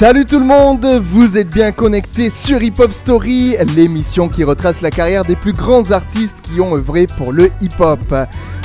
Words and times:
Salut 0.00 0.24
tout 0.24 0.38
le 0.38 0.46
monde, 0.46 0.86
vous 0.86 1.36
êtes 1.36 1.50
bien 1.50 1.72
connectés 1.72 2.30
sur 2.30 2.62
Hip 2.62 2.76
Hop 2.78 2.90
Story, 2.90 3.56
l'émission 3.76 4.30
qui 4.30 4.44
retrace 4.44 4.80
la 4.80 4.90
carrière 4.90 5.26
des 5.26 5.36
plus 5.36 5.52
grands 5.52 5.90
artistes 5.90 6.40
qui 6.40 6.58
ont 6.58 6.74
œuvré 6.74 7.06
pour 7.18 7.34
le 7.34 7.50
hip-hop. 7.60 8.00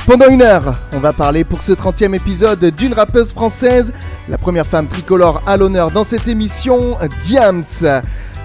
Pendant 0.06 0.28
une 0.30 0.40
heure, 0.40 0.78
on 0.94 0.98
va 0.98 1.12
parler 1.12 1.44
pour 1.44 1.62
ce 1.62 1.72
30e 1.72 2.16
épisode 2.16 2.64
d'une 2.64 2.94
rappeuse 2.94 3.34
française, 3.34 3.92
la 4.30 4.38
première 4.38 4.64
femme 4.64 4.86
tricolore 4.86 5.42
à 5.46 5.58
l'honneur 5.58 5.90
dans 5.90 6.04
cette 6.04 6.26
émission, 6.26 6.96
Diams. 7.20 7.64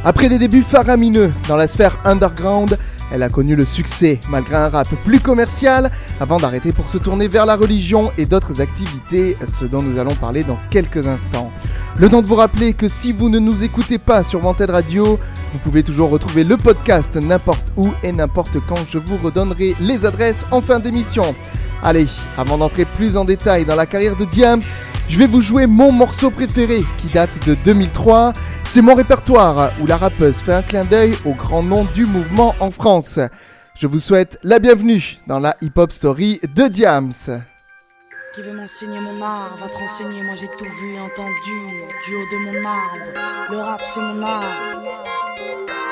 Après 0.04 0.28
des 0.28 0.38
débuts 0.38 0.62
faramineux 0.62 1.32
dans 1.48 1.56
la 1.56 1.70
sphère 1.70 1.98
underground, 2.04 2.78
elle 3.12 3.24
a 3.24 3.30
connu 3.30 3.56
le 3.56 3.66
succès 3.66 4.20
malgré 4.30 4.56
un 4.56 4.70
rap 4.70 4.88
plus 5.04 5.20
commercial 5.20 5.92
avant 6.20 6.38
d'arrêter 6.38 6.72
pour 6.72 6.90
se 6.90 6.98
tourner 6.98 7.28
vers 7.28 7.46
la 7.46 7.56
religion 7.56 8.12
et 8.18 8.26
d'autres 8.26 8.62
activités, 8.62 9.38
ce 9.48 9.66
dont 9.66 9.82
nous 9.82 10.00
allons 10.00 10.16
parler 10.16 10.44
dans 10.44 10.58
quelques 10.70 11.08
instants. 11.08 11.52
Le 11.98 12.10
temps 12.10 12.22
de 12.22 12.28
vous 12.28 12.36
rappeler 12.36 12.74
que 12.74 12.88
si 12.88 13.12
vous 13.12 13.30
ne 13.30 13.40
nous 13.40 13.64
écoutez 13.64 13.98
pas 13.98 14.24
sur 14.24 14.44
Wanted 14.46 14.70
Radio, 14.70 15.20
vous 15.54 15.60
pouvez 15.60 15.84
toujours 15.84 16.10
retrouver 16.10 16.44
le 16.44 16.58
podcast 16.58 17.16
n'importe 17.16 17.72
où 17.78 17.90
et 18.04 18.12
n'importe 18.12 18.58
quand. 18.68 18.86
Je 18.90 18.98
vous 18.98 19.18
redonnerai 19.18 19.76
les 19.82 20.06
adresses 20.06 20.46
en 20.52 20.62
fin 20.62 20.80
d'émission. 20.80 21.36
Allez, 21.84 22.06
avant 22.38 22.60
d'entrer 22.60 22.86
plus 22.86 23.18
en 23.18 23.26
détail 23.26 23.66
dans 23.66 23.76
la 23.76 23.88
carrière 23.88 24.16
de 24.16 24.26
Diams, 24.26 24.62
je 25.10 25.18
vais 25.18 25.26
vous 25.26 25.42
jouer 25.42 25.66
mon 25.66 25.92
morceau 25.92 26.30
préféré 26.30 26.84
qui 26.98 27.08
date 27.08 27.44
de 27.48 27.56
2003. 27.56 28.34
C'est 28.66 28.84
mon 28.84 28.94
répertoire 28.94 29.72
où 29.82 29.88
la 29.88 29.98
rappeuse 29.98 30.38
fait 30.38 30.54
un 30.54 30.62
clin 30.62 30.86
d'œil 30.86 31.16
au 31.26 31.34
grand 31.34 31.64
nom 31.64 31.86
du 31.86 32.06
mouvement 32.06 32.54
en 32.60 32.70
France. 32.70 33.20
Je 33.74 33.88
vous 33.88 33.98
souhaite 33.98 34.38
la 34.44 34.60
bienvenue 34.60 35.18
dans 35.26 35.40
la 35.40 35.56
hip-hop 35.62 35.92
story 35.92 36.40
de 36.56 36.68
Diams. 36.68 37.12
Qui 38.36 38.42
veut 38.44 38.54
m'enseigner 38.54 39.00
mon 39.00 39.20
art, 39.22 39.58
va 39.60 39.68
te 39.68 39.74
renseigner, 39.74 40.24
moi 40.24 40.36
j'ai 40.40 40.48
tout 40.48 40.64
vu 40.64 40.94
et 40.94 41.00
entendu 41.00 41.34
du 42.06 42.16
haut 42.16 42.28
de 42.32 42.46
mon 42.46 42.70
arbre. 42.70 43.50
Le 43.50 43.58
rap 43.58 43.82
c'est 43.92 44.00
mon 44.00 44.22
art, 44.22 44.44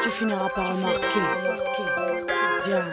tu 0.03 0.09
finiras 0.09 0.49
par 0.55 0.71
remarquer. 0.71 1.19
Diams, 2.63 2.85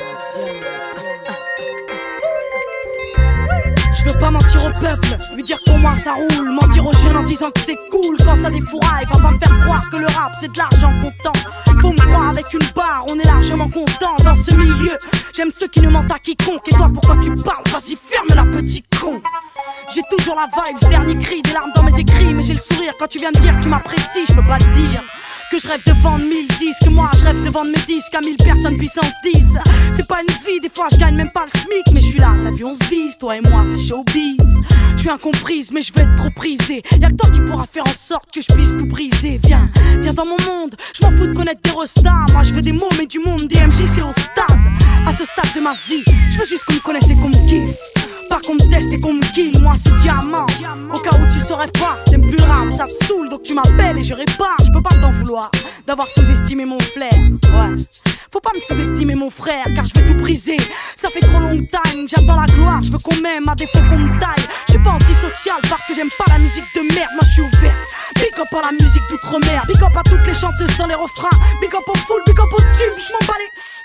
pas 4.19 4.31
mentir 4.31 4.65
au 4.65 4.81
peuple, 4.81 5.17
lui 5.35 5.43
dire 5.43 5.59
moi 5.79 5.95
ça 5.95 6.13
roule. 6.13 6.51
Mentir 6.51 6.87
aux 6.87 6.93
jeunes 6.93 7.17
en 7.17 7.23
disant 7.23 7.51
que 7.51 7.61
c'est 7.61 7.77
cool 7.91 8.17
quand 8.25 8.37
ça 8.37 8.51
défouraille. 8.51 9.07
Va 9.13 9.19
pas 9.21 9.31
me 9.31 9.39
faire 9.39 9.61
croire 9.61 9.91
que 9.91 9.97
le 9.97 10.07
rap 10.07 10.33
c'est 10.41 10.51
de 10.51 10.59
l'argent 10.59 10.93
comptant. 11.03 11.39
Faut 11.81 11.93
me 11.93 11.97
croire 11.97 12.31
avec 12.31 12.53
une 12.53 12.67
barre, 12.75 13.05
on 13.09 13.19
est 13.19 13.27
largement 13.27 13.69
content 13.69 14.17
dans 14.25 14.35
ce 14.35 14.55
milieu. 14.55 14.99
J'aime 15.35 15.51
ceux 15.51 15.69
qui 15.69 15.81
ne 15.81 15.89
mentent 15.89 16.11
à 16.11 16.19
quiconque. 16.19 16.67
Et 16.69 16.71
toi 16.71 16.91
pourquoi 16.93 17.17
tu 17.17 17.35
parles? 17.35 17.65
Vas-y 17.73 17.97
ferme 18.11 18.29
la 18.35 18.45
petite 18.45 18.87
con. 18.99 19.21
J'ai 19.95 20.03
toujours 20.11 20.37
la 20.37 20.47
vibe, 20.47 20.91
dernier 20.91 21.23
cri, 21.23 21.43
des 21.43 21.53
larmes 21.53 21.71
dans 21.75 21.83
mes 21.83 21.99
écrits. 21.99 22.33
Mais 22.35 22.43
j'ai 22.43 22.55
le 22.55 22.59
sourire 22.59 22.93
quand 22.99 23.07
tu 23.09 23.19
viens 23.19 23.31
me 23.31 23.41
dire 23.41 23.57
que 23.57 23.63
tu 23.63 23.69
m'apprécies, 23.69 24.27
je 24.29 24.35
peux 24.35 24.43
pas 24.43 24.59
te 24.59 24.65
dire. 24.65 25.03
Que 25.51 25.61
je 25.61 25.69
rêve 25.69 25.83
de 25.85 25.93
vendre 26.03 26.25
1000 26.25 26.49
disques, 26.59 26.89
moi 26.91 27.09
je 27.19 27.25
rêve 27.25 27.43
de 27.45 27.51
vendre 27.51 27.71
mes 27.71 27.83
disques 27.87 28.15
à 28.15 28.21
1000 28.21 28.37
personnes 28.37 28.77
puissance 28.77 29.13
10 29.23 29.55
C'est 29.95 30.07
pas 30.09 30.21
une 30.21 30.35
vie, 30.45 30.61
des 30.61 30.69
fois 30.69 30.89
je 30.91 30.97
gagne 30.97 31.15
même 31.15 31.31
pas 31.33 31.45
le 31.45 31.61
SMIC. 31.61 31.85
Mais 31.95 32.01
je 32.01 32.07
suis 32.07 32.19
là, 32.19 32.33
la 32.43 32.51
vie 32.51 32.65
on 32.65 32.75
se 32.75 32.89
bise, 32.91 33.17
toi 33.19 33.37
et 33.37 33.41
moi 33.41 33.63
c'est 33.71 33.81
showbiz. 33.81 34.37
Je 34.97 35.01
suis 35.03 35.11
incomprise 35.11 35.71
mais 35.73 35.81
je 35.81 35.93
veux 35.93 36.01
être 36.01 36.17
trop 36.17 36.31
prisé 36.35 36.83
Y'a 37.01 37.11
que 37.11 37.15
toi 37.15 37.31
qui 37.31 37.41
pourra 37.41 37.67
faire 37.71 37.85
en 37.87 37.97
sorte 37.97 38.25
que 38.35 38.41
je 38.41 38.53
puisse 38.55 38.77
tout 38.77 38.87
briser. 38.87 39.39
Viens, 39.45 39.71
viens 40.01 40.13
dans 40.13 40.27
mon 40.27 40.37
monde, 40.49 40.75
je 40.95 41.07
m'en 41.07 41.13
fous 41.17 41.27
de 41.29 41.37
connaître 41.37 41.61
des 41.63 41.71
restas 41.71 42.27
Moi 42.33 42.43
je 42.43 42.53
veux 42.53 42.63
des 42.63 42.73
mots 42.73 42.89
mais 42.99 43.07
du 43.07 43.21
monde, 43.21 43.47
DMJ 43.47 43.85
c'est 43.95 44.03
au 44.03 44.13
stade. 44.13 44.59
À 45.07 45.13
ce 45.15 45.25
stade 45.25 45.55
de 45.55 45.61
ma 45.61 45.75
vie, 45.89 46.03
je 46.33 46.39
veux 46.39 46.45
juste 46.47 46.65
qu'on 46.65 46.75
me 46.75 46.81
connaisse 46.81 47.09
et 47.09 47.15
qu'on 47.15 47.29
me 47.29 47.49
kiffe. 47.49 47.77
Pas 48.29 48.41
qu'on 48.45 48.55
me 48.55 48.71
teste 48.71 48.93
et 48.93 49.01
qu'on 49.01 49.15
me 49.15 49.35
kill, 49.35 49.57
moi 49.61 49.75
c'est 49.77 49.95
diamant. 50.03 50.47
Au 50.93 50.99
cas 50.99 51.17
où 51.17 51.33
tu 51.33 51.39
saurais 51.39 51.71
pas, 51.79 51.97
t'aimes 52.07 52.27
plus 52.27 52.37
le 52.37 52.43
rap, 52.43 52.73
ça 52.73 52.87
te 52.87 53.05
saoule, 53.05 53.29
donc 53.29 53.45
tu 53.45 53.55
m'appelles 53.55 53.99
et 53.99 54.03
je 54.03 54.15
répare. 54.15 54.57
Je 54.65 54.73
peux 54.73 54.83
pas 54.83 54.95
t'en 55.01 55.13
vouloir 55.13 55.36
d'avoir 55.87 56.09
sous-estimé 56.09 56.65
mon 56.65 56.79
flair. 56.79 57.13
Faut 58.33 58.41
pas 58.41 58.51
me 58.55 58.61
sous-estimer 58.61 59.15
mon 59.15 59.31
frère, 59.31 59.65
car 59.75 59.87
je 59.87 60.01
veux 60.01 60.07
tout 60.07 60.19
briser. 60.19 60.57
Ça 60.97 61.09
fait 61.09 61.21
trop 61.21 61.41
long 61.41 61.57
time, 61.57 62.09
j'attends 62.09 62.41
la 62.41 62.47
gloire, 62.47 62.83
je 62.83 62.91
veux 62.91 62.99
qu'on 62.99 63.17
m'aime 63.17 63.49
à 63.49 63.55
défaut 63.55 63.79
qu'on 63.89 63.99
me 63.99 64.21
taille. 64.21 64.47
Je 64.67 64.73
suis 64.73 64.83
pas 64.83 64.91
antisocial 64.91 65.61
parce 65.69 65.85
que 65.87 65.95
j'aime 65.95 66.11
pas 66.19 66.25
la 66.29 66.39
musique 66.39 66.67
de 66.75 66.83
merde, 66.95 67.11
moi 67.15 67.23
je 67.27 67.33
suis 67.33 67.43
ouvert. 67.43 67.77
Big 68.17 68.35
up 68.39 68.53
à 68.53 68.67
la 68.67 68.73
musique 68.73 69.03
d'outre-mer, 69.11 69.65
big 69.67 69.83
up 69.83 69.97
à 69.97 70.03
toutes 70.03 70.27
les 70.27 70.35
chanteuses 70.35 70.77
dans 70.79 70.87
les 70.87 70.95
refrains, 70.95 71.37
big 71.61 71.75
up 71.75 71.87
au 71.87 71.95
full, 71.95 72.23
big 72.27 72.39
up 72.39 72.53
au 72.53 72.61
tube, 72.61 72.95
je 72.99 73.13
m'en 73.13 73.27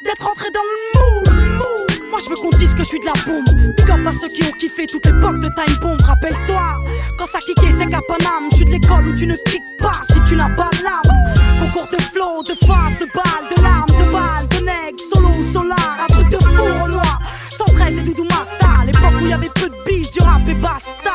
d'être 0.03 0.27
entré 0.27 0.49
dans 0.51 0.61
le 0.61 1.59
mood. 1.59 2.01
Moi 2.09 2.19
je 2.23 2.29
veux 2.29 2.35
qu'on 2.35 2.49
dise 2.57 2.73
que 2.73 2.83
je 2.83 2.89
suis 2.89 2.99
de 2.99 3.05
la 3.05 3.13
bombe. 3.25 3.47
Big 3.77 3.89
up 3.89 4.05
à 4.05 4.13
ceux 4.13 4.27
qui 4.27 4.43
ont 4.43 4.51
kiffé 4.57 4.85
toute 4.85 5.05
l'époque 5.05 5.39
de 5.39 5.49
Time 5.49 5.77
Bomb. 5.81 5.97
Rappelle-toi, 6.01 6.83
quand 7.17 7.27
ça 7.27 7.39
kickait 7.39 7.71
c'est 7.71 7.85
qu'à 7.85 8.01
Paname. 8.07 8.49
Je 8.51 8.57
suis 8.57 8.65
de 8.65 8.71
l'école 8.71 9.07
où 9.07 9.15
tu 9.15 9.27
ne 9.27 9.35
kicks 9.35 9.77
pas 9.79 10.01
si 10.11 10.19
tu 10.27 10.35
n'as 10.35 10.49
pas 10.55 10.69
l'âme. 10.83 11.33
Concours 11.59 11.89
de 11.91 12.01
flow, 12.01 12.43
de 12.43 12.55
face, 12.65 12.99
de 12.99 13.05
balles, 13.13 13.55
de 13.55 13.63
larmes, 13.63 13.90
balles, 14.11 14.47
de 14.49 14.65
nègres, 14.65 14.99
solo 15.13 15.29
ou 15.39 15.43
solar. 15.43 15.97
Un 16.03 16.13
truc 16.13 16.29
de 16.29 16.37
fou 16.37 16.85
au 16.85 16.87
noir. 16.87 17.19
113 17.49 17.97
et 17.97 18.01
Doudou 18.01 18.23
Masta. 18.23 18.85
L'époque 18.85 19.21
où 19.21 19.25
il 19.25 19.29
y 19.29 19.33
avait 19.33 19.49
peu 19.55 19.69
de 19.69 19.75
bis, 19.85 20.11
du 20.11 20.19
rap 20.19 20.41
et 20.47 20.53
basta. 20.53 21.13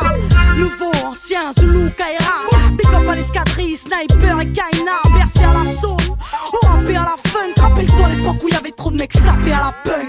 Nouveau, 0.57 0.93
ancien, 1.05 1.53
Zulu, 1.59 1.91
Kaira. 1.97 2.47
Big 2.73 2.95
up 2.95 3.09
à 3.09 3.15
l'escadrille, 3.15 3.77
sniper 3.77 4.41
et 4.41 4.53
Kaina. 4.53 5.01
Bercé 5.13 5.45
à 5.45 5.55
l'assaut. 5.55 5.97
Au 6.53 6.67
rap 6.67 6.89
et 6.89 6.97
à 6.97 7.03
la 7.03 7.17
fun. 7.31 7.51
Rappelle-toi 7.61 8.09
l'époque 8.09 8.43
où 8.43 8.49
il 8.49 8.55
y 8.55 8.57
avait 8.57 8.73
trop 8.73 8.91
de 8.91 8.99
mecs 8.99 9.13
sapés 9.13 9.53
à 9.53 9.61
la 9.67 9.75
punk. 9.85 10.09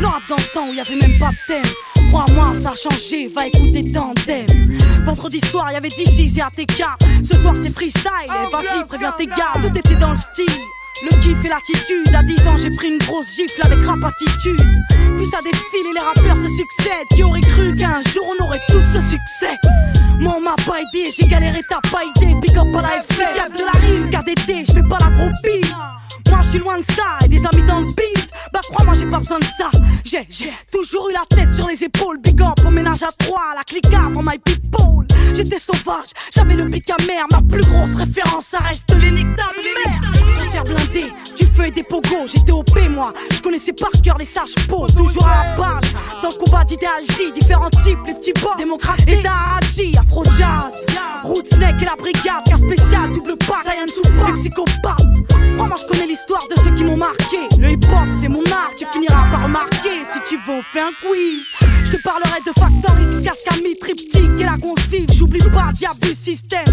Non, 0.00 0.10
dans 0.28 0.36
le 0.36 0.54
temps 0.54 0.68
où 0.68 0.72
y 0.72 0.80
avait 0.80 0.96
même 0.96 1.18
pas 1.18 1.30
de 1.30 1.36
thème. 1.46 1.72
Crois-moi, 2.10 2.54
ça 2.60 2.70
a 2.70 2.74
changé, 2.74 3.28
va 3.28 3.46
écouter 3.46 3.92
Tandem. 3.92 4.46
Vendredi 5.04 5.40
soir, 5.40 5.70
y 5.72 5.76
avait 5.76 5.88
DC's 5.88 6.38
et 6.38 6.42
ATK. 6.42 6.84
Ce 7.22 7.36
soir, 7.36 7.54
c'est 7.56 7.72
freestyle. 7.72 8.10
Et 8.26 8.50
vas-y, 8.50 8.84
préviens 8.86 9.12
tes 9.16 9.26
gars, 9.26 9.52
tout 9.54 9.78
était 9.78 9.96
dans 9.96 10.10
le 10.10 10.16
style. 10.16 10.46
Le 11.02 11.10
kiff 11.22 11.44
et 11.44 11.48
l'attitude, 11.48 12.14
à 12.14 12.22
10 12.22 12.46
ans 12.46 12.56
j'ai 12.58 12.70
pris 12.70 12.92
une 12.92 12.98
grosse 12.98 13.34
gifle 13.34 13.60
avec 13.64 13.84
rap 13.86 13.98
attitude. 14.04 14.60
Puis 15.16 15.26
ça 15.26 15.38
défile 15.42 15.86
et 15.90 15.94
les 15.94 16.00
rappeurs 16.00 16.36
se 16.36 16.48
succèdent. 16.48 17.08
Qui 17.14 17.22
aurait 17.22 17.40
cru 17.40 17.74
qu'un 17.74 18.02
jour 18.12 18.24
on 18.28 18.44
aurait 18.44 18.60
tous 18.68 18.82
ce 18.92 18.98
succès? 18.98 19.56
Moi 20.20 20.34
on 20.36 20.40
m'a 20.40 20.56
pas 20.66 20.80
aidé, 20.80 21.10
j'ai 21.10 21.26
galéré, 21.26 21.62
t'as 21.68 21.80
pas 21.90 22.04
idée 22.04 22.34
Big 22.40 22.56
up 22.58 22.66
à 22.76 22.82
la 22.82 22.88
FG, 22.88 23.18
y'a 23.36 23.48
de 23.48 23.64
la 23.64 23.80
rime, 23.80 24.10
KDT, 24.10 24.64
je 24.66 24.72
fais 24.72 24.88
pas 24.88 24.98
la 25.00 25.10
groupie 25.16 25.66
moi 26.30 26.40
je 26.42 26.48
suis 26.50 26.58
loin 26.58 26.78
de 26.78 26.84
ça 26.84 27.24
et 27.24 27.28
des 27.28 27.44
amis 27.44 27.66
dans 27.66 27.80
le 27.80 27.86
biz. 27.86 28.28
Bah 28.52 28.60
crois-moi 28.70 28.94
j'ai 28.94 29.06
pas 29.06 29.18
besoin 29.18 29.38
de 29.38 29.44
ça 29.44 29.70
J'ai, 30.10 30.26
j'ai 30.28 30.52
toujours 30.72 31.08
eu 31.08 31.12
la 31.12 31.24
tête 31.28 31.52
sur 31.52 31.68
les 31.68 31.84
épaules. 31.84 32.18
Big 32.18 32.42
up 32.42 32.58
au 32.66 32.70
ménage 32.70 33.04
à 33.04 33.12
trois, 33.16 33.54
la 33.54 33.62
clique 33.62 33.86
for 34.12 34.24
my 34.24 34.36
people. 34.38 35.06
J'étais 35.32 35.58
sauvage, 35.58 36.08
j'avais 36.34 36.54
le 36.54 36.66
pic 36.66 36.90
amer. 36.90 37.24
Ma 37.30 37.40
plus 37.40 37.62
grosse 37.62 37.94
référence 37.94 38.46
ça 38.46 38.58
reste 38.58 38.92
l'énigme 39.00 39.36
ta 39.36 39.44
mère. 39.62 40.12
Concert 40.42 40.64
blindé, 40.64 41.12
du 41.38 41.46
feu 41.46 41.66
et 41.66 41.70
des 41.70 41.84
pogos. 41.84 42.26
J'étais 42.26 42.50
au 42.50 42.64
P 42.64 42.88
moi, 42.88 43.12
je 43.32 43.40
connaissais 43.40 43.72
par 43.72 43.90
cœur 44.02 44.18
les 44.18 44.24
sages 44.24 44.56
pots 44.68 44.88
Toujours 44.88 45.28
à 45.28 45.44
la 45.44 45.54
page, 45.54 45.92
dans 46.24 46.30
le 46.30 46.44
combat 46.44 46.64
d'idéalgie. 46.64 47.30
Différents 47.32 47.70
types, 47.70 48.00
les 48.04 48.14
petits 48.14 48.32
boss, 48.32 48.56
démocrates. 48.58 49.02
Et 49.06 49.22
d'Araji 49.22 49.92
Afro 49.96 50.24
jazz, 50.24 50.86
Root 51.22 51.46
Snake 51.46 51.82
et 51.82 51.84
la 51.84 51.94
brigade 51.94 52.42
Car 52.46 52.58
spécial, 52.58 53.10
double 53.10 53.36
pack, 53.46 53.62
Saiyan 53.62 53.86
Super, 53.86 54.26
les 54.34 54.40
psychopathes 54.40 55.06
Crois-moi 55.54 55.76
je 55.80 55.86
connais 55.86 56.06
l'histoire 56.06 56.42
de 56.48 56.60
ceux 56.62 56.74
qui 56.74 56.84
m'ont 56.84 56.96
marqué. 56.96 57.38
Le 57.58 57.70
hip-hop 57.70 58.08
c'est 58.20 58.28
mon 58.28 58.42
art, 58.50 58.70
tu 58.78 58.86
finiras 58.90 59.30
par 59.30 59.44
remarquer 59.44 59.99
Si 60.04 60.18
tu 60.28 60.36
veux 60.46 60.54
on 60.54 60.62
fait 60.62 60.80
un 60.80 60.92
quiz. 61.02 61.44
Je 61.84 61.92
te 61.92 62.02
parlerai 62.02 62.40
de 62.46 62.52
Factor 62.58 62.96
X, 63.00 63.22
Cascami, 63.22 63.76
Triptyque 63.78 64.40
et 64.40 64.44
la 64.44 64.56
gonce 64.56 64.86
vive. 64.88 65.12
J'oublie 65.12 65.40
pas 65.50 65.72
Diabus 65.72 66.14
System 66.14 66.64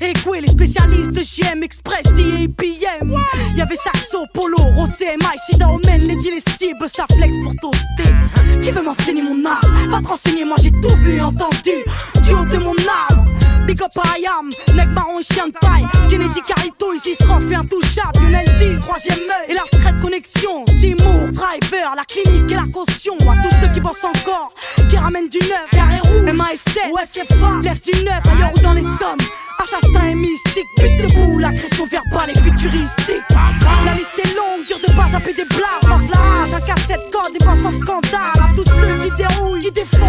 Et 0.00 0.12
quoi 0.24 0.40
les 0.40 0.48
spécialistes 0.48 1.10
de 1.10 1.22
JM 1.22 1.62
Express, 1.62 2.06
et 2.18 2.44
IPM 2.44 3.12
Y'avait 3.56 3.76
Saxo, 3.76 4.26
Polo, 4.32 4.58
Rosé, 4.58 5.16
Mike, 5.22 5.40
Sida, 5.50 5.68
Omen, 5.68 6.06
Lady 6.06 6.30
Lestib, 6.30 6.76
ça 6.86 7.06
flex 7.16 7.36
pour 7.42 7.54
toaster. 7.56 8.14
Qui 8.62 8.70
veut 8.70 8.82
m'enseigner 8.82 9.22
mon 9.22 9.44
art? 9.44 9.60
Va 9.88 10.00
te 10.00 10.06
renseigner, 10.06 10.44
moi 10.44 10.56
j'ai 10.62 10.70
tout 10.70 10.96
vu 10.98 11.16
et 11.16 11.20
entendu. 11.20 11.72
Du 12.22 12.34
haut 12.34 12.44
de 12.44 12.58
mon 12.58 12.74
âme 12.74 13.26
Big 13.66 13.82
up 13.82 13.90
à 13.96 14.14
Ayam, 14.14 14.48
mec 14.76 14.88
marron 14.90 15.18
et 15.18 15.22
chien 15.24 15.48
de 15.48 15.52
taille. 15.52 15.84
Kennedy 16.08 16.40
Carito, 16.40 16.92
ici 16.94 17.16
se 17.16 17.24
fait 17.24 17.54
intouchable 17.56 18.20
Lionel 18.22 18.46
D, 18.58 18.78
troisième 18.80 19.18
œil. 19.18 19.50
Et 19.50 19.54
la 19.54 19.62
secrète 19.72 19.98
connexion. 20.00 20.64
Timur, 20.66 21.32
Driver, 21.32 21.94
la 21.96 22.04
clinique 22.04 22.52
et 22.52 22.54
la 22.54 22.66
caution. 22.72 23.14
À 23.22 23.42
tous 23.42 23.56
ceux 23.60 23.72
qui 23.74 23.80
pensent 23.80 24.04
encore, 24.04 24.52
qui 24.88 24.96
ramènent 24.96 25.28
du 25.28 25.38
neuf. 25.38 25.66
Carré 25.72 25.98
rouge, 26.04 26.32
MASF, 26.32 26.92
OSFA, 26.92 27.60
laisse 27.62 27.82
du 27.82 28.04
neuf. 28.04 28.20
Ailleurs 28.36 28.52
ou 28.56 28.60
dans 28.60 28.72
les 28.72 28.82
sommes. 28.82 29.26
Assassin 29.58 30.06
et 30.06 30.14
mystique, 30.14 30.66
but 30.76 31.02
debout, 31.02 31.38
l'agression 31.38 31.86
verbale 31.86 32.30
est 32.30 32.40
futuristique. 32.40 33.24
La 33.84 33.94
liste 33.94 34.18
est 34.18 34.36
longue, 34.36 34.66
dur 34.68 34.78
de 34.78 34.94
pas 34.94 35.08
zapper 35.10 35.32
des 35.32 35.44
blagues, 35.46 35.88
Lance 35.88 36.10
la 36.12 36.20
rage, 36.20 36.54
un 36.54 36.58
4-7 36.58 37.10
code 37.10 37.34
et 37.34 37.44
pas 37.44 37.56
sans 37.56 37.72
scandale. 37.72 38.30
À 38.34 38.54
tous 38.54 38.64
ceux 38.64 39.10
qui 39.10 39.16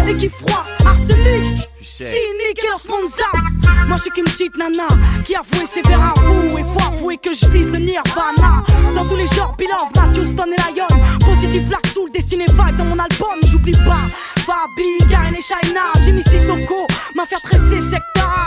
et 0.08 0.14
qui 0.14 0.28
froisse, 0.28 0.68
arsenic, 0.86 1.70
cynique 1.82 2.60
et 2.62 2.88
Monzas. 2.88 3.47
Moi 3.88 3.96
je 3.96 4.02
suis 4.02 4.10
qu'une 4.10 4.24
petite 4.24 4.54
nana 4.58 4.86
qui 5.24 5.34
a 5.34 5.40
voué 5.50 5.64
ses 5.64 5.80
verres 5.88 6.12
à 6.14 6.20
vous 6.20 6.58
et 6.58 6.62
faut 6.62 6.94
avouer 6.94 7.16
que 7.16 7.30
je 7.32 7.46
vise 7.48 7.70
le 7.70 7.78
nirvana. 7.78 8.62
Dans 8.94 9.04
tous 9.04 9.16
les 9.16 9.26
genres, 9.28 9.54
Bill 9.56 9.70
Matthew, 9.96 10.24
Stone 10.24 10.52
et 10.52 10.78
Lion. 10.78 10.86
Positif, 11.20 11.64
Black 11.64 11.86
Soul, 11.86 12.10
dessiné 12.12 12.44
vibe 12.44 12.76
dans 12.76 12.84
mon 12.84 12.98
album, 12.98 13.40
j'oublie 13.46 13.72
pas. 13.72 14.04
Fabi, 14.44 15.08
Karen 15.08 15.34
et 15.34 15.40
Shaina, 15.40 15.92
Jimmy 16.02 16.22
Sissoko, 16.22 16.86
mafia 17.14 17.38
tressée, 17.38 17.80
secteur. 17.80 18.44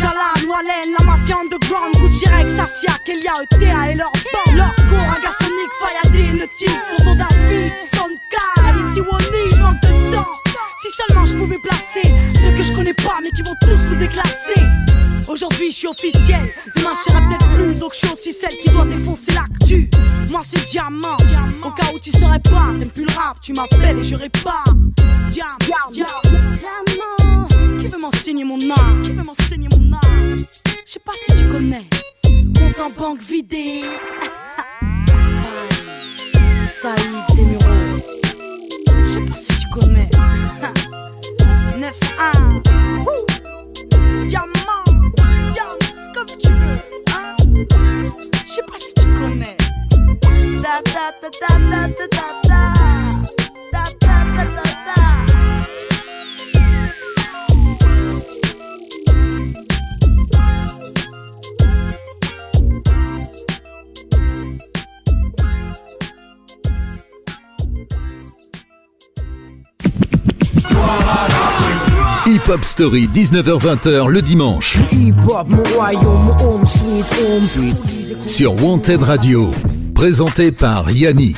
Jalan, 0.00 0.50
Wallen, 0.50 0.96
la 0.98 1.04
mafia 1.04 1.36
underground, 1.38 1.94
Gucci 2.00 2.28
Rex, 2.28 2.58
Asia, 2.58 2.98
Kelia, 3.04 3.32
ETA 3.40 3.92
et 3.92 3.94
leur 3.94 4.10
bande. 4.10 4.56
Leur 4.56 4.74
corps, 4.90 5.32
sonique, 5.38 5.74
Fayadé, 5.80 6.32
Nautique, 6.40 6.80
Tonton 6.98 7.14
David, 7.14 7.72
Sonka, 7.94 8.46
et 8.66 8.94
Tiwani, 8.94 9.56
j'manque 9.56 9.80
de 9.80 10.16
temps. 10.16 10.28
Si 10.82 10.88
seulement 10.90 11.24
je 11.24 11.34
pouvais 11.34 11.58
placer 11.62 12.12
ceux 12.34 12.50
que 12.56 12.62
je 12.64 12.72
connais 12.72 12.94
pas 12.94 13.20
mais 13.22 13.30
qui 13.30 13.42
vont 13.42 13.54
tous 13.60 13.76
se 13.76 13.94
déclasser. 13.94 14.41
Aujourd'hui 15.32 15.70
je 15.70 15.76
suis 15.76 15.88
officiel, 15.88 16.42
demain 16.76 16.90
je 16.94 17.10
serai 17.10 17.22
peut-être 17.22 17.54
plus 17.54 17.78
donc 17.78 17.92
je 17.94 17.98
suis 18.00 18.12
aussi 18.12 18.32
celle 18.34 18.50
qui 18.50 18.68
doit 18.70 18.84
défoncer 18.84 19.32
l'actu. 19.32 19.88
Moi 20.28 20.42
c'est 20.44 20.62
diamant, 20.66 21.16
au 21.64 21.70
cas 21.70 21.86
où 21.94 21.98
tu 21.98 22.12
saurais 22.12 22.38
pas, 22.40 22.66
t'aimes 22.78 22.90
plus 22.90 23.06
le 23.06 23.14
rap, 23.14 23.38
tu 23.40 23.54
m'appelles 23.54 23.98
et 23.98 24.04
je 24.04 24.14
répare. 24.14 24.62
Diamant, 25.30 25.90
diamant, 25.90 27.48
qui 27.80 27.86
veut 27.86 27.98
m'enseigner 27.98 28.44
mon 28.44 28.58
art, 28.72 29.02
qui 29.02 29.12
veut 29.12 29.22
m'enseigner 29.22 29.68
mon 29.74 29.94
art? 29.94 30.36
Je 30.86 30.92
sais 30.92 31.00
pas 31.00 31.12
si 31.14 31.34
tu 31.34 31.48
connais, 31.48 31.86
compte 32.22 32.80
en 32.80 32.90
banque 32.90 33.20
vidé. 33.20 33.84
Saïd 36.68 37.22
Hip 72.24 72.48
Hop 72.48 72.64
Story, 72.64 73.10
19h-20h 73.12 74.08
le 74.08 74.22
dimanche. 74.22 74.78
Sur 78.26 78.64
Wanted 78.64 79.02
Radio. 79.02 79.50
Présenté 80.02 80.50
par 80.50 80.90
Yannick. 80.90 81.36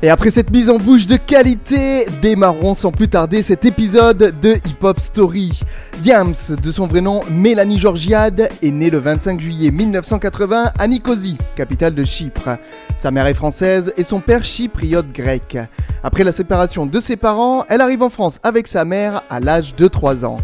Et 0.00 0.08
après 0.08 0.30
cette 0.30 0.52
mise 0.52 0.70
en 0.70 0.78
bouche 0.78 1.06
de 1.06 1.16
qualité, 1.16 2.06
démarrons 2.22 2.76
sans 2.76 2.92
plus 2.92 3.08
tarder 3.08 3.42
cet 3.42 3.64
épisode 3.64 4.38
de 4.40 4.50
Hip 4.64 4.84
Hop 4.84 5.00
Story. 5.00 5.58
Diams, 6.04 6.36
de 6.62 6.70
son 6.70 6.86
vrai 6.86 7.00
nom 7.00 7.22
Mélanie 7.32 7.80
Georgiade, 7.80 8.48
est 8.62 8.70
née 8.70 8.90
le 8.90 8.98
25 8.98 9.40
juillet 9.40 9.72
1980 9.72 10.70
à 10.78 10.86
Nicosie, 10.86 11.36
capitale 11.56 11.96
de 11.96 12.04
Chypre. 12.04 12.58
Sa 12.96 13.10
mère 13.10 13.26
est 13.26 13.34
française 13.34 13.92
et 13.96 14.04
son 14.04 14.20
père 14.20 14.44
chypriote 14.44 15.10
grec. 15.12 15.58
Après 16.04 16.22
la 16.22 16.30
séparation 16.30 16.86
de 16.86 17.00
ses 17.00 17.16
parents, 17.16 17.64
elle 17.68 17.80
arrive 17.80 18.04
en 18.04 18.10
France 18.10 18.38
avec 18.44 18.68
sa 18.68 18.84
mère 18.84 19.24
à 19.30 19.40
l'âge 19.40 19.72
de 19.72 19.88
3 19.88 20.24
ans. 20.24 20.36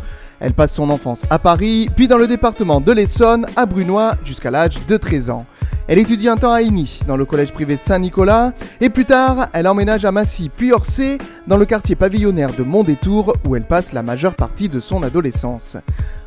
Elle 0.42 0.54
passe 0.54 0.74
son 0.74 0.90
enfance 0.90 1.22
à 1.30 1.38
Paris, 1.38 1.88
puis 1.94 2.08
dans 2.08 2.18
le 2.18 2.26
département 2.26 2.80
de 2.80 2.90
l'Essonne, 2.90 3.46
à 3.54 3.64
Brunois, 3.64 4.16
jusqu'à 4.24 4.50
l'âge 4.50 4.74
de 4.88 4.96
13 4.96 5.30
ans. 5.30 5.46
Elle 5.86 6.00
étudie 6.00 6.28
un 6.28 6.34
temps 6.34 6.52
à 6.52 6.62
Igny, 6.62 6.98
dans 7.06 7.16
le 7.16 7.24
collège 7.24 7.52
privé 7.52 7.76
Saint-Nicolas, 7.76 8.50
et 8.80 8.90
plus 8.90 9.04
tard, 9.04 9.48
elle 9.52 9.68
emménage 9.68 10.04
à 10.04 10.10
Massy, 10.10 10.48
puis 10.48 10.72
Orsay, 10.72 11.18
dans 11.46 11.56
le 11.56 11.64
quartier 11.64 11.94
pavillonnaire 11.94 12.52
de 12.54 12.64
Mondétour, 12.64 13.34
où 13.46 13.54
elle 13.54 13.66
passe 13.66 13.92
la 13.92 14.02
majeure 14.02 14.34
partie 14.34 14.68
de 14.68 14.80
son 14.80 15.04
adolescence. 15.04 15.76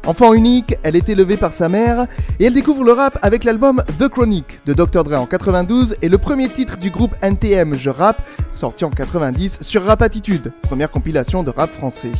Enfant 0.07 0.33
unique, 0.33 0.77
elle 0.83 0.95
est 0.95 1.09
élevée 1.09 1.35
par 1.35 1.51
sa 1.51 1.67
mère, 1.67 2.06
et 2.39 2.45
elle 2.45 2.53
découvre 2.53 2.85
le 2.85 2.94
rap 2.94 3.19
avec 3.21 3.44
l'album 3.44 3.83
The 4.00 4.07
Chronic 4.07 4.62
de 4.65 4.71
Dr. 4.71 5.03
Dre 5.03 5.19
en 5.19 5.25
92 5.25 5.97
et 6.01 6.07
le 6.07 6.17
premier 6.17 6.47
titre 6.47 6.77
du 6.77 6.89
groupe 6.89 7.15
NTM 7.21 7.75
Je 7.75 7.89
Rap, 7.89 8.21
sorti 8.53 8.85
en 8.85 8.91
90 8.91 9.57
sur 9.59 9.83
Rap 9.83 10.01
Attitude, 10.01 10.53
première 10.62 10.89
compilation 10.91 11.44
de 11.44 11.50
rap 11.50 11.69
français. 11.69 12.13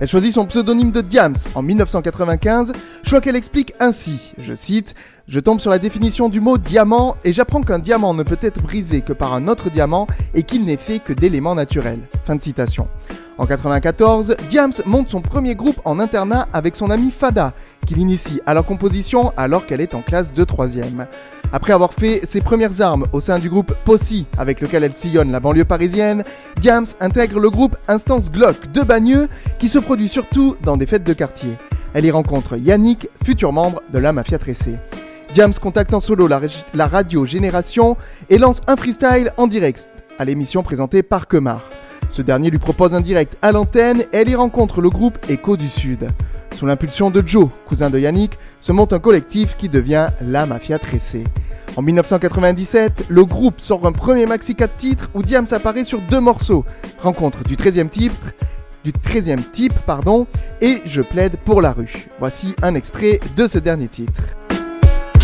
Elle 0.00 0.08
choisit 0.08 0.32
son 0.32 0.46
pseudonyme 0.46 0.90
de 0.90 1.00
Diams 1.00 1.36
en 1.54 1.62
1995, 1.62 2.72
choix 3.04 3.20
qu'elle 3.20 3.36
explique 3.36 3.74
ainsi, 3.78 4.32
je 4.38 4.54
cite, 4.54 4.94
Je 5.28 5.40
tombe 5.40 5.60
sur 5.60 5.70
la 5.70 5.78
définition 5.78 6.28
du 6.28 6.40
mot 6.40 6.58
diamant 6.58 7.16
et 7.24 7.32
j'apprends 7.32 7.62
qu'un 7.62 7.78
diamant 7.78 8.12
ne 8.12 8.22
peut 8.22 8.38
être 8.42 8.60
brisé 8.60 9.00
que 9.00 9.12
par 9.12 9.34
un 9.34 9.48
autre 9.48 9.70
diamant 9.70 10.06
et 10.34 10.42
qu'il 10.42 10.64
n'est 10.64 10.76
fait 10.76 10.98
que 10.98 11.12
d'éléments 11.12 11.54
naturels. 11.54 12.00
Fin 12.24 12.36
de 12.36 12.42
citation. 12.42 12.88
En 13.36 13.46
94, 13.46 14.36
Diams 14.48 14.72
monte 14.86 15.10
son 15.10 15.20
premier 15.20 15.56
groupe 15.56 15.80
en 15.84 15.98
internat 15.98 16.46
avec 16.52 16.76
son 16.76 16.88
ami 16.88 17.10
Fada, 17.10 17.52
qu'il 17.84 17.98
initie 17.98 18.40
à 18.46 18.54
leur 18.54 18.64
composition 18.64 19.32
alors 19.36 19.66
qu'elle 19.66 19.80
est 19.80 19.96
en 19.96 20.02
classe 20.02 20.32
de 20.32 20.44
3ème. 20.44 21.06
Après 21.52 21.72
avoir 21.72 21.92
fait 21.94 22.20
ses 22.24 22.40
premières 22.40 22.80
armes 22.80 23.06
au 23.12 23.20
sein 23.20 23.40
du 23.40 23.50
groupe 23.50 23.74
Possy, 23.84 24.26
avec 24.38 24.60
lequel 24.60 24.84
elle 24.84 24.92
sillonne 24.92 25.32
la 25.32 25.40
banlieue 25.40 25.64
parisienne, 25.64 26.22
Diams 26.60 26.86
intègre 27.00 27.40
le 27.40 27.50
groupe 27.50 27.76
Instance 27.88 28.30
Glock 28.30 28.70
de 28.70 28.82
Bagneux, 28.82 29.28
qui 29.58 29.68
se 29.68 29.78
produit 29.78 30.08
surtout 30.08 30.54
dans 30.62 30.76
des 30.76 30.86
fêtes 30.86 31.04
de 31.04 31.12
quartier. 31.12 31.56
Elle 31.92 32.04
y 32.04 32.12
rencontre 32.12 32.56
Yannick, 32.56 33.08
futur 33.24 33.52
membre 33.52 33.82
de 33.92 33.98
la 33.98 34.12
Mafia 34.12 34.38
Tressée. 34.38 34.76
Diams 35.32 35.54
contacte 35.60 35.92
en 35.92 35.98
solo 35.98 36.28
la, 36.28 36.40
la 36.72 36.86
radio 36.86 37.26
Génération 37.26 37.96
et 38.30 38.38
lance 38.38 38.60
un 38.68 38.76
freestyle 38.76 39.32
en 39.36 39.48
direct 39.48 39.88
à 40.20 40.24
l'émission 40.24 40.62
présentée 40.62 41.02
par 41.02 41.26
Kemar. 41.26 41.66
Ce 42.10 42.22
dernier 42.22 42.50
lui 42.50 42.58
propose 42.58 42.94
un 42.94 43.00
direct 43.00 43.36
à 43.42 43.52
l'antenne 43.52 44.02
et 44.12 44.18
elle 44.18 44.28
y 44.28 44.34
rencontre 44.34 44.80
le 44.80 44.90
groupe 44.90 45.18
Echo 45.28 45.56
du 45.56 45.68
Sud. 45.68 46.08
Sous 46.54 46.66
l'impulsion 46.66 47.10
de 47.10 47.22
Joe, 47.26 47.48
cousin 47.66 47.90
de 47.90 47.98
Yannick, 47.98 48.38
se 48.60 48.72
monte 48.72 48.92
un 48.92 49.00
collectif 49.00 49.56
qui 49.56 49.68
devient 49.68 50.08
la 50.20 50.46
Mafia 50.46 50.78
Tressée. 50.78 51.24
En 51.76 51.82
1997, 51.82 53.06
le 53.08 53.24
groupe 53.24 53.60
sort 53.60 53.84
un 53.86 53.92
premier 53.92 54.26
maxi 54.26 54.54
4 54.54 54.76
titres 54.76 55.10
où 55.14 55.22
Diams 55.22 55.46
apparaît 55.50 55.84
sur 55.84 56.00
deux 56.02 56.20
morceaux, 56.20 56.64
Rencontre 57.00 57.42
du 57.42 57.56
13e 57.56 57.88
titre, 57.88 58.32
du 58.84 58.92
13e 58.92 59.50
type, 59.50 59.74
pardon, 59.86 60.28
et 60.60 60.80
Je 60.84 61.02
plaide 61.02 61.36
pour 61.44 61.60
la 61.60 61.72
rue. 61.72 62.06
Voici 62.20 62.54
un 62.62 62.74
extrait 62.76 63.18
de 63.36 63.48
ce 63.48 63.58
dernier 63.58 63.88
titre. 63.88 64.22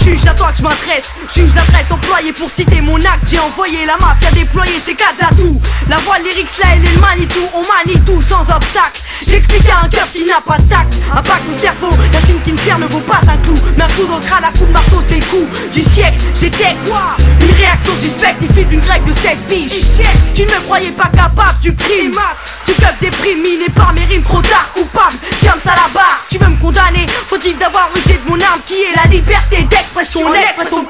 Juge 0.02 0.26
à 0.26 0.34
toi 0.34 0.50
que 0.50 0.58
je 0.58 0.62
m'adresse, 0.62 1.12
juge 1.34 1.54
l'adresse 1.54 1.90
employée 1.90 2.32
pour 2.32 2.50
citer 2.50 2.80
mon 2.80 2.96
acte. 2.96 3.28
J'ai 3.28 3.38
envoyé 3.38 3.84
la 3.84 3.96
mafia 3.98 4.30
déployer 4.30 4.80
ses 4.82 4.94
quatre 4.94 5.22
atouts. 5.30 5.60
La 5.88 5.98
voix 5.98 6.18
lyrics, 6.18 6.56
là 6.58 6.68
elle 6.74 6.84
est 6.84 6.94
le 6.94 7.00
Manitou, 7.00 7.40
on 7.54 7.60
manie 7.60 8.00
tout 8.06 8.22
sans 8.22 8.40
obstacle. 8.40 9.02
J'explique 9.22 9.68
à 9.68 9.84
un 9.84 9.88
cœur 9.88 10.10
qui 10.12 10.24
n'a 10.24 10.40
pas 10.40 10.56
de 10.56 10.62
tact, 10.62 10.94
un 11.12 11.22
pack 11.22 11.42
au 11.50 11.54
cerveau, 11.54 11.90
la 12.12 12.20
signe 12.20 12.40
qui 12.44 12.52
me 12.52 12.56
sert 12.56 12.78
ne 12.78 12.86
vaut 12.86 13.00
pas 13.00 13.20
un 13.28 13.36
clou. 13.38 13.54
Mais 13.76 13.84
un 13.84 13.88
coup 13.88 14.06
dans 14.06 14.16
le 14.16 14.22
crâne, 14.22 14.44
à 14.44 14.50
coup 14.56 14.64
de 14.64 14.72
marteau, 14.72 15.02
c'est 15.06 15.16
le 15.16 15.24
coup 15.26 15.46
du 15.72 15.82
siècle. 15.82 16.18
J'étais 16.40 16.74
quoi 16.86 17.16
Une 17.42 17.54
réaction 17.56 17.92
suspecte, 18.00 18.36
il 18.40 18.52
file 18.52 18.68
d'une 18.68 18.80
grève 18.80 19.04
de 19.04 19.12
16 19.12 19.36
piges. 19.48 20.06
Tu 20.34 20.42
ne 20.42 20.46
me 20.46 20.60
croyais 20.62 20.92
pas 20.92 21.10
capable 21.14 21.60
du 21.60 21.74
crime. 21.74 22.18
Ce 22.66 22.72
keuf 22.72 22.94
déprime, 23.00 23.42
miné 23.42 23.68
par 23.74 23.92
mes 23.92 24.04
rimes 24.04 24.22
trop 24.22 24.40
tard, 24.40 24.70
coupable. 24.74 25.16
Tiens 25.40 25.56
ça 25.62 25.74
la 25.76 25.92
barre, 25.92 26.24
tu 26.30 26.38
veux 26.38 26.48
me 26.48 26.56
condamner? 26.56 27.06
Faut-il 27.28 27.58
d'avoir 27.58 27.90
usé 27.94 28.14
de 28.14 28.30
mon 28.30 28.40
arme 28.40 28.60
qui 28.64 28.74
est 28.74 28.96
la 28.96 29.10
liberté 29.10 29.56
d'expression, 29.62 29.89
l'expression. 29.96 30.86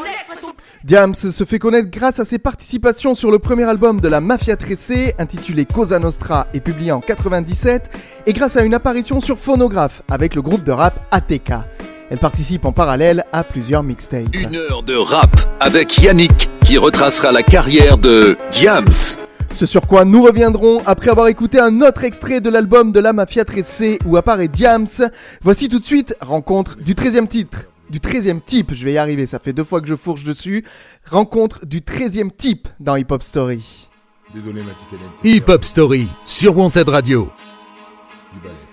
Diams 0.83 1.15
se 1.15 1.45
fait 1.45 1.59
connaître 1.59 1.91
grâce 1.91 2.21
à 2.21 2.25
ses 2.25 2.39
participations 2.39 3.15
sur 3.15 3.31
le 3.31 3.39
premier 3.39 3.65
album 3.65 4.01
de 4.01 4.09
la 4.09 4.21
Mafia 4.21 4.57
Tressée, 4.57 5.15
intitulé 5.19 5.67
Cosa 5.67 5.99
Nostra 5.99 6.47
et 6.55 6.61
publié 6.61 6.91
en 6.91 7.01
97, 7.01 7.91
et 8.27 8.33
grâce 8.33 8.57
à 8.57 8.63
une 8.63 8.75
apparition 8.75 9.21
sur 9.21 9.39
Phonograph 9.39 10.03
avec 10.11 10.35
le 10.35 10.43
groupe 10.43 10.65
de 10.65 10.73
rap 10.73 11.07
ATK. 11.11 11.53
Elle 12.11 12.19
participe 12.19 12.65
en 12.65 12.73
parallèle 12.73 13.25
à 13.33 13.45
plusieurs 13.45 13.83
mixtapes. 13.83 14.35
Une 14.35 14.57
heure 14.57 14.83
de 14.83 14.97
rap 14.97 15.31
avec 15.61 15.99
Yannick 15.99 16.49
qui 16.65 16.79
retracera 16.79 17.31
la 17.31 17.43
carrière 17.43 17.99
de 17.99 18.37
Diams. 18.51 19.17
Ce 19.55 19.67
sur 19.67 19.87
quoi 19.87 20.05
nous 20.05 20.23
reviendrons 20.23 20.83
après 20.87 21.11
avoir 21.11 21.29
écouté 21.29 21.59
un 21.61 21.83
autre 21.83 22.05
extrait 22.05 22.41
de 22.41 22.49
l'album 22.49 22.93
de 22.93 23.01
la 23.01 23.13
Mafia 23.13 23.45
Tressée 23.45 23.99
où 24.07 24.17
apparaît 24.17 24.49
Diams. 24.49 24.87
Voici 25.43 25.69
tout 25.69 25.79
de 25.79 25.85
suite 25.85 26.17
Rencontre 26.21 26.77
du 26.77 26.95
13e 26.95 27.29
titre 27.29 27.67
du 27.91 27.99
13e 27.99 28.41
type, 28.41 28.75
je 28.75 28.85
vais 28.85 28.93
y 28.93 28.99
arriver, 28.99 29.27
ça 29.27 29.39
fait 29.39 29.53
deux 29.53 29.65
fois 29.65 29.81
que 29.81 29.87
je 29.87 29.97
fourche 29.97 30.25
dessus. 30.25 30.65
Rencontre 31.11 31.67
du 31.67 31.81
13e 31.81 32.31
type 32.35 32.69
dans 32.79 32.97
Hip 32.97 33.07
Hop 33.11 33.23
Story. 33.23 33.89
Désolé 34.35 34.63
ma 34.63 34.73
petite 34.73 34.89
Hélène. 34.93 35.37
Hip 35.37 35.49
Hop 35.49 35.65
Story 35.65 36.09
sur 36.25 36.57
Wanted 36.57 36.89
Radio. 36.89 37.31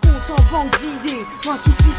Compte 0.01 0.39
en 0.39 0.51
banque 0.51 0.79
vidé, 0.79 1.17
moi 1.45 1.57
qui 1.63 1.71
suis 1.71 1.96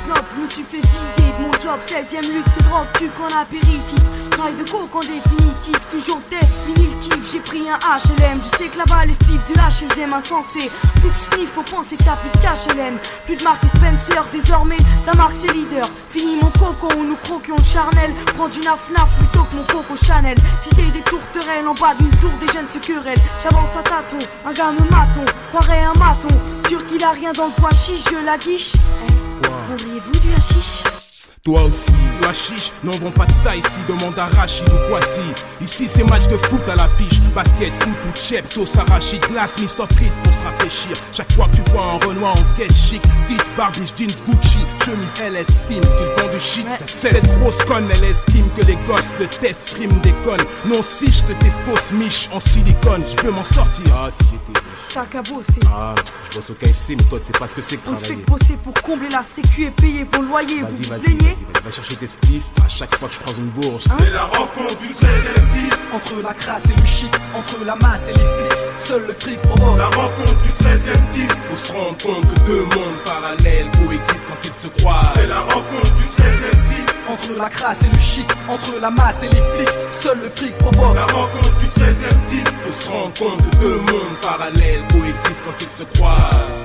16ème 1.89 2.31
luxe 2.35 2.59
drogue, 2.69 2.87
tu 2.99 3.09
qu'en 3.09 3.41
apéritif 3.41 3.99
Rail 4.39 4.55
de 4.57 4.71
coke 4.71 4.95
en 4.95 5.01
définitif, 5.01 5.89
toujours 5.91 6.21
def, 6.31 6.47
fini 6.67 6.87
le 6.87 7.01
kiff 7.01 7.33
j'ai 7.33 7.41
pris 7.41 7.63
un 7.69 7.79
HLM. 7.79 8.39
Je 8.45 8.59
sais 8.59 8.69
que 8.69 8.77
là-bas, 8.77 9.07
les 9.07 9.15
spiffs 9.15 9.47
du 9.47 9.55
H, 9.55 9.85
ils 9.91 10.01
aiment 10.01 10.13
insensé. 10.13 10.71
Plus 10.97 11.09
de 11.09 11.15
sniff, 11.15 11.51
faut 11.51 11.63
penser 11.63 11.97
que 11.97 12.05
t'as 12.05 12.17
plus 12.17 12.29
de 12.29 12.73
Hélène. 12.73 12.99
Plus 13.25 13.37
de 13.37 13.43
marque 13.43 13.67
Spencer, 13.75 14.23
désormais, 14.31 14.77
ta 15.07 15.17
marque 15.17 15.35
c'est 15.35 15.51
leader. 15.51 15.85
Fini 16.11 16.37
mon 16.37 16.51
coco, 16.51 16.89
où 16.99 17.05
nous 17.05 17.17
croquions 17.17 17.57
le 17.57 17.65
charnel. 17.65 18.13
Prends 18.37 18.49
du 18.49 18.61
naf 18.61 18.91
naf 18.95 19.09
plutôt 19.17 19.45
que 19.45 19.57
mon 19.57 19.65
coco 19.65 19.97
Chanel. 19.97 20.37
Cité 20.61 20.83
des 20.93 21.01
tourterelles, 21.01 21.67
en 21.67 21.75
bas 21.75 21.95
d'une 21.99 22.11
tour, 22.21 22.31
des 22.39 22.53
jeunes 22.53 22.69
se 22.69 22.79
querellent. 22.79 23.17
J'avance 23.43 23.77
à 23.77 23.83
tâtons, 23.83 24.19
un 24.45 24.53
gars 24.53 24.73
me 24.73 24.85
maton, 24.91 25.25
croirait 25.49 25.85
un 25.85 25.99
maton. 25.99 26.37
Sûr 26.69 26.87
qu'il 26.87 27.03
a 27.03 27.13
rien 27.13 27.33
dans 27.33 27.47
le 27.47 27.53
poids 27.53 27.71
chiche, 27.71 28.05
je 28.11 28.25
la 28.27 28.37
guiche. 28.37 28.75
Eh, 28.77 29.49
Vendriez-vous 29.71 30.21
du 30.21 30.35
hashish? 30.37 31.08
Toi 31.49 31.63
aussi, 31.63 31.93
toi 32.21 32.31
chiche, 32.35 32.73
n'en 32.85 32.93
vend 32.99 33.11
pas 33.11 33.25
de 33.25 33.33
ça 33.33 33.57
ici, 33.57 33.79
demande 33.89 34.19
à 34.19 34.27
Rachid 34.27 34.69
ou 34.69 34.91
Kwasi. 34.91 35.21
Ici 35.63 35.89
c'est 35.89 36.05
match 36.05 36.29
de 36.29 36.37
foot 36.37 36.61
à 36.69 36.77
l'affiche, 36.77 37.21
basket, 37.35 37.73
foot 37.83 37.95
ou 38.07 38.15
chep, 38.15 38.47
sauce 38.53 38.77
arachide, 38.77 39.23
glace, 39.31 39.57
Mr. 39.59 39.87
Freeze 39.95 40.13
pour 40.23 40.35
se 40.35 40.45
rafraîchir. 40.45 40.93
Chaque 41.11 41.33
fois 41.33 41.47
que 41.49 41.57
tu 41.57 41.71
vois 41.71 41.85
un 41.95 42.07
Renoir 42.07 42.33
en 42.35 42.57
caisse 42.59 42.77
chic, 42.77 43.03
vite, 43.31 43.47
barbiche, 43.57 43.95
jeans, 43.97 44.15
Gucci, 44.27 44.59
chemise, 44.85 45.15
elle 45.25 45.37
estime 45.37 45.83
ce 45.85 45.97
qu'ils 45.97 46.23
font 46.23 46.31
du 46.31 46.39
shit. 46.39 46.67
Cette 46.85 47.41
grosse 47.41 47.65
conne, 47.65 47.89
elle 47.95 48.05
estime 48.05 48.45
que 48.55 48.67
les 48.67 48.77
gosses 48.87 49.15
de 49.19 49.25
test 49.25 49.71
friment 49.71 49.99
déconnent. 50.03 50.47
Non, 50.67 50.83
si 50.83 51.07
je 51.11 51.23
te 51.23 51.33
tes 51.33 51.53
fausses 51.65 51.93
miches 51.93 52.29
en 52.31 52.41
silicone, 52.41 53.05
je 53.17 53.23
veux 53.27 53.33
m'en 53.33 53.45
sortir. 53.45 53.85
Ah, 53.95 54.11
si 54.11 54.27
j'étais 54.33 54.61
T'as 54.93 55.05
qu'à 55.05 55.21
bosser. 55.23 55.61
Ah, 55.71 55.95
je 56.31 56.37
bosse 56.37 56.51
au 56.51 56.55
KFC, 56.55 56.97
mais 56.97 57.05
toi 57.05 57.19
tu 57.19 57.27
sais 57.27 57.33
pas 57.33 57.47
ce 57.47 57.55
que 57.55 57.61
c'est 57.61 57.77
que 57.77 57.89
On 57.89 57.93
le 57.93 57.97
fait 57.99 58.05
travailler. 58.05 58.25
bosser 58.27 58.59
pour 58.65 58.75
combler 58.83 59.09
la 59.11 59.23
sécu 59.23 59.65
et 59.65 59.71
payer 59.71 60.07
vos 60.11 60.23
loyers. 60.23 60.63
Vous 60.63 60.77
Vas-y, 60.89 60.97
vous 60.97 61.03
plaignez 61.03 61.37
vas-y, 61.47 61.65
va 61.65 61.71
chercher 61.71 61.97
tes 61.97 62.09
spliffs 62.09 62.45
à 62.65 62.69
chaque 62.69 62.95
fois 62.97 63.09
que 63.09 63.15
je 63.15 63.21
croise 63.21 63.39
une 63.39 63.51
bourse. 63.51 63.89
C'est 63.99 64.11
la 64.11 64.25
rencontre 64.25 64.77
du 64.79 64.89
13 64.93 65.11
type 65.55 65.75
Entre 65.93 66.23
la 66.23 66.35
crasse 66.35 66.65
et 66.67 66.81
le 66.81 66.87
chic, 66.87 67.11
entre 67.35 67.65
la 67.65 67.77
masse 67.77 68.09
et 68.09 68.13
les 68.13 68.21
flics, 68.21 68.59
seul 68.79 69.03
le 69.07 69.13
fric 69.15 69.39
provoque. 69.41 69.79
La 69.79 69.87
rencontre 69.87 70.37
du 70.43 70.53
13 70.53 70.85
type 71.15 71.33
Faut 71.51 71.57
se 71.57 71.73
rendre 71.73 71.97
compte 72.03 72.35
que 72.35 72.41
deux 72.45 72.63
mondes 72.63 72.99
parallèles 73.05 73.67
coexistent 73.73 74.27
quand 74.29 74.45
ils 74.45 74.53
se 74.53 74.67
croisent. 74.81 75.09
C'est 75.15 75.27
la 75.27 75.41
rencontre 75.41 75.95
du 75.97 76.07
13 76.17 76.33
type 76.71 76.91
Entre 77.09 77.39
la 77.39 77.51
crasse 77.51 77.83
et 77.83 77.89
le 77.95 78.01
chic, 78.01 78.27
entre 78.49 78.81
la 78.81 78.91
masse 78.91 79.23
et 79.23 79.29
les 79.29 79.43
flics, 79.57 79.75
seul 79.91 80.19
le 80.21 80.29
fric 80.29 80.57
provoque. 80.59 80.95
La 80.95 81.07
rencontre 81.07 81.57
du 81.59 81.69
13 81.69 82.05
type 82.29 82.49
Faut 82.63 82.85
se 82.85 82.89
rendre 82.91 83.15
compte 83.19 83.51
que 83.51 83.57
deux 83.57 83.77
mondes 83.77 84.19
parallèles 84.23 84.83
coexistent 84.91 85.43
quand 85.45 85.61
ils 85.61 85.69
se 85.69 85.83
croisent. 85.99 86.58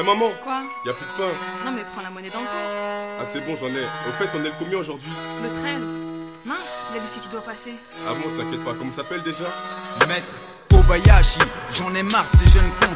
Eh 0.00 0.02
maman, 0.04 0.30
Quoi 0.44 0.62
y 0.86 0.90
a 0.90 0.92
plus 0.92 1.06
de 1.06 1.10
pain. 1.10 1.32
Non 1.64 1.72
mais 1.72 1.82
prends 1.92 2.02
la 2.02 2.10
monnaie 2.10 2.30
dans 2.30 2.38
le 2.38 2.44
coin. 2.44 3.18
Ah 3.20 3.24
c'est 3.24 3.40
bon, 3.40 3.56
j'en 3.56 3.66
ai. 3.66 3.82
Au 3.82 4.12
fait, 4.12 4.28
on 4.34 4.40
est 4.44 4.48
le 4.48 4.52
combien 4.58 4.78
aujourd'hui 4.78 5.10
Le 5.42 5.48
13. 5.60 5.82
Mince, 6.44 6.58
il 6.90 6.96
y 6.96 6.98
a 6.98 7.02
Lucie 7.02 7.18
qui 7.20 7.28
doit 7.28 7.40
passer. 7.40 7.74
Ah 8.06 8.12
bon, 8.14 8.30
t'inquiète 8.38 8.64
pas, 8.64 8.74
comment 8.78 8.92
ça 8.92 9.02
s'appelle 9.02 9.22
déjà? 9.22 9.44
Maître 10.06 10.36
Obayashi, 10.74 11.40
j'en 11.72 11.94
ai 11.94 12.02
marre 12.02 12.26
de 12.32 12.38
ces 12.38 12.52
jeunes 12.52 12.70
cons 12.80 12.88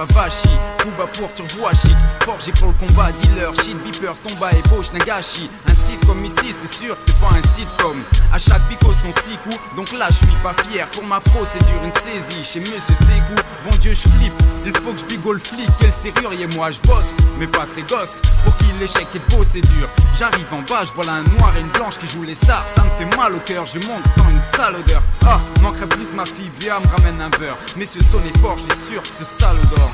à 0.00 0.04
Vachi. 0.12 0.48
Kuba 0.78 1.06
pour 1.06 1.32
turbo 1.34 1.68
chic, 1.72 1.96
forgé 2.24 2.52
pour 2.52 2.68
le 2.68 2.86
combat, 2.86 3.10
dealer, 3.12 3.54
shit, 3.54 3.76
beepers, 3.84 4.20
tomba 4.20 4.52
et 4.52 4.62
poche, 4.68 4.92
nagashi. 4.92 5.50
Un 5.68 5.74
site 5.86 6.04
comme 6.06 6.24
ici, 6.24 6.54
c'est 6.60 6.72
sûr 6.72 6.96
que 6.96 7.02
c'est 7.06 7.16
pas 7.18 7.30
un 7.36 7.42
sitcom. 7.54 7.96
À 8.32 8.38
chaque 8.38 8.62
pico 8.68 8.92
son 8.92 9.12
six 9.22 9.36
coups, 9.38 9.58
donc 9.76 9.92
là 9.92 10.06
je 10.10 10.26
suis 10.26 10.36
pas 10.42 10.54
fier. 10.68 10.86
Pour 10.90 11.04
ma 11.04 11.20
procédure, 11.20 11.82
une 11.84 11.92
saisie 11.92 12.44
chez 12.44 12.60
Monsieur 12.60 12.94
Ségou. 12.94 13.34
Bon 13.64 13.76
Dieu, 13.80 13.92
je 13.92 14.08
flippe, 14.08 14.42
il 14.64 14.72
faut 14.72 14.92
que 14.92 15.00
je 15.00 15.04
bigole 15.04 15.40
flic. 15.40 15.68
Quel 15.80 15.92
serrurier, 15.92 16.46
moi 16.56 16.70
je 16.70 16.80
bosse, 16.82 17.14
mais 17.38 17.46
pas 17.46 17.66
ces 17.66 17.82
gosses. 17.82 18.20
Pour 18.44 18.56
qui 18.58 18.66
l'échec 18.80 19.06
est 19.14 19.34
beau, 19.34 19.44
c'est 19.44 19.60
dur. 19.60 19.88
J'arrive 20.18 20.46
en 20.52 20.62
bas, 20.62 20.84
je 20.84 20.92
vois 20.92 21.04
là 21.04 21.12
un 21.14 21.38
noir 21.38 21.52
et 21.56 21.60
une 21.60 21.68
blanche 21.68 21.98
qui 21.98 22.08
jouent 22.08 22.24
les 22.24 22.34
stars. 22.34 22.64
Ça 22.74 22.84
me 22.84 22.90
fait 22.98 23.16
mal 23.16 23.34
au 23.34 23.40
cœur, 23.40 23.66
je 23.66 23.78
monte 23.86 24.04
sans 24.16 24.28
une 24.30 24.40
sale 24.40 24.76
odeur. 24.76 25.02
Ah, 25.26 25.40
manquerait 25.62 25.86
plus 25.86 26.06
que 26.06 26.14
ma 26.14 26.24
fille 26.24 26.50
Bia 26.58 26.78
me 26.80 26.86
ramène 26.96 27.17
un 27.20 27.30
beurre. 27.30 27.58
Messieurs, 27.76 28.00
sonnez 28.10 28.32
fort, 28.40 28.56
je 28.56 28.74
suis 28.74 28.94
sûr 28.94 29.02
que 29.02 29.08
ce 29.08 29.24
sale 29.24 29.56
odeur. 29.72 29.88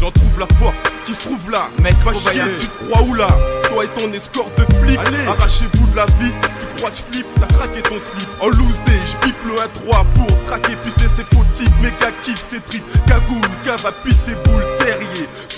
J'en 0.00 0.10
trouve 0.10 0.38
la 0.38 0.46
porte 0.46 0.74
qui 1.04 1.14
se 1.14 1.20
trouve 1.20 1.50
là. 1.50 1.68
Maître 1.80 2.04
Va 2.04 2.12
chier, 2.12 2.42
tu 2.60 2.66
te 2.66 2.84
crois 2.84 3.02
où 3.02 3.14
là? 3.14 3.26
Toi 3.68 3.84
et 3.84 3.88
ton 4.00 4.12
escorte 4.12 4.58
de 4.58 4.64
flic. 4.76 4.98
Allez. 4.98 5.26
Arrachez-vous 5.26 5.86
de 5.88 5.96
la 5.96 6.06
vie. 6.20 6.32
Tu 6.60 6.66
crois 6.76 6.90
que 6.90 6.96
je 6.96 7.02
flippe 7.02 7.26
T'as 7.40 7.46
craqué 7.46 7.82
ton 7.82 7.98
slip. 8.00 8.28
En 8.40 8.48
loose 8.48 8.80
day, 8.86 9.00
je 9.04 9.48
le 9.48 9.54
1-3 9.54 10.04
pour 10.14 10.44
traquer. 10.44 10.76
Pister 10.84 11.08
ses 11.08 11.24
faux 11.24 11.44
types. 11.54 11.72
Méga 11.80 12.10
kiff 12.22 12.42
ses 12.42 12.60
tripes. 12.60 12.84
Cagoule, 13.06 13.40
cave 13.64 13.86
à 13.86 13.92
piter 13.92 14.34
boule. 14.44 14.73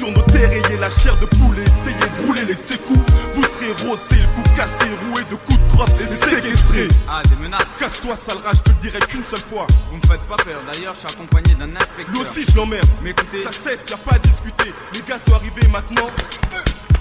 Sur 0.07 0.15
nos 0.15 0.23
terriers, 0.23 0.79
la 0.79 0.89
chair 0.89 1.19
de 1.19 1.27
poule. 1.27 1.57
Essayez 1.59 1.99
de 1.99 2.27
rouler 2.27 2.45
les 2.45 2.55
sécous. 2.55 3.03
Vous 3.35 3.43
serez 3.43 3.73
rossé, 3.89 4.15
le 4.15 4.27
cou 4.37 4.43
cassé, 4.57 4.89
roué 5.11 5.23
de 5.29 5.35
coups 5.35 5.59
de 5.59 5.75
crosse 5.75 5.91
et 6.01 6.31
séquestré. 6.31 6.87
Ah, 7.09 7.23
des 7.29 7.35
menaces. 7.43 7.67
Casse-toi, 7.81 8.15
sale 8.15 8.39
rage, 8.45 8.59
je 8.59 8.63
te 8.63 8.69
le 8.69 8.77
dirai 8.89 9.01
qu'une 9.09 9.25
seule 9.25 9.41
fois. 9.41 9.67
Vous 9.91 9.97
me 9.97 10.03
faites 10.03 10.23
pas 10.29 10.37
peur, 10.37 10.63
d'ailleurs, 10.71 10.95
je 10.95 11.01
suis 11.01 11.09
accompagné 11.11 11.57
d'un 11.57 11.75
inspecteur. 11.75 12.15
Lui 12.15 12.21
aussi, 12.21 12.45
je 12.49 12.57
l'emmerde. 12.57 12.87
Mais 13.03 13.11
écoutez, 13.11 13.43
Ça 13.43 13.51
cesse, 13.51 13.91
y 13.91 13.95
a 13.95 13.97
pas 13.97 14.15
à 14.15 14.19
discuter. 14.21 14.73
Les 14.95 15.01
gars 15.01 15.19
sont 15.27 15.35
arrivés 15.35 15.67
maintenant. 15.73 16.07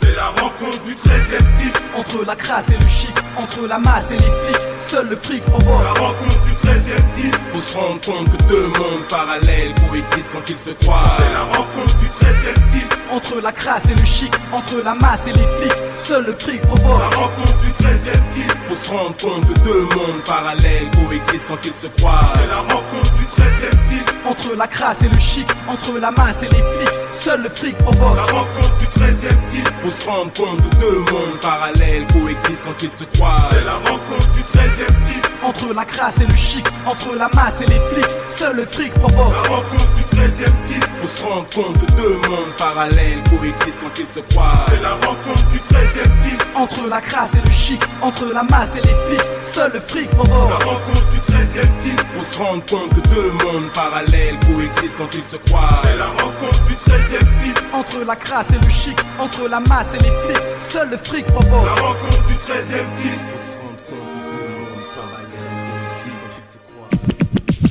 C'est 0.02 0.16
la 0.16 0.30
rencontre 0.30 0.82
du 0.84 0.96
13 0.96 1.22
type 1.62 1.78
Entre 1.96 2.26
la 2.26 2.36
crasse 2.36 2.70
et 2.70 2.78
le 2.78 2.88
chic, 2.88 3.14
entre 3.38 3.68
la 3.68 3.78
masse 3.80 4.12
et 4.12 4.18
les 4.18 4.24
flics, 4.24 4.62
seul 4.80 5.10
le 5.10 5.16
fric 5.16 5.44
provoque. 5.44 5.84
La 5.84 5.94
rencontre 5.94 6.42
du 6.44 6.56
13 6.56 6.86
type 7.16 7.36
Faut 7.54 7.62
se 7.62 7.78
rendre 7.78 8.02
compte 8.02 8.38
que 8.38 8.44
deux 8.46 8.68
mondes 8.68 9.08
parallèles 9.10 9.74
coexistent 9.90 10.32
quand 10.34 10.50
ils 10.50 10.58
se 10.58 10.72
croisent. 10.72 11.18
C'est 11.20 11.34
la 11.34 11.44
rencontre 11.44 11.98
du 11.98 12.10
13 12.10 12.36
type 12.74 12.95
Entre 13.12 13.40
la 13.42 13.52
crasse 13.52 13.86
et 13.90 13.96
le 13.96 14.06
chic, 14.06 14.34
entre 14.52 14.82
la 14.84 14.96
masse 14.96 15.28
et 15.28 15.34
les 15.34 15.48
flics, 15.60 15.78
seul 15.96 16.26
le 16.26 16.34
fric 16.34 16.62
La 16.62 16.68
provoque. 16.68 17.14
rencontre 17.14 17.58
du 17.62 17.72
13 17.74 18.00
type 18.34 18.52
Faut 18.68 18.76
se 18.76 18.90
rendre 18.92 19.16
compte 19.18 19.54
que 19.54 19.60
deux 19.62 19.82
mondes 19.82 20.24
parallèles 20.26 20.90
coexistent 20.92 21.48
quand 21.48 21.66
ils 21.66 21.74
se 21.74 21.88
croisent. 21.88 22.34
C'est 22.36 22.48
la 22.48 22.58
rencontre 22.76 23.14
du 23.16 23.26
13 23.26 23.46
type 23.72 23.85
Entre 24.28 24.56
la 24.56 24.66
crasse 24.68 25.04
et 25.04 25.08
le 25.08 25.20
chic, 25.20 25.48
entre 25.68 26.00
la 26.00 26.10
masse 26.10 26.42
et 26.42 26.48
les 26.48 26.58
flics, 26.58 26.96
seul 27.14 27.44
le 27.44 27.50
fric 27.50 27.78
provoque. 27.78 28.16
La 28.16 28.24
rencontre 28.24 28.76
du 28.80 28.88
13 28.88 29.20
type 29.52 29.70
Faut 29.84 29.92
se 29.92 30.10
rendre 30.10 30.32
compte 30.34 30.70
que 30.70 30.76
deux 30.78 31.00
mondes 31.12 31.40
parallèles 31.42 32.08
coexistent 32.12 32.64
quand 32.66 32.84
ils 32.84 32.90
se 32.92 33.04
croisent. 33.04 33.50
C'est 33.52 33.64
la 33.64 33.76
rencontre 33.76 34.32
du 34.34 34.44
13 34.44 34.72
type 35.08 35.28
Entre 35.44 35.74
la 35.76 35.86
crasse 35.86 36.22
et 36.22 36.26
le 36.26 36.36
chic, 36.36 36.66
entre 36.88 37.16
la 37.16 37.30
masse 37.36 37.62
et 37.62 37.66
les 37.66 37.80
flics, 37.94 38.12
seul 38.28 38.56
le 38.56 38.66
fric 38.66 38.92
provoque. 38.94 39.32
La 39.32 39.42
rencontre 39.56 39.94
du 39.94 40.04
13 40.04 40.44
type 40.68 40.86
Faut 41.02 41.08
se 41.08 41.24
rendre 41.24 41.48
compte 41.54 41.86
que 41.86 41.92
deux 41.94 42.16
mondes 42.28 42.56
parallèles 42.58 43.22
coexistent 43.30 43.80
quand 43.84 44.00
ils 44.00 44.08
se 44.08 44.20
croisent. 44.22 44.66
C'est 44.70 44.82
la 44.82 44.94
rencontre 44.94 45.46
du 45.52 45.60
13 45.60 45.82
type 46.24 46.44
Entre 46.56 46.90
la 46.90 47.02
crasse 47.02 47.34
et 47.36 47.48
le 47.48 47.54
chic, 47.54 47.82
entre 48.02 48.26
la 48.34 48.42
masse 48.44 48.76
et 48.78 48.82
les 48.82 48.96
flics, 49.08 49.28
seul 49.44 49.72
le 49.72 49.80
fric 49.82 50.10
provoque. 50.10 50.50
La 50.50 50.66
rencontre 50.66 51.10
du 51.12 51.20
13 51.20 51.50
type 51.84 52.02
Faut 52.18 52.24
se 52.26 52.38
rendre 52.40 52.66
compte 52.66 52.90
que 52.90 53.08
deux 53.10 53.32
mondes 53.44 53.70
parallèles 53.74 54.15
coexistent 54.46 54.98
quand 54.98 55.16
ils 55.16 55.24
se 55.24 55.38
croisent. 55.38 55.82
C'est 55.84 55.98
la 55.98 56.08
rencontre 56.08 56.64
du 56.66 56.76
13 56.76 57.02
type 57.44 57.60
Entre 57.74 58.04
la 58.06 58.16
crasse 58.16 58.48
et 58.52 58.66
le 58.66 58.72
chic, 58.72 58.98
entre 59.20 59.48
la 59.48 59.60
masse 59.60 59.94
et 59.94 60.00
les 60.04 60.12
flics, 60.26 60.44
seul 60.60 60.90
le 60.90 60.98
fric 60.98 61.26
provoque. 61.26 61.66
La 61.66 61.74
rencontre 61.74 62.26
du 62.28 62.38
13 62.38 62.68
type 63.02 63.20
Faut 63.32 63.52
se 63.52 63.56
rendre 63.58 63.82
compte 63.90 64.10
que 64.32 66.10
quand 66.10 66.36
ils 66.38 66.48
se 66.52 66.58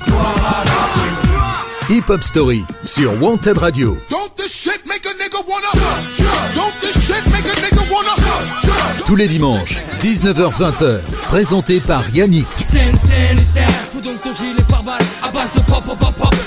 croisent. 0.07 0.45
Hip 1.91 2.09
Hop 2.09 2.23
Story 2.23 2.65
sur 2.85 3.13
Wanted 3.23 3.59
Radio. 3.59 3.97
Don't 4.09 4.35
this 4.37 4.53
shit 4.53 4.85
make 4.87 5.05
a 5.07 5.15
nigga 5.23 5.39
wanna 5.47 5.69
Don't 6.55 6.73
this 6.81 7.07
shit 7.07 7.25
make 7.33 7.45
a 7.45 7.55
nigga 7.61 7.83
wanna 7.93 8.15
Tous 9.07 9.17
les 9.17 9.29
dimanches, 9.29 9.81
19h-20h, 10.01 11.01
présenté 11.29 11.81
par 11.81 12.09
Yannick. 12.15 12.47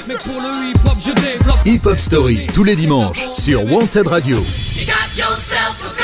Mais 0.08 0.16
pour 0.24 0.40
le 0.40 0.48
hip 0.70 0.78
hop, 0.86 0.98
je 1.00 1.12
développe. 1.12 1.58
Hip 1.66 1.82
Hop 1.86 2.00
Story, 2.00 2.48
tous 2.54 2.64
les 2.64 2.78
dimanches, 2.78 3.28
sur 3.36 3.66
Wanted 3.66 4.08
Radio. 4.08 4.38
You 4.38 4.86
got 4.86 5.18
yourself 5.18 5.82
a 5.84 5.90
gun. 5.90 5.97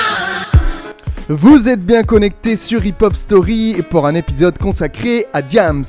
Vous 1.30 1.70
êtes 1.70 1.86
bien 1.86 2.04
connectés 2.04 2.58
sur 2.58 2.86
Hip 2.86 2.96
Hop 3.02 3.16
Story 3.16 3.82
pour 3.90 4.06
un 4.06 4.14
épisode 4.14 4.58
consacré 4.58 5.26
à 5.32 5.42
Diams. 5.42 5.86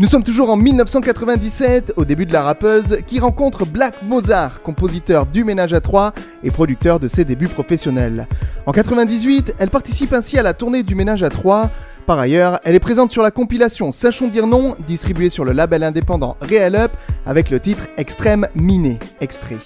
Nous 0.00 0.08
sommes 0.08 0.24
toujours 0.24 0.50
en 0.50 0.56
1997, 0.56 1.92
au 1.94 2.04
début 2.04 2.26
de 2.26 2.32
la 2.32 2.42
rappeuse, 2.42 2.98
qui 3.06 3.20
rencontre 3.20 3.64
Black 3.64 4.02
Mozart, 4.02 4.62
compositeur 4.62 5.26
du 5.26 5.44
Ménage 5.44 5.72
à 5.72 5.80
trois 5.80 6.12
et 6.42 6.50
producteur 6.50 6.98
de 6.98 7.06
ses 7.06 7.24
débuts 7.24 7.46
professionnels. 7.46 8.26
En 8.66 8.72
98, 8.72 9.54
elle 9.60 9.70
participe 9.70 10.12
ainsi 10.12 10.36
à 10.36 10.42
la 10.42 10.52
tournée 10.52 10.82
du 10.82 10.96
Ménage 10.96 11.22
à 11.22 11.28
trois. 11.28 11.70
Par 12.04 12.18
ailleurs, 12.18 12.58
elle 12.64 12.74
est 12.74 12.80
présente 12.80 13.12
sur 13.12 13.22
la 13.22 13.30
compilation 13.30 13.92
Sachons 13.92 14.26
dire 14.26 14.48
non, 14.48 14.74
distribuée 14.88 15.30
sur 15.30 15.44
le 15.44 15.52
label 15.52 15.84
indépendant 15.84 16.36
Real 16.40 16.74
Up, 16.74 16.90
avec 17.24 17.50
le 17.50 17.60
titre 17.60 17.86
Extrême 17.98 18.48
Miné. 18.56 18.98
Extrait. 19.20 19.58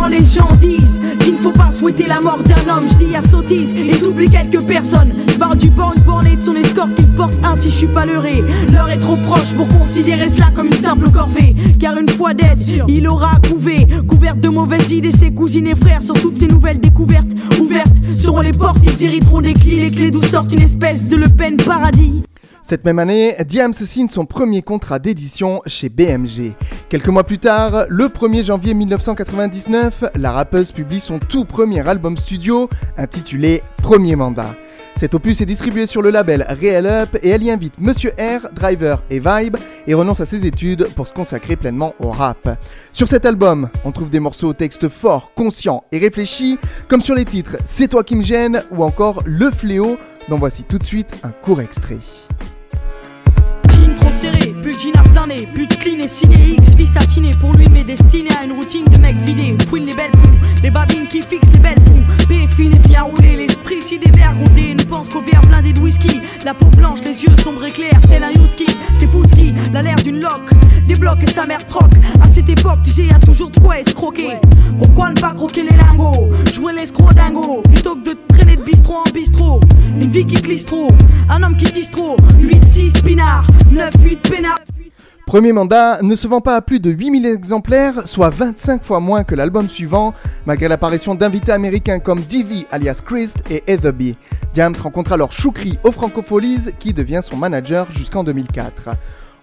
Quand 0.00 0.08
les 0.08 0.24
gens 0.24 0.48
disent 0.58 0.98
qu'il 1.18 1.34
ne 1.34 1.38
faut 1.38 1.52
pas 1.52 1.70
souhaiter 1.70 2.06
la 2.06 2.22
mort 2.22 2.38
d'un 2.42 2.74
homme, 2.74 2.88
je 2.88 3.04
dis 3.04 3.14
à 3.14 3.20
sottise, 3.20 3.74
ils 3.76 4.06
oublient 4.06 4.30
quelques 4.30 4.64
personnes. 4.64 5.12
Je 5.28 5.56
du 5.58 5.68
born 5.68 5.94
borné 6.06 6.36
de 6.36 6.40
son 6.40 6.54
escorte 6.54 6.94
qu'il 6.94 7.08
porte 7.08 7.38
ainsi, 7.44 7.68
je 7.68 7.74
suis 7.74 7.86
pas 7.86 8.06
leurré. 8.06 8.42
L'heure 8.72 8.88
est 8.88 8.98
trop 8.98 9.16
proche 9.16 9.52
pour 9.54 9.68
considérer 9.68 10.30
cela 10.30 10.46
comme 10.54 10.68
une 10.68 10.72
simple 10.72 11.10
corvée. 11.10 11.54
Car 11.78 11.98
une 11.98 12.08
fois 12.08 12.32
dead, 12.32 12.56
il 12.88 13.06
aura 13.06 13.32
couvé, 13.46 13.86
couverte 14.08 14.40
de 14.40 14.48
mauvaises 14.48 14.90
idées, 14.90 15.12
ses 15.12 15.32
cousines 15.32 15.66
et 15.66 15.76
frères 15.76 16.00
sur 16.00 16.14
toutes 16.14 16.38
ces 16.38 16.46
nouvelles 16.46 16.80
découvertes. 16.80 17.32
Ouvertes 17.60 17.92
seront 18.10 18.40
les 18.40 18.52
portes, 18.52 18.80
ils 18.82 19.04
hériteront 19.04 19.42
des 19.42 19.52
clés, 19.52 19.80
les 19.80 19.90
clés 19.90 20.10
d'où 20.10 20.22
sortent 20.22 20.52
une 20.54 20.62
espèce 20.62 21.10
de 21.10 21.16
Le 21.16 21.28
Pen 21.28 21.58
paradis. 21.58 22.22
Cette 22.62 22.84
même 22.84 22.98
année, 22.98 23.34
Diams 23.46 23.72
signe 23.72 24.08
son 24.08 24.26
premier 24.26 24.60
contrat 24.60 24.98
d'édition 24.98 25.62
chez 25.66 25.88
BMG. 25.88 26.52
Quelques 26.90 27.08
mois 27.08 27.24
plus 27.24 27.38
tard, 27.38 27.86
le 27.88 28.06
1er 28.06 28.44
janvier 28.44 28.74
1999, 28.74 30.04
la 30.16 30.32
rappeuse 30.32 30.70
publie 30.70 31.00
son 31.00 31.18
tout 31.18 31.46
premier 31.46 31.86
album 31.88 32.18
studio 32.18 32.68
intitulé 32.98 33.62
Premier 33.78 34.14
Mandat. 34.14 34.54
Cet 34.94 35.14
opus 35.14 35.40
est 35.40 35.46
distribué 35.46 35.86
sur 35.86 36.02
le 36.02 36.10
label 36.10 36.44
Real 36.60 36.84
Up 36.84 37.16
et 37.22 37.30
elle 37.30 37.42
y 37.42 37.50
invite 37.50 37.78
Monsieur 37.78 38.10
R, 38.18 38.52
Driver 38.52 39.02
et 39.08 39.18
Vibe 39.18 39.56
et 39.86 39.94
renonce 39.94 40.20
à 40.20 40.26
ses 40.26 40.46
études 40.46 40.86
pour 40.94 41.06
se 41.06 41.14
consacrer 41.14 41.56
pleinement 41.56 41.94
au 41.98 42.10
rap. 42.10 42.58
Sur 42.92 43.08
cet 43.08 43.24
album, 43.24 43.70
on 43.86 43.92
trouve 43.92 44.10
des 44.10 44.20
morceaux 44.20 44.48
au 44.48 44.52
texte 44.52 44.90
fort, 44.90 45.32
conscients 45.34 45.84
et 45.92 45.98
réfléchis, 45.98 46.58
comme 46.88 47.00
sur 47.00 47.14
les 47.14 47.24
titres 47.24 47.56
C'est 47.64 47.88
toi 47.88 48.04
qui 48.04 48.16
me 48.16 48.22
gêne 48.22 48.62
ou 48.70 48.84
encore 48.84 49.22
Le 49.24 49.50
Fléau, 49.50 49.96
dont 50.28 50.36
voici 50.36 50.64
tout 50.64 50.78
de 50.78 50.84
suite 50.84 51.16
un 51.22 51.30
court 51.30 51.62
extrait 51.62 51.98
trop 54.00 54.12
serré, 54.12 54.54
jean 54.78 54.98
à 54.98 55.02
plein 55.02 55.26
nez, 55.26 55.46
de 55.54 55.74
clean 55.74 55.98
et 55.98 56.08
ciné 56.08 56.56
X, 56.58 56.74
vie 56.74 56.86
satinée 56.86 57.32
pour 57.38 57.52
lui 57.52 57.66
mais 57.70 57.84
destiné 57.84 58.30
à 58.38 58.44
une 58.44 58.52
routine 58.52 58.84
de 58.86 58.98
mec 58.98 59.16
vidé. 59.18 59.56
Fouine 59.68 59.86
les 59.86 59.94
belles 59.94 60.10
poux, 60.10 60.30
les 60.62 60.70
babines 60.70 61.06
qui 61.06 61.20
fixent 61.22 61.52
les 61.52 61.58
belles 61.58 61.82
poux. 61.84 62.00
B 62.28 62.48
fine 62.48 62.74
et 62.74 62.88
bien 62.88 63.02
roulé, 63.02 63.36
l'esprit 63.36 63.82
si 63.82 63.98
dévergondé, 63.98 64.74
ne 64.74 64.82
pense 64.82 65.08
qu'au 65.08 65.20
verre 65.20 65.42
blindé 65.42 65.72
de 65.72 65.80
whisky. 65.80 66.20
La 66.44 66.54
peau 66.54 66.66
blanche, 66.66 67.00
les 67.04 67.24
yeux 67.24 67.36
sombres 67.42 67.64
et 67.64 67.70
clairs, 67.70 68.00
tel 68.08 68.24
un 68.24 68.30
Yuski. 68.30 68.66
C'est 68.96 69.10
fou 69.10 69.24
ski, 69.26 69.52
la 69.72 69.82
l'air 69.82 69.96
d'une 69.96 70.20
loque, 70.20 70.50
des 70.86 70.94
blocs 70.94 71.22
et 71.22 71.30
sa 71.30 71.46
mère 71.46 71.64
troque. 71.66 71.94
À 72.22 72.28
cette 72.30 72.48
époque, 72.48 72.80
tu 72.84 72.90
sais, 72.90 73.04
y 73.04 73.12
a 73.12 73.18
toujours 73.18 73.50
de 73.50 73.60
quoi 73.60 73.78
escroquer. 73.78 74.38
Pourquoi 74.78 75.10
ne 75.10 75.20
pas 75.20 75.32
croquer 75.32 75.64
les 75.64 75.76
lingots, 75.76 76.30
jouer 76.52 76.72
l'escroc 76.72 77.12
dingo, 77.14 77.62
plutôt 77.68 77.96
que 77.96 78.10
de 78.10 78.18
traîner 78.28 78.56
de 78.56 78.62
bistrot 78.62 79.02
en 79.06 79.10
bistrot. 79.12 79.60
Une 79.94 80.08
vie 80.08 80.24
qui 80.24 80.36
glisse 80.36 80.64
trop, 80.64 80.90
un 81.28 81.42
homme 81.42 81.56
qui 81.56 81.66
tisse 81.66 81.90
trop, 81.90 82.16
8-6 82.40 83.02
pinards, 83.02 83.46
9-8 83.70 83.70
pénards. 83.70 83.89
Premier 85.30 85.52
mandat 85.52 86.02
ne 86.02 86.16
se 86.16 86.26
vend 86.26 86.40
pas 86.40 86.56
à 86.56 86.60
plus 86.60 86.80
de 86.80 86.90
8000 86.90 87.24
exemplaires, 87.24 88.08
soit 88.08 88.30
25 88.30 88.82
fois 88.82 88.98
moins 88.98 89.22
que 89.22 89.36
l'album 89.36 89.68
suivant, 89.68 90.12
malgré 90.44 90.66
l'apparition 90.66 91.14
d'invités 91.14 91.52
américains 91.52 92.00
comme 92.00 92.20
Divi 92.20 92.66
alias 92.72 93.00
Christ 93.06 93.36
et 93.48 93.62
Heatherby. 93.68 94.16
James 94.56 94.74
rencontre 94.82 95.12
alors 95.12 95.30
Choukri 95.30 95.78
au 95.84 95.92
Francopholies 95.92 96.72
qui 96.80 96.92
devient 96.92 97.20
son 97.22 97.36
manager 97.36 97.86
jusqu'en 97.92 98.24
2004. 98.24 98.88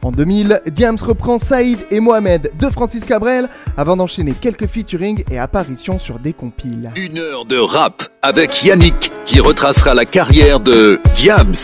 En 0.04 0.12
2000, 0.12 0.62
Diams 0.68 0.98
reprend 1.02 1.40
Saïd 1.40 1.80
et 1.90 2.02
Mohamed 2.02 2.52
de 2.60 2.68
Francis 2.68 3.06
Cabrel 3.06 3.48
avant 3.78 3.96
d'enchaîner 3.96 4.34
quelques 4.34 4.68
featuring 4.68 5.24
et 5.32 5.40
apparitions 5.40 6.00
sur 6.00 6.20
des 6.20 6.34
compiles. 6.34 6.92
Une 6.98 7.18
heure 7.18 7.46
de 7.46 7.58
rap 7.58 8.04
avec 8.22 8.64
Yannick 8.64 9.12
qui 9.26 9.40
retracera 9.40 9.94
la 9.94 10.04
carrière 10.04 10.60
de 10.60 11.00
Diams 11.14 11.56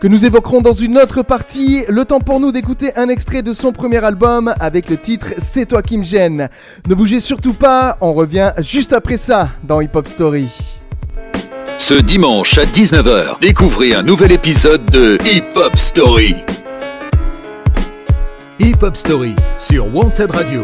que 0.00 0.08
nous 0.08 0.24
évoquerons 0.24 0.62
dans 0.62 0.72
une 0.72 0.96
autre 0.96 1.22
partie. 1.22 1.84
Le 1.88 2.04
temps 2.06 2.20
pour 2.20 2.40
nous 2.40 2.52
d'écouter 2.52 2.96
un 2.96 3.08
extrait 3.08 3.42
de 3.42 3.52
son 3.52 3.72
premier 3.72 4.02
album 4.02 4.52
avec 4.58 4.88
le 4.88 4.96
titre 4.96 5.34
C'est 5.38 5.66
toi 5.66 5.82
qui 5.82 5.98
me 5.98 6.04
gêne. 6.04 6.48
Ne 6.88 6.94
bougez 6.94 7.20
surtout 7.20 7.52
pas, 7.52 7.98
on 8.00 8.12
revient 8.12 8.52
juste 8.58 8.94
après 8.94 9.18
ça 9.18 9.50
dans 9.62 9.80
Hip 9.80 9.90
Hop 9.94 10.08
Story. 10.08 10.48
Ce 11.78 11.94
dimanche 11.94 12.56
à 12.56 12.64
19h, 12.64 13.40
découvrez 13.40 13.94
un 13.94 14.02
nouvel 14.02 14.32
épisode 14.32 14.84
de 14.86 15.18
Hip 15.26 15.56
Hop 15.56 15.76
Story. 15.76 16.34
Hip 18.58 18.82
Hop 18.82 18.96
Story 18.96 19.34
sur 19.58 19.94
Wanted 19.94 20.30
Radio. 20.30 20.62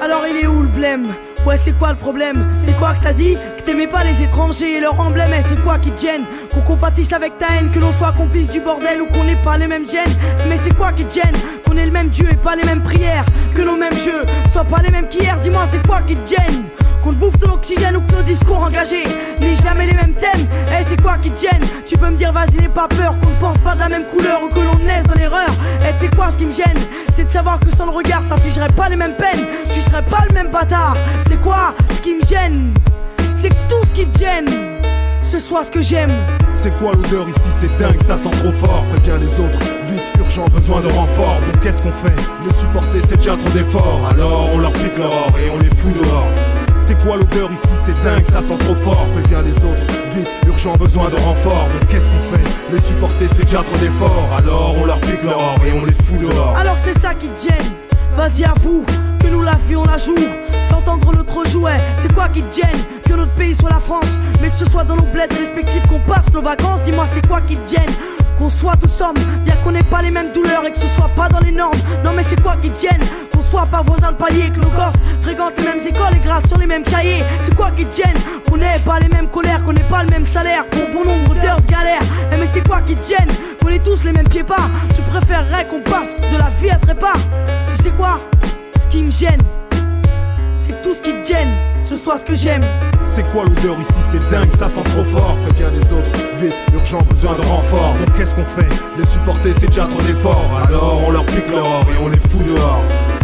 Alors 0.00 0.24
il 0.28 0.36
est 0.36 0.46
où 0.46 0.62
le 0.62 0.68
blême? 0.68 1.08
Ouais, 1.44 1.56
c'est 1.56 1.72
quoi 1.72 1.90
le 1.90 1.96
problème? 1.96 2.46
C'est 2.64 2.72
quoi 2.78 2.94
que 2.94 3.02
t'as 3.02 3.12
dit? 3.12 3.36
Que 3.56 3.62
t'aimais 3.62 3.88
pas 3.88 4.04
les 4.04 4.22
étrangers 4.22 4.76
et 4.76 4.80
leur 4.80 4.98
emblème 5.00 5.32
Et 5.32 5.42
c'est 5.42 5.60
quoi 5.60 5.78
qui 5.78 5.90
te 5.90 6.00
gêne? 6.00 6.22
Qu'on 6.54 6.60
compatisse 6.60 7.12
avec 7.12 7.36
ta 7.38 7.46
haine, 7.48 7.70
que 7.72 7.80
l'on 7.80 7.90
soit 7.90 8.12
complice 8.12 8.50
du 8.50 8.60
bordel 8.60 9.02
ou 9.02 9.06
qu'on 9.06 9.24
n'ait 9.24 9.42
pas 9.42 9.58
les 9.58 9.66
mêmes 9.66 9.88
gènes. 9.88 10.14
Mais 10.48 10.56
c'est 10.56 10.74
quoi 10.76 10.92
qui 10.92 11.04
te 11.04 11.14
gêne? 11.14 11.34
Qu'on 11.66 11.76
ait 11.76 11.86
le 11.86 11.90
même 11.90 12.10
Dieu 12.10 12.26
et 12.30 12.36
pas 12.36 12.54
les 12.54 12.64
mêmes 12.64 12.82
prières. 12.82 13.24
Que 13.56 13.62
nos 13.62 13.76
mêmes 13.76 13.92
jeux 13.92 14.22
soient 14.50 14.64
pas 14.64 14.82
les 14.82 14.90
mêmes 14.90 15.08
qu'hier. 15.08 15.36
Dis-moi, 15.40 15.64
c'est 15.66 15.84
quoi 15.84 16.02
qui 16.02 16.14
te 16.14 16.28
gêne? 16.28 16.64
Qu'on 17.02 17.12
bouffe 17.12 17.38
de 17.38 17.46
l'oxygène 17.46 17.96
ou 17.96 18.00
que 18.00 18.14
nos 18.14 18.22
discours 18.22 18.58
engagés 18.58 19.04
N'ai 19.40 19.54
jamais 19.56 19.86
les 19.86 19.94
mêmes 19.94 20.14
thèmes. 20.14 20.46
Eh 20.70 20.84
c'est 20.84 21.00
quoi 21.00 21.18
qui 21.18 21.30
te 21.30 21.40
gêne? 21.40 21.60
Tu 21.86 21.96
peux 21.98 22.08
me 22.08 22.16
dire 22.16 22.32
vas-y 22.32 22.56
n'aie 22.60 22.68
pas 22.68 22.88
peur. 22.88 23.14
Qu'on 23.20 23.30
ne 23.30 23.40
pense 23.40 23.58
pas 23.58 23.74
de 23.74 23.80
la 23.80 23.88
même 23.88 24.06
couleur 24.06 24.40
ou 24.42 24.48
que 24.48 24.60
l'on 24.60 24.78
naisse 24.78 25.04
dans 25.06 25.14
l'erreur. 25.14 25.48
Eh 25.80 25.92
c'est 25.96 26.14
quoi 26.14 26.30
ce 26.30 26.36
qui 26.36 26.46
me 26.46 26.52
gêne 26.52 26.78
C'est 27.14 27.24
de 27.24 27.30
savoir 27.30 27.58
que 27.60 27.74
sans 27.74 27.86
le 27.86 27.92
regard 27.92 28.22
t'infligerais 28.28 28.68
pas 28.76 28.88
les 28.88 28.96
mêmes 28.96 29.16
peines. 29.16 29.46
Tu 29.72 29.80
serais 29.80 30.02
pas 30.02 30.24
le 30.28 30.34
même 30.34 30.50
bâtard. 30.50 30.96
C'est 31.26 31.40
quoi 31.40 31.74
ce 31.90 32.00
qui 32.00 32.14
me 32.14 32.22
gêne? 32.22 32.72
C'est 33.34 33.50
tout 33.68 33.84
ce 33.86 33.92
qui 33.92 34.06
te 34.06 34.18
gêne. 34.18 34.48
Ce 35.22 35.38
soit 35.38 35.64
ce 35.64 35.70
que 35.70 35.80
j'aime. 35.80 36.12
C'est 36.54 36.76
quoi 36.78 36.92
l'odeur 36.92 37.28
ici? 37.28 37.48
C'est 37.50 37.74
dingue, 37.78 38.02
ça 38.02 38.18
sent 38.18 38.30
trop 38.30 38.52
fort. 38.52 38.84
Préviens 38.92 39.18
les 39.18 39.40
autres, 39.40 39.58
vite, 39.84 40.12
urgent, 40.18 40.44
besoin 40.54 40.80
de 40.80 40.88
renfort. 40.88 41.38
Donc 41.46 41.62
qu'est-ce 41.62 41.82
qu'on 41.82 41.92
fait? 41.92 42.14
Le 42.44 42.52
supporter, 42.52 43.00
c'est 43.08 43.16
déjà 43.16 43.36
trop 43.36 43.50
d'efforts. 43.50 44.00
Alors 44.10 44.50
on 44.52 44.58
leur 44.58 44.72
pique 44.72 44.98
l'or 44.98 45.32
et 45.38 45.48
on 45.50 45.58
les 45.58 45.68
fout 45.68 45.92
dehors. 45.94 46.51
C'est 46.82 47.00
quoi 47.00 47.16
l'odeur 47.16 47.50
ici? 47.52 47.72
C'est 47.76 47.94
dingue, 48.02 48.24
ça 48.24 48.42
sent 48.42 48.58
trop 48.58 48.74
fort. 48.74 49.06
Préviens 49.14 49.42
les 49.42 49.56
autres, 49.58 49.86
vite, 50.16 50.28
urgent, 50.48 50.72
besoin 50.72 51.08
de 51.08 51.16
renfort. 51.16 51.68
Donc 51.72 51.88
qu'est-ce 51.88 52.10
qu'on 52.10 52.36
fait? 52.36 52.42
Les 52.72 52.80
supporter, 52.80 53.28
c'est 53.28 53.44
déjà 53.44 53.62
trop 53.62 53.76
d'efforts. 53.78 54.28
Alors 54.36 54.74
on 54.76 54.84
leur 54.84 54.98
pique 54.98 55.20
et 55.22 55.72
on 55.72 55.84
les 55.84 55.92
fout 55.92 56.18
dehors. 56.18 56.56
Alors 56.56 56.76
c'est 56.76 56.98
ça 56.98 57.14
qui 57.14 57.28
gêne. 57.28 57.70
Vas-y 58.16 58.44
à 58.44 58.52
vous, 58.62 58.84
que 59.20 59.28
nous 59.28 59.42
la 59.42 59.56
vie 59.68 59.76
on 59.76 59.84
la 59.84 59.96
joue 59.96 60.14
S'entendre 60.64 61.12
notre 61.16 61.48
jouet, 61.48 61.80
c'est 62.02 62.12
quoi 62.12 62.28
qui 62.28 62.42
te 62.42 62.54
gêne? 62.54 62.80
Que 63.04 63.14
notre 63.14 63.34
pays 63.34 63.54
soit 63.54 63.70
la 63.70 63.80
France, 63.80 64.18
mais 64.40 64.50
que 64.50 64.54
ce 64.54 64.66
soit 64.66 64.84
dans 64.84 64.96
nos 64.96 65.06
bleds 65.06 65.34
respectifs 65.38 65.86
qu'on 65.86 66.00
passe 66.00 66.32
nos 66.32 66.42
vacances 66.42 66.82
Dis-moi 66.82 67.06
c'est 67.06 67.26
quoi 67.26 67.40
qui 67.42 67.56
te 67.56 67.70
gêne? 67.70 67.90
Qu'on 68.42 68.48
soit 68.48 68.76
tous 68.76 69.00
hommes, 69.00 69.14
bien 69.44 69.54
qu'on 69.62 69.70
n'ait 69.70 69.84
pas 69.84 70.02
les 70.02 70.10
mêmes 70.10 70.32
douleurs 70.32 70.66
et 70.66 70.72
que 70.72 70.76
ce 70.76 70.88
soit 70.88 71.08
pas 71.14 71.28
dans 71.28 71.38
les 71.38 71.52
normes. 71.52 71.78
Non 72.04 72.10
mais 72.12 72.24
c'est 72.24 72.40
quoi 72.42 72.56
qui 72.56 72.70
te 72.70 72.80
gêne 72.80 73.00
Qu'on 73.32 73.40
soit 73.40 73.66
pas 73.66 73.82
voisins 73.82 74.10
de 74.10 74.16
palier, 74.16 74.50
que 74.50 74.58
nos 74.58 74.70
gosses 74.70 75.00
fréquentent 75.20 75.56
les 75.58 75.64
mêmes 75.64 75.86
écoles 75.86 76.16
et 76.16 76.18
gravent 76.18 76.48
sur 76.48 76.58
les 76.58 76.66
mêmes 76.66 76.82
cahiers? 76.82 77.22
C'est 77.40 77.54
quoi 77.54 77.70
qui 77.70 77.86
te 77.86 77.94
gêne 77.94 78.16
Qu'on 78.48 78.56
n'ait 78.56 78.80
pas 78.84 78.98
les 78.98 79.08
mêmes 79.08 79.28
colères, 79.28 79.62
qu'on 79.62 79.72
n'ait 79.72 79.88
pas 79.88 80.02
le 80.02 80.10
même 80.10 80.26
salaire 80.26 80.68
pour 80.70 80.88
bon 80.88 81.08
nombre 81.08 81.34
d'heures 81.34 81.60
de 81.60 81.70
galère? 81.70 82.02
Eh 82.32 82.36
mais 82.36 82.46
c'est 82.46 82.66
quoi 82.66 82.80
qui 82.82 82.96
te 82.96 83.06
gêne 83.06 83.28
Qu'on 83.62 83.68
ait 83.68 83.78
tous 83.78 84.02
les 84.02 84.12
mêmes 84.12 84.28
pieds 84.28 84.42
pas. 84.42 84.68
Tu 84.92 85.02
préférerais 85.02 85.68
qu'on 85.68 85.80
passe 85.80 86.16
de 86.20 86.36
la 86.36 86.48
vie 86.60 86.70
à 86.70 86.76
trépas? 86.76 87.18
Tu 87.76 87.84
sais 87.84 87.90
quoi? 87.90 88.18
Ce 88.82 88.88
qui 88.88 89.04
me 89.04 89.12
gêne, 89.12 89.38
c'est 90.62 90.80
tout 90.80 90.94
ce 90.94 91.02
qui 91.02 91.12
te 91.12 91.26
gêne, 91.26 91.48
ce 91.82 91.96
soit 91.96 92.16
ce 92.16 92.24
que 92.24 92.34
j'aime. 92.34 92.64
C'est 93.06 93.24
quoi 93.32 93.44
l'odeur 93.44 93.76
ici? 93.80 93.98
C'est 94.00 94.30
dingue, 94.30 94.50
ça 94.56 94.68
sent 94.68 94.82
trop 94.84 95.02
fort. 95.02 95.36
Préviens 95.48 95.70
les 95.70 95.92
autres, 95.92 96.10
vite, 96.36 96.54
urgent, 96.72 97.02
besoin 97.10 97.34
de 97.34 97.44
renfort. 97.46 97.94
Donc 97.98 98.16
qu'est-ce 98.16 98.34
qu'on 98.34 98.44
fait? 98.44 98.68
Les 98.96 99.04
supporter, 99.04 99.52
c'est 99.52 99.66
déjà 99.66 99.86
trop 99.86 100.00
d'efforts. 100.02 100.46
Alors 100.68 101.02
on 101.06 101.10
leur 101.10 101.26
pique 101.26 101.48
l'or 101.50 101.84
et 101.90 102.04
on 102.04 102.08
les 102.08 102.18
fout 102.18 102.46
dehors. 102.46 102.82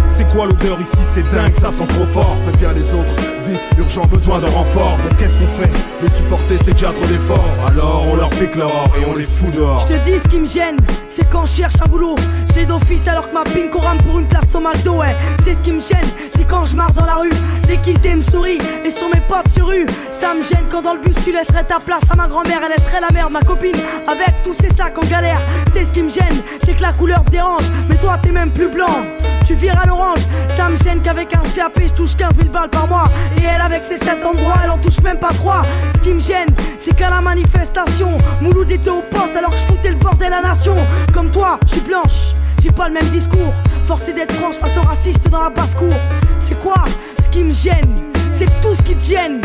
C'est 0.08 0.26
quoi 0.32 0.46
l'odeur 0.46 0.80
ici? 0.80 0.98
C'est 1.02 1.22
dingue, 1.32 1.54
ça 1.54 1.70
sent 1.70 1.86
trop 1.86 2.06
fort. 2.06 2.36
Préviens 2.50 2.72
les 2.72 2.92
autres, 2.92 3.14
vite, 3.46 3.60
urgent, 3.78 4.04
besoin 4.06 4.40
de 4.40 4.46
renfort. 4.46 4.98
Donc 5.08 5.16
qu'est-ce 5.18 5.38
qu'on 5.38 5.46
fait? 5.46 5.70
Les 6.02 6.10
supporter, 6.10 6.58
c'est 6.58 6.72
déjà 6.72 6.92
trop 6.92 7.06
d'efforts. 7.06 7.48
Alors 7.68 8.04
on 8.10 8.16
leur 8.16 8.30
pique 8.30 8.56
l'or 8.56 8.90
et 9.00 9.04
on 9.08 9.14
les 9.14 9.24
fout 9.24 9.54
dehors. 9.54 9.86
Je 9.88 9.94
te 9.94 10.04
dis 10.04 10.18
ce 10.18 10.26
qui 10.26 10.40
me 10.40 10.46
gêne, 10.46 10.76
c'est 11.18 11.28
quand 11.28 11.46
je 11.46 11.52
cherche 11.52 11.74
un 11.84 11.88
boulot. 11.88 12.14
J'ai 12.54 12.64
d'office 12.64 13.08
alors 13.08 13.28
que 13.28 13.34
ma 13.34 13.42
pinko 13.42 13.78
rame 13.78 13.98
pour 13.98 14.18
une 14.20 14.28
place 14.28 14.54
au 14.54 14.60
McDo, 14.60 14.98
ouais. 14.98 15.16
C'est 15.42 15.54
ce 15.54 15.60
qui 15.60 15.72
me 15.72 15.80
gêne, 15.80 16.08
c'est 16.34 16.44
quand 16.44 16.64
je 16.64 16.76
marche 16.76 16.92
dans 16.92 17.04
la 17.04 17.14
rue. 17.14 17.32
Les 17.68 17.78
kiss 17.78 17.98
me 18.04 18.22
sourient 18.22 18.58
et 18.84 18.90
sont 18.90 19.08
mes 19.08 19.20
potes 19.20 19.48
sur 19.48 19.66
rue. 19.66 19.86
Ça 20.10 20.34
me 20.34 20.42
gêne 20.42 20.66
quand 20.70 20.82
dans 20.82 20.94
le 20.94 21.00
bus 21.00 21.16
tu 21.24 21.32
laisserais 21.32 21.64
ta 21.64 21.78
place 21.78 22.04
à 22.10 22.16
ma 22.16 22.28
grand-mère, 22.28 22.60
elle 22.64 22.76
laisserait 22.76 23.00
la 23.00 23.10
merde, 23.12 23.32
ma 23.32 23.40
copine, 23.40 23.76
avec 24.06 24.42
tous 24.44 24.54
ces 24.54 24.72
sacs 24.72 24.96
en 24.96 25.06
galère. 25.06 25.40
C'est 25.72 25.84
ce 25.84 25.92
qui 25.92 26.02
me 26.02 26.10
gêne, 26.10 26.42
c'est 26.64 26.74
que 26.74 26.82
la 26.82 26.92
couleur 26.92 27.24
te 27.24 27.30
dérange, 27.30 27.66
mais 27.88 27.96
toi 27.96 28.16
t'es 28.22 28.30
même 28.30 28.52
plus 28.52 28.68
blanc. 28.68 29.04
Tu 29.44 29.54
vires 29.54 29.80
à 29.82 29.86
l'orange, 29.86 30.20
ça 30.48 30.68
me 30.68 30.76
gêne 30.76 31.00
qu'avec 31.00 31.34
un 31.34 31.40
CAP 31.40 31.80
je 31.86 31.94
touche 31.94 32.14
15 32.16 32.32
000 32.38 32.50
balles 32.50 32.68
par 32.68 32.86
mois. 32.86 33.04
Et 33.38 33.44
elle 33.44 33.62
avec 33.62 33.82
ses 33.82 33.96
7 33.96 34.24
endroits, 34.24 34.56
elle 34.62 34.70
en 34.70 34.78
touche 34.78 35.00
même 35.00 35.18
pas 35.18 35.32
3. 35.32 35.62
Ce 35.94 36.00
qui 36.00 36.10
me 36.10 36.20
gêne, 36.20 36.54
c'est 36.78 36.94
qu'à 36.94 37.10
la 37.10 37.20
manifestation, 37.20 38.10
Mouloud 38.42 38.70
était 38.70 38.90
au 38.90 39.02
poste 39.02 39.34
alors 39.36 39.52
que 39.52 39.56
je 39.56 39.66
foutais 39.66 39.90
le 39.90 39.96
bordel 39.96 40.32
à 40.32 40.42
la 40.42 40.48
nation. 40.48 40.76
Comme 41.12 41.30
toi, 41.30 41.58
je 41.66 41.72
suis 41.72 41.80
blanche, 41.80 42.34
j'ai 42.62 42.70
pas 42.70 42.88
le 42.88 42.94
même 42.94 43.08
discours. 43.10 43.54
Forcé 43.84 44.12
d'être 44.12 44.34
franche 44.34 44.56
face 44.56 44.76
aux 44.76 44.82
racistes 44.82 45.28
dans 45.30 45.42
la 45.42 45.50
basse-cour. 45.50 45.94
C'est 46.40 46.60
quoi 46.60 46.84
ce 47.22 47.28
qui 47.28 47.44
me 47.44 47.52
gêne? 47.52 48.02
C'est 48.30 48.60
tout 48.60 48.74
ce 48.74 48.82
qui 48.82 48.94
te 48.94 49.04
gêne 49.04 49.40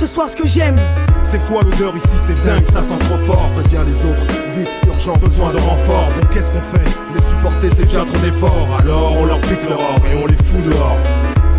ce 0.00 0.06
soit 0.06 0.28
ce 0.28 0.36
que 0.36 0.46
j'aime. 0.46 0.80
C'est 1.22 1.44
quoi 1.46 1.62
l'odeur 1.62 1.94
ici? 1.94 2.16
C'est 2.16 2.42
dingue, 2.42 2.66
ça 2.70 2.82
sent 2.82 2.98
trop 3.00 3.18
fort. 3.18 3.50
Préviens 3.54 3.84
les 3.84 4.04
autres, 4.04 4.22
vite, 4.56 4.70
urgent, 4.86 5.14
besoin 5.18 5.52
de 5.52 5.58
renfort. 5.58 6.08
Donc 6.18 6.32
qu'est-ce 6.32 6.50
qu'on 6.50 6.60
fait? 6.60 6.84
Les 7.14 7.20
supporter, 7.20 7.68
c'est 7.70 7.84
déjà 7.84 8.04
trop 8.06 8.18
d'efforts. 8.18 8.68
Alors 8.78 9.16
on 9.18 9.26
leur 9.26 9.40
pique 9.42 9.68
l'or 9.68 9.96
et 10.10 10.22
on 10.22 10.26
les 10.26 10.36
fout 10.36 10.62
dehors. 10.62 10.96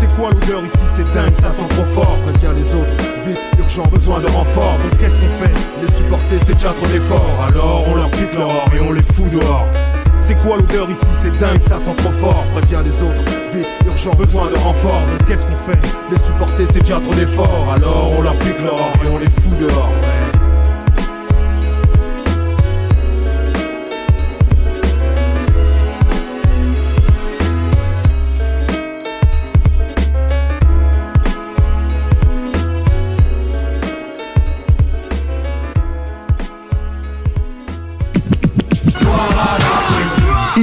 C'est 0.02 0.12
quoi 0.16 0.30
l'odeur 0.30 0.66
ici? 0.66 0.82
C'est 0.84 1.04
dingue, 1.14 1.32
ça 1.32 1.52
sent 1.52 1.68
trop 1.68 1.84
fort. 1.84 2.18
Préviens 2.24 2.52
les 2.54 2.74
autres, 2.74 2.92
vite, 3.24 3.38
urgent, 3.56 3.84
besoin 3.84 4.18
de 4.18 4.26
renfort. 4.26 4.76
Qu'est-ce 4.98 5.16
qu'on 5.16 5.28
fait? 5.28 5.52
Les 5.80 5.94
supporter, 5.94 6.40
c'est 6.44 6.54
déjà 6.54 6.72
trop 6.72 6.86
d'efforts. 6.86 7.46
Alors 7.46 7.84
on 7.86 7.94
leur 7.94 8.10
pique 8.10 8.34
l'or 8.36 8.64
et 8.76 8.80
on 8.80 8.90
les 8.90 9.02
fout 9.02 9.30
dehors. 9.30 9.68
C'est 10.18 10.34
quoi 10.42 10.56
l'odeur 10.56 10.90
ici? 10.90 11.06
C'est 11.12 11.38
dingue, 11.38 11.62
ça 11.62 11.78
sent 11.78 11.94
trop 11.94 12.10
fort. 12.10 12.44
Préviens 12.52 12.82
les 12.82 13.00
autres, 13.00 13.22
vite, 13.54 13.68
urgent, 13.86 14.10
besoin 14.18 14.50
de 14.50 14.56
renfort. 14.56 15.02
Qu'est-ce 15.28 15.46
qu'on 15.46 15.52
fait? 15.52 15.78
Les 16.10 16.18
supporter, 16.18 16.66
c'est 16.66 16.80
déjà 16.80 16.98
trop 16.98 17.14
d'efforts. 17.14 17.72
Alors 17.72 18.12
on 18.18 18.22
leur 18.22 18.36
pique 18.38 18.60
l'or 18.60 18.90
et 19.04 19.08
on 19.08 19.18
les 19.18 19.30
fout 19.30 19.56
dehors. 19.56 19.92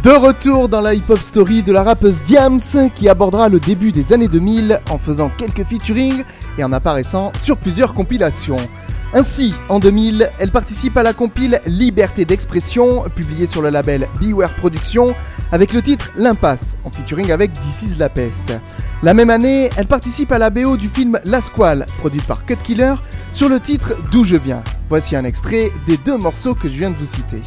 De 0.00 0.10
retour 0.10 0.68
dans 0.68 0.80
la 0.80 0.94
hip-hop 0.94 1.20
story 1.20 1.62
de 1.62 1.72
la 1.72 1.84
rappeuse 1.84 2.18
Diams 2.26 2.58
qui 2.94 3.08
abordera 3.08 3.48
le 3.48 3.60
début 3.60 3.92
des 3.92 4.12
années 4.12 4.26
2000 4.26 4.80
en 4.90 4.98
faisant 4.98 5.30
quelques 5.38 5.62
featuring 5.62 6.24
et 6.58 6.64
en 6.64 6.72
apparaissant 6.72 7.32
sur 7.40 7.56
plusieurs 7.56 7.94
compilations. 7.94 8.56
Ainsi, 9.14 9.54
en 9.68 9.78
2000, 9.78 10.30
elle 10.38 10.50
participe 10.50 10.96
à 10.96 11.02
la 11.02 11.12
compile 11.12 11.60
Liberté 11.66 12.24
d'expression, 12.24 13.04
publiée 13.14 13.46
sur 13.46 13.62
le 13.62 13.68
label 13.68 14.08
Beware 14.20 14.54
Productions, 14.54 15.14
avec 15.52 15.72
le 15.72 15.82
titre 15.82 16.10
L'Impasse, 16.16 16.76
en 16.84 16.90
featuring 16.90 17.30
avec 17.30 17.52
This 17.52 17.82
is 17.82 17.96
La 17.98 18.08
Peste. 18.08 18.54
La 19.02 19.14
même 19.14 19.30
année, 19.30 19.68
elle 19.76 19.86
participe 19.86 20.32
à 20.32 20.38
la 20.38 20.50
BO 20.50 20.76
du 20.76 20.88
film 20.88 21.20
La 21.26 21.40
Squale, 21.40 21.86
produit 21.98 22.22
par 22.22 22.46
Cut 22.46 22.56
Killer, 22.64 22.94
sur 23.32 23.48
le 23.48 23.60
titre 23.60 23.94
D'où 24.10 24.24
je 24.24 24.36
viens. 24.36 24.62
Voici 24.88 25.14
un 25.14 25.24
extrait 25.24 25.70
des 25.86 25.98
deux 25.98 26.16
morceaux 26.16 26.54
que 26.54 26.68
je 26.68 26.74
viens 26.74 26.90
de 26.90 26.96
vous 26.96 27.06
citer. 27.06 27.42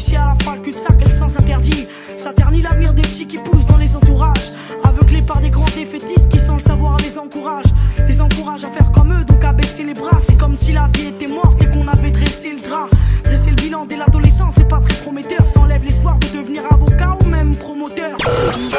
Si 0.00 0.16
à 0.16 0.26
la 0.26 0.52
le 0.52 0.60
cul-de-sac, 0.60 0.96
elle 1.00 1.12
sens 1.12 1.36
interdit. 1.40 1.86
Ça 2.02 2.32
ternit 2.32 2.62
l'avenir 2.62 2.94
des 2.94 3.02
petits 3.02 3.26
qui 3.26 3.36
poussent 3.38 3.66
dans 3.66 3.76
les 3.76 3.94
entourages. 3.94 4.52
Aveuglés 4.82 5.22
par 5.22 5.40
des 5.40 5.50
grands 5.50 5.64
défaitistes 5.76 6.28
qui, 6.28 6.38
sans 6.38 6.54
le 6.54 6.60
savoir, 6.60 6.96
les 6.98 7.18
encouragent. 7.18 7.72
Les 8.08 8.20
encouragent 8.20 8.64
à 8.64 8.70
faire 8.70 8.92
comme 8.92 9.12
eux, 9.12 9.24
donc 9.24 9.42
à 9.44 9.52
baisser 9.52 9.84
les 9.84 9.94
bras. 9.94 10.18
C'est 10.20 10.36
comme 10.36 10.56
si 10.56 10.72
la 10.72 10.88
vie 10.94 11.08
était 11.08 11.32
morte 11.32 11.62
et 11.62 11.68
qu'on 11.70 11.86
avait 11.88 12.10
dressé 12.10 12.52
le 12.52 12.60
drap. 12.60 12.88
Le 13.30 13.36
bilan 13.64 13.86
dès 13.86 13.96
l'adolescence, 13.96 14.54
c'est 14.56 14.68
pas 14.68 14.80
très 14.80 14.94
prometteur. 15.02 15.46
Ça 15.46 15.60
enlève 15.60 15.82
l'espoir 15.82 16.18
de 16.18 16.38
devenir 16.38 16.62
avocat 16.70 17.16
ou 17.20 17.28
même 17.28 17.54
promoteur. 17.56 18.16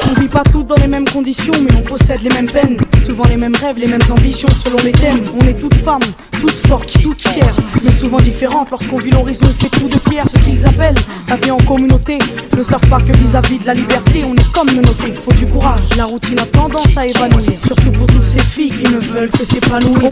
On 0.09 0.19
vit 0.19 0.27
pas 0.27 0.43
tous 0.51 0.63
dans 0.63 0.75
les 0.75 0.87
mêmes 0.87 1.07
conditions, 1.07 1.53
mais 1.61 1.75
on 1.75 1.81
possède 1.81 2.21
les 2.21 2.29
mêmes 2.29 2.51
peines. 2.51 2.77
Souvent 3.01 3.23
les 3.27 3.37
mêmes 3.37 3.55
rêves, 3.55 3.77
les 3.77 3.87
mêmes 3.87 4.07
ambitions 4.09 4.47
selon 4.63 4.77
les 4.83 4.91
thèmes. 4.91 5.21
On 5.39 5.47
est 5.47 5.55
toutes 5.55 5.75
femmes, 5.75 6.07
toutes 6.39 6.67
fortes, 6.67 6.91
toutes 7.01 7.27
fières, 7.27 7.55
mais 7.83 7.91
souvent 7.91 8.17
différentes. 8.17 8.69
Lorsqu'on 8.69 8.97
vit 8.97 9.09
l'horizon, 9.09 9.47
fait 9.59 9.69
tout 9.69 9.87
de 9.87 9.97
pierre. 10.09 10.25
Ce 10.29 10.39
qu'ils 10.39 10.65
appellent 10.67 11.01
la 11.29 11.35
vie 11.37 11.51
en 11.51 11.57
communauté 11.57 12.17
ne 12.55 12.61
savent 12.61 12.89
pas 12.89 12.99
que 12.99 13.15
vis-à-vis 13.17 13.57
de 13.59 13.65
la 13.65 13.73
liberté, 13.73 14.23
on 14.25 14.35
est 14.35 14.51
comme 14.51 14.69
menotté. 14.75 15.13
Faut 15.13 15.33
du 15.33 15.47
courage, 15.47 15.81
la 15.97 16.05
routine 16.05 16.39
a 16.39 16.45
tendance 16.45 16.95
à 16.95 17.07
évanouir. 17.07 17.51
Surtout 17.65 17.91
pour 17.91 18.05
toutes 18.05 18.23
ces 18.23 18.39
filles 18.39 18.69
qui 18.69 18.93
ne 18.93 18.99
veulent 18.99 19.29
que 19.29 19.45
s'épanouir. 19.45 20.11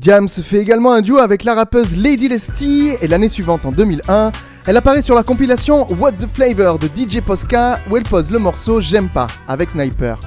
Diams 0.00 0.28
fait 0.28 0.58
également 0.58 0.92
un 0.92 1.02
duo 1.02 1.18
avec 1.18 1.44
la 1.44 1.54
rappeuse 1.54 1.94
Lady 1.94 2.28
Lesty 2.28 2.92
et 3.02 3.06
l'année 3.06 3.28
suivante 3.28 3.66
en 3.66 3.72
2001, 3.72 4.09
elle 4.66 4.76
apparaît 4.76 5.02
sur 5.02 5.14
la 5.14 5.22
compilation 5.22 5.86
What's 5.98 6.20
the 6.20 6.26
Flavor 6.26 6.78
de 6.78 6.86
DJ 6.86 7.20
Posca 7.20 7.78
où 7.88 7.96
elle 7.96 8.02
pose 8.02 8.30
le 8.30 8.38
morceau 8.38 8.80
J'aime 8.80 9.08
pas 9.08 9.26
avec 9.48 9.70
Sniper. 9.70 10.18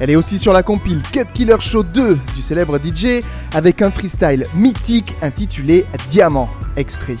Elle 0.00 0.10
est 0.10 0.16
aussi 0.16 0.38
sur 0.38 0.52
la 0.52 0.62
compile 0.62 1.02
Cut 1.12 1.26
Killer 1.32 1.56
Show 1.60 1.82
2 1.82 2.18
du 2.34 2.42
célèbre 2.42 2.78
DJ 2.78 3.24
avec 3.54 3.82
un 3.82 3.90
freestyle 3.90 4.44
mythique 4.54 5.14
intitulé 5.22 5.86
Diamant. 6.10 6.48
Extrait. 6.76 7.16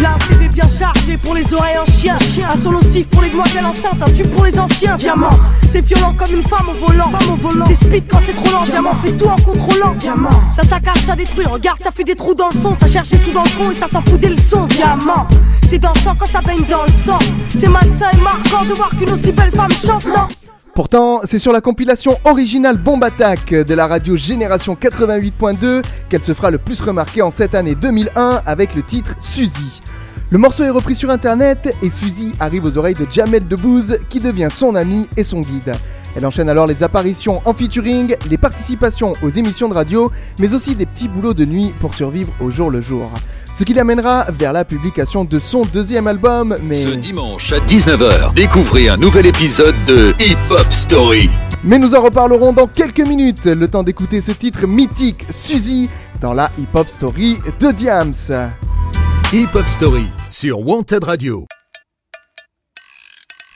La 0.00 0.16
CV 0.26 0.48
bien 0.48 0.66
chargé 0.68 1.16
pour 1.16 1.34
les 1.34 1.54
oreilles 1.54 1.78
en 1.78 1.86
chien. 1.86 2.16
Un 2.50 2.56
solo 2.56 2.80
sif 2.90 3.08
pour 3.08 3.22
les 3.22 3.30
demoiselles 3.30 3.64
enceintes, 3.64 4.00
un 4.00 4.10
tube 4.10 4.28
pour 4.28 4.44
les 4.44 4.58
anciens. 4.58 4.96
Diamant, 4.96 5.30
c'est 5.70 5.80
violent 5.80 6.14
comme 6.16 6.34
une 6.34 6.42
femme 6.42 6.68
au 6.68 6.86
volant. 6.86 7.10
Femme 7.10 7.32
au 7.32 7.36
volant. 7.36 7.64
C'est 7.66 7.74
speed 7.74 8.04
quand 8.08 8.20
c'est 8.24 8.34
trop 8.34 8.50
lent. 8.50 8.64
Diamant 8.64 8.94
fait 9.04 9.12
tout 9.12 9.26
en 9.26 9.36
contrôlant. 9.36 9.94
Diamant, 9.94 10.30
ça 10.56 10.62
saccage, 10.62 11.02
ça 11.06 11.14
détruit. 11.14 11.46
Regarde, 11.46 11.80
ça 11.82 11.90
fait 11.90 12.04
des 12.04 12.14
trous 12.14 12.34
dans 12.34 12.48
le 12.52 12.58
son. 12.58 12.74
Ça 12.74 12.86
cherche 12.86 13.08
des 13.08 13.18
trous 13.18 13.32
dans 13.32 13.42
le 13.42 13.48
fond 13.48 13.70
et 13.70 13.74
ça 13.74 13.86
s'en 13.86 14.00
fout 14.02 14.20
des 14.20 14.30
leçons. 14.30 14.66
Diamant, 14.66 15.26
c'est 15.68 15.78
dansant 15.78 16.14
quand 16.18 16.26
ça 16.26 16.40
baigne 16.40 16.64
dans 16.68 16.82
le 16.82 16.92
sang. 17.04 17.18
C'est 17.50 17.68
malsain 17.68 18.10
et 18.12 18.20
marquant 18.20 18.64
de 18.64 18.74
voir 18.74 18.90
qu'une 18.90 19.10
aussi 19.10 19.32
belle 19.32 19.50
femme 19.50 19.72
chante, 19.84 20.06
non? 20.06 20.28
Pourtant, 20.74 21.20
c'est 21.24 21.38
sur 21.38 21.52
la 21.52 21.60
compilation 21.60 22.18
originale 22.24 22.78
Bomb 22.78 23.04
Attack 23.04 23.50
de 23.52 23.74
la 23.74 23.86
radio 23.86 24.16
Génération 24.16 24.74
88.2 24.74 25.82
qu'elle 26.08 26.22
se 26.22 26.32
fera 26.32 26.50
le 26.50 26.56
plus 26.56 26.80
remarquer 26.80 27.20
en 27.20 27.30
cette 27.30 27.54
année 27.54 27.74
2001 27.74 28.40
avec 28.46 28.74
le 28.74 28.82
titre 28.82 29.14
Suzy. 29.20 29.82
Le 30.30 30.38
morceau 30.38 30.64
est 30.64 30.70
repris 30.70 30.94
sur 30.94 31.10
internet 31.10 31.76
et 31.82 31.90
Suzy 31.90 32.32
arrive 32.40 32.64
aux 32.64 32.78
oreilles 32.78 32.94
de 32.94 33.06
Jamel 33.10 33.46
Debbouze 33.46 33.98
qui 34.08 34.18
devient 34.18 34.48
son 34.50 34.74
ami 34.74 35.10
et 35.18 35.24
son 35.24 35.42
guide. 35.42 35.74
Elle 36.16 36.24
enchaîne 36.24 36.48
alors 36.48 36.66
les 36.66 36.82
apparitions 36.82 37.42
en 37.44 37.52
featuring, 37.52 38.16
les 38.30 38.38
participations 38.38 39.12
aux 39.22 39.28
émissions 39.28 39.68
de 39.68 39.74
radio, 39.74 40.10
mais 40.40 40.54
aussi 40.54 40.74
des 40.74 40.86
petits 40.86 41.08
boulots 41.08 41.34
de 41.34 41.44
nuit 41.44 41.70
pour 41.80 41.92
survivre 41.92 42.32
au 42.40 42.50
jour 42.50 42.70
le 42.70 42.80
jour. 42.80 43.10
Ce 43.54 43.64
qui 43.64 43.74
l'amènera 43.74 44.26
vers 44.30 44.52
la 44.52 44.64
publication 44.64 45.24
de 45.24 45.38
son 45.38 45.64
deuxième 45.64 46.06
album, 46.06 46.56
mais... 46.62 46.82
Ce 46.82 46.88
dimanche 46.88 47.52
à 47.52 47.58
19h, 47.58 48.32
découvrez 48.34 48.88
un 48.88 48.96
nouvel 48.96 49.26
épisode 49.26 49.74
de 49.86 50.14
Hip 50.20 50.38
Hop 50.50 50.66
Story. 50.70 51.28
Mais 51.62 51.78
nous 51.78 51.94
en 51.94 52.02
reparlerons 52.02 52.52
dans 52.52 52.66
quelques 52.66 53.06
minutes, 53.06 53.44
le 53.44 53.68
temps 53.68 53.82
d'écouter 53.82 54.20
ce 54.20 54.32
titre 54.32 54.66
mythique, 54.66 55.26
Suzy, 55.30 55.90
dans 56.20 56.32
la 56.32 56.50
Hip 56.58 56.74
Hop 56.74 56.88
Story 56.88 57.38
de 57.60 57.70
Diams. 57.72 58.14
Hip 59.32 59.48
Hop 59.54 59.66
Story 59.66 60.06
sur 60.30 60.66
Wanted 60.66 61.04
Radio. 61.04 61.46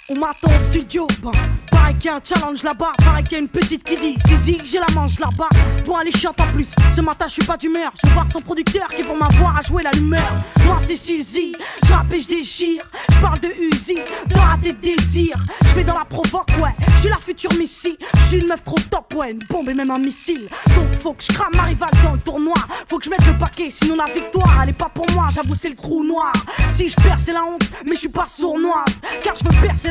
On 0.08 0.14
m'attend 0.20 0.46
au 0.46 0.70
studio, 0.70 1.04
bon. 1.20 1.32
Pareil 1.68 1.96
qu'il 1.96 2.10
y 2.10 2.14
a 2.14 2.16
un 2.16 2.20
challenge 2.22 2.62
là-bas, 2.62 2.92
pareil 3.04 3.24
qu'il 3.24 3.32
y 3.32 3.36
a 3.36 3.38
une 3.40 3.48
petite 3.48 3.82
qui 3.82 3.96
dit 3.96 4.16
Zizi, 4.28 4.56
j'ai 4.64 4.78
la 4.78 4.86
manche 4.94 5.18
là-bas. 5.18 5.48
Bon, 5.84 5.98
elle 6.00 6.06
est 6.06 6.16
chiante 6.16 6.40
en 6.40 6.46
plus. 6.46 6.68
Ce 6.94 7.00
matin, 7.00 7.24
je 7.26 7.32
suis 7.32 7.44
pas 7.44 7.56
d'humeur. 7.56 7.92
Je 8.04 8.10
voir 8.10 8.26
son 8.30 8.40
producteur 8.40 8.86
qui, 8.86 9.02
pour 9.02 9.16
m'avoir, 9.16 9.58
a 9.58 9.62
joué 9.62 9.82
la 9.82 9.90
lumière. 9.90 10.32
Moi, 10.64 10.78
c'est 10.86 10.96
Suzy, 10.96 11.52
je 11.84 11.92
rappe 11.92 12.12
et 12.12 12.20
je 12.20 12.28
déchire. 12.28 12.82
Je 13.10 13.18
parle 13.18 13.40
de 13.40 13.48
Uzi, 13.48 13.96
de 13.96 14.36
des 14.62 14.72
désirs. 14.74 15.38
Je 15.64 15.74
vais 15.74 15.84
dans 15.84 15.98
la 15.98 16.04
provoque, 16.04 16.48
ouais. 16.62 16.74
Je 16.94 17.00
suis 17.00 17.08
la 17.08 17.18
future 17.18 17.52
Missy. 17.58 17.98
Je 18.14 18.24
suis 18.26 18.38
une 18.38 18.48
meuf 18.48 18.62
trop 18.62 18.78
top, 18.88 19.12
ouais. 19.14 19.32
Une 19.32 19.40
bombe 19.50 19.68
et 19.68 19.74
même 19.74 19.90
un 19.90 19.98
missile. 19.98 20.46
Donc, 20.76 21.00
faut 21.00 21.14
que 21.14 21.24
je 21.24 21.32
crame 21.32 21.52
ma 21.54 21.62
rivale 21.62 21.90
dans 22.04 22.12
le 22.12 22.20
tournoi. 22.20 22.54
Faut 22.88 22.98
que 22.98 23.04
je 23.04 23.10
mette 23.10 23.26
le 23.26 23.36
paquet, 23.38 23.70
sinon 23.70 23.96
la 23.96 24.12
victoire, 24.12 24.60
elle 24.62 24.70
est 24.70 24.72
pas 24.72 24.90
pour 24.92 25.06
moi. 25.14 25.28
J'avoue, 25.34 25.54
c'est 25.54 25.68
le 25.68 25.76
trou 25.76 26.04
noir. 26.04 26.32
Si 26.74 26.88
je 26.88 26.94
perds, 26.94 27.18
c'est 27.18 27.32
la 27.32 27.44
honte, 27.44 27.62
mais 27.84 27.92
je 27.92 28.00
suis 28.00 28.08
pas 28.08 28.24
sournoise. 28.24 28.84
Car 29.20 29.34
je 29.36 29.44
veux 29.44 29.66
percer 29.66 29.90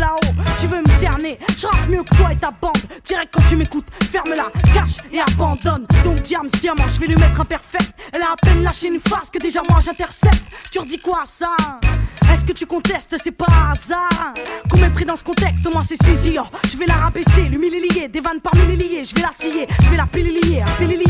Tu 0.60 0.68
veux 0.68 0.82
me 0.82 1.00
cerner, 1.00 1.38
je 1.58 1.68
rappe 1.68 1.88
mieux 1.88 2.04
que 2.04 2.16
toi 2.16 2.32
et 2.32 2.36
ta 2.38 2.52
bande. 2.52 2.78
Direct 3.04 3.34
quand 3.34 3.44
tu 3.50 3.56
m'écoutes, 3.56 3.86
ferme-la, 4.12 4.50
cache 4.74 4.98
et 5.12 5.20
abandonne. 5.20 5.86
Donc 6.04 6.22
diams, 6.22 6.48
diamant, 6.60 6.86
je 6.94 7.00
vais 7.00 7.08
lui 7.08 7.16
mettre 7.16 7.40
un 7.42 7.46
perfect. 7.46 7.92
Elle 8.14 8.22
a 8.22 8.32
à 8.32 8.36
peine 8.42 8.64
lâché 8.64 8.88
une 8.88 9.00
face 9.00 9.30
que 9.32 9.40
déjà 9.40 9.62
moi 9.70 9.80
j'intercepte. 9.84 10.56
Tu 10.72 10.80
redis 10.80 11.00
quoi 11.00 11.22
à 11.24 11.26
ça? 11.26 11.56
Est-ce 12.34 12.44
que 12.46 12.54
tu 12.54 12.66
contestes? 12.66 13.16
C'est 13.24 13.32
pas 13.32 13.46
hasard 13.72 14.34
Qu'on 14.70 14.78
m'ait 14.78 14.90
pris 14.90 15.06
dans 15.06 15.16
ce 15.16 15.24
contexte, 15.24 15.66
moi 15.72 15.84
c'est 15.88 16.02
Suzy. 16.04 16.38
Oh, 16.40 16.46
je 16.70 16.78
vais 16.78 16.86
la 16.86 16.96
rabaisser, 16.96 17.44
l'humilier, 17.50 18.08
des 18.08 18.20
vannes 18.20 18.42
par 18.42 18.56
milliers. 18.56 19.06
Je 19.06 19.16
vais 19.16 19.22
la 19.22 19.32
scier, 19.38 19.68
je 19.84 19.90
vais 19.90 19.98
la 19.98 20.06
pilier, 20.06 20.62
un 20.62 20.86
lié 20.86 21.04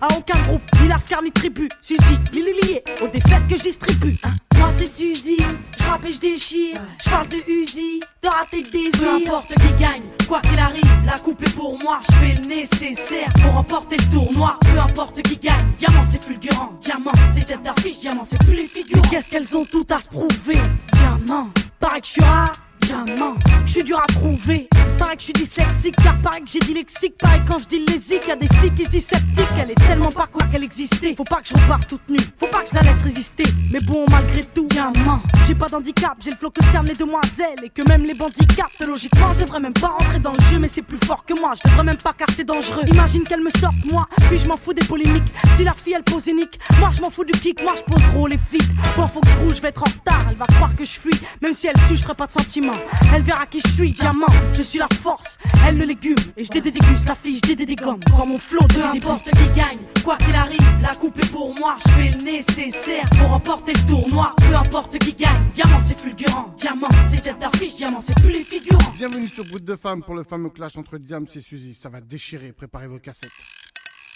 À 0.00 0.08
aucun 0.16 0.38
groupe, 0.42 0.62
ni 0.80 0.88
Lascar 0.88 1.22
ni 1.22 1.30
tribu. 1.32 1.68
Suzy, 1.80 2.18
lié 2.32 2.82
aux 3.02 3.08
défaites 3.08 3.46
que 3.48 3.56
je 3.56 3.62
distribue. 3.62 4.16
hein. 4.24 4.45
Moi 4.58 4.70
c'est 4.76 4.86
Suzy, 4.86 5.36
je 5.78 5.84
rappe 5.84 6.04
et 6.04 6.12
je 6.12 6.18
déchire. 6.18 6.76
Je 7.04 7.10
parle 7.10 7.28
de 7.28 7.36
Uzi, 7.48 8.00
de 8.22 8.28
rater 8.28 8.62
le 8.62 8.70
désir. 8.70 8.92
Peu 8.98 9.26
importe 9.26 9.48
qui 9.54 9.74
gagne, 9.82 10.02
quoi 10.28 10.40
qu'il 10.40 10.58
arrive, 10.58 10.82
la 11.04 11.18
coupe 11.18 11.42
est 11.42 11.54
pour 11.54 11.78
moi. 11.82 12.00
Je 12.08 12.16
fais 12.16 12.34
le 12.40 12.48
nécessaire 12.48 13.28
pour 13.42 13.52
remporter 13.54 13.96
le 13.96 14.12
tournoi. 14.12 14.58
Peu 14.60 14.78
importe 14.78 15.22
qui 15.22 15.36
gagne, 15.36 15.66
diamant 15.78 16.04
c'est 16.10 16.22
fulgurant. 16.22 16.72
Diamant 16.80 17.12
c'est 17.34 17.46
tête 17.46 17.62
d'affiche, 17.62 18.00
diamant 18.00 18.24
c'est 18.24 18.38
plus 18.44 18.56
les 18.56 18.66
figures. 18.66 19.02
Qu'est-ce 19.10 19.30
qu'elles 19.30 19.56
ont 19.56 19.64
toutes 19.64 19.92
à 19.92 20.00
se 20.00 20.08
prouver? 20.08 20.60
Diamant, 20.94 21.50
paraît 21.78 22.00
que 22.00 22.06
je 22.06 22.12
suis 22.12 22.22
rare. 22.22 22.50
Diamant, 22.86 23.34
je 23.66 23.72
suis 23.72 23.82
dur 23.82 23.98
à 23.98 24.06
trouver. 24.06 24.68
Pareil 24.96 25.16
que 25.16 25.20
je 25.20 25.24
suis 25.24 25.32
dyslexique, 25.32 25.96
car 25.96 26.16
pareil 26.22 26.44
que 26.44 26.50
j'ai 26.50 26.60
dit 26.60 26.72
lexique. 26.72 27.18
Pareil 27.18 27.40
quand 27.44 27.58
je 27.58 27.64
dis 27.64 27.80
lésique, 27.80 28.28
y 28.28 28.30
a 28.30 28.36
des 28.36 28.46
filles 28.46 28.72
qui 28.76 28.84
se 28.84 29.06
sceptiques. 29.08 29.44
Elle 29.60 29.72
est 29.72 29.86
tellement 29.88 30.08
pas 30.08 30.28
quoi 30.28 30.46
qu'elle 30.52 30.62
existait. 30.62 31.12
Faut 31.16 31.24
pas 31.24 31.42
que 31.42 31.48
je 31.48 31.54
reparte 31.54 31.88
toute 31.88 32.08
nue, 32.08 32.20
faut 32.38 32.46
pas 32.46 32.62
que 32.62 32.70
je 32.70 32.76
la 32.76 32.82
laisse 32.82 33.02
résister. 33.02 33.42
Mais 33.72 33.80
bon, 33.80 34.06
malgré 34.08 34.44
tout, 34.44 34.68
diamant. 34.68 35.20
J'ai 35.48 35.56
pas 35.56 35.66
d'handicap, 35.66 36.16
j'ai 36.20 36.30
le 36.30 36.36
flow 36.36 36.50
que 36.50 36.62
cernent 36.70 36.86
les 36.86 36.94
demoiselles. 36.94 37.58
Et 37.64 37.70
que 37.70 37.82
même 37.88 38.02
les 38.02 38.14
bandits. 38.14 38.46
Logiquement, 38.86 39.34
je 39.34 39.44
devrais 39.44 39.60
même 39.60 39.72
pas 39.72 39.88
rentrer 39.88 40.20
dans 40.20 40.32
le 40.32 40.40
jeu, 40.50 40.58
mais 40.58 40.68
c'est 40.68 40.82
plus 40.82 40.98
fort 41.04 41.24
que 41.24 41.38
moi. 41.40 41.54
Je 41.54 41.68
devrais 41.68 41.84
même 41.84 41.96
pas 41.96 42.12
car 42.12 42.28
c'est 42.34 42.44
dangereux. 42.44 42.82
Imagine 42.92 43.24
qu'elle 43.24 43.42
me 43.42 43.50
sorte, 43.58 43.74
moi. 43.90 44.06
Puis 44.28 44.38
je 44.38 44.46
m'en 44.46 44.56
fous 44.56 44.72
des 44.72 44.84
polémiques. 44.86 45.24
Si 45.56 45.64
la 45.64 45.74
fille 45.74 45.94
elle 45.94 46.04
pose 46.04 46.28
unique, 46.28 46.58
moi 46.78 46.90
je 46.94 47.02
m'en 47.02 47.10
fous 47.10 47.24
du 47.24 47.32
kick. 47.32 47.62
Moi 47.62 47.74
je 47.76 47.82
pose 47.82 48.02
gros 48.12 48.28
les 48.28 48.38
filles. 48.50 48.66
Bon, 48.96 49.08
faut 49.08 49.20
que 49.20 49.54
je 49.54 49.60
vais 49.60 49.68
être 49.68 49.82
en 49.82 49.90
retard. 49.90 50.24
Elle 50.30 50.36
va 50.36 50.46
croire 50.46 50.74
que 50.76 50.84
je 50.84 50.98
fuis. 51.00 51.18
Même 51.42 51.54
si 51.54 51.66
elle 51.66 51.80
suit, 51.86 52.02
pas 52.16 52.26
de 52.26 52.32
sentiments. 52.32 52.75
Elle 53.14 53.22
verra 53.22 53.46
qui 53.46 53.60
je 53.60 53.68
suis, 53.68 53.92
diamant. 53.92 54.26
Je 54.54 54.62
suis 54.62 54.78
la 54.78 54.88
force, 55.02 55.38
elle 55.66 55.78
le 55.78 55.84
légume. 55.84 56.16
Et 56.36 56.44
je 56.44 56.50
déguste 56.50 57.06
la 57.06 57.14
fille, 57.14 57.40
je 57.46 57.52
dégomme. 57.52 58.00
Quand 58.16 58.26
mon 58.26 58.38
flot 58.38 58.66
de 58.68 58.78
n'importe 58.78 59.30
qui 59.30 59.58
gagne. 59.58 59.78
Quoi 60.04 60.16
qu'il 60.18 60.34
arrive, 60.34 60.60
la 60.82 60.94
coupe 60.94 61.18
est 61.18 61.30
pour 61.30 61.54
moi. 61.58 61.76
Je 61.84 61.92
fais 61.92 62.18
le 62.18 62.24
nécessaire 62.24 63.04
pour 63.18 63.28
remporter 63.30 63.72
le 63.72 63.88
tournoi. 63.88 64.34
Peu 64.36 64.54
importe 64.54 64.98
qui 64.98 65.14
gagne, 65.14 65.32
diamant 65.54 65.80
c'est 65.80 65.98
fulgurant. 65.98 66.54
Diamant 66.56 66.88
c'est 67.10 67.22
tête 67.22 67.38
d'affiche, 67.38 67.76
diamant 67.76 68.00
c'est 68.00 68.16
plus 68.16 68.32
les 68.32 68.44
figurants. 68.44 68.92
Bienvenue 68.96 69.28
sur 69.28 69.44
Brut 69.44 69.64
de 69.64 69.76
Femmes 69.76 70.02
pour 70.02 70.14
le 70.14 70.22
fameux 70.22 70.50
clash 70.50 70.76
entre 70.76 70.98
Diam 70.98 71.24
et 71.24 71.40
Suzy. 71.40 71.74
Ça 71.74 71.88
va 71.88 72.00
déchirer, 72.00 72.52
préparez 72.52 72.86
vos 72.86 72.98
cassettes. 72.98 73.55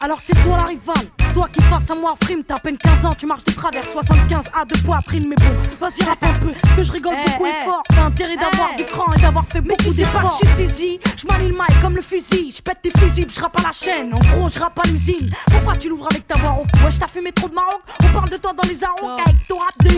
Alors 0.02 0.18
c'est 0.18 0.32
toi 0.42 0.56
la 0.56 0.64
rivale, 0.64 1.10
toi 1.34 1.46
qui 1.52 1.60
face 1.64 1.90
à 1.90 1.94
moi 1.94 2.14
frime, 2.24 2.42
t'as 2.42 2.54
à 2.54 2.58
peine 2.58 2.78
15 2.78 3.04
ans, 3.04 3.12
tu 3.12 3.26
marches 3.26 3.44
de 3.44 3.52
travers 3.52 3.84
75 3.84 4.46
à 4.54 4.64
deux 4.64 4.80
poitrines, 4.80 5.28
mais 5.28 5.36
bon, 5.36 5.52
vas-y 5.78 6.02
rappe 6.04 6.24
un 6.24 6.32
peu, 6.38 6.52
que 6.74 6.82
je 6.82 6.90
rigole 6.90 7.16
beaucoup 7.26 7.44
et 7.44 7.52
fort, 7.62 7.82
t'as 7.86 8.04
intérêt 8.04 8.36
d'avoir 8.36 8.74
du 8.76 8.84
cran 8.84 9.12
et 9.12 9.20
d'avoir 9.20 9.46
fait 9.46 9.60
beaucoup 9.60 9.92
d'efforts. 9.92 10.40
Je 10.42 10.64
suis 10.72 11.00
je 11.18 11.26
manie 11.26 11.48
le 11.48 11.52
mic 11.52 11.80
comme 11.82 11.96
le 11.96 12.02
fusil, 12.02 12.50
je 12.50 12.62
pète 12.62 12.78
tes 12.80 12.98
fusibles, 12.98 13.30
je 13.30 13.40
rappe 13.42 13.60
à 13.60 13.62
la 13.64 13.72
chaîne, 13.72 14.14
en 14.14 14.18
gros 14.18 14.48
je 14.48 14.58
rappe 14.58 14.78
à 14.78 14.88
l'usine. 14.88 15.28
Pourquoi 15.50 15.76
tu 15.76 15.90
l'ouvres 15.90 16.08
avec 16.10 16.26
ta 16.26 16.38
voix 16.38 16.62
Ouais, 16.82 16.90
je 16.90 16.98
t'as 16.98 17.06
fumé 17.06 17.30
trop 17.32 17.50
de 17.50 17.54
Maroc, 17.54 17.82
on 18.02 18.12
parle 18.14 18.30
de 18.30 18.36
toi 18.38 18.54
dans 18.54 18.66
les 18.66 18.82
arômes 18.82 19.20
avec 19.20 19.46
ton 19.46 19.58
rap 19.58 19.74
de. 19.80 19.90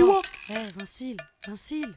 Eh 0.50 0.78
Vincile, 0.80 1.16
Vincile, 1.46 1.94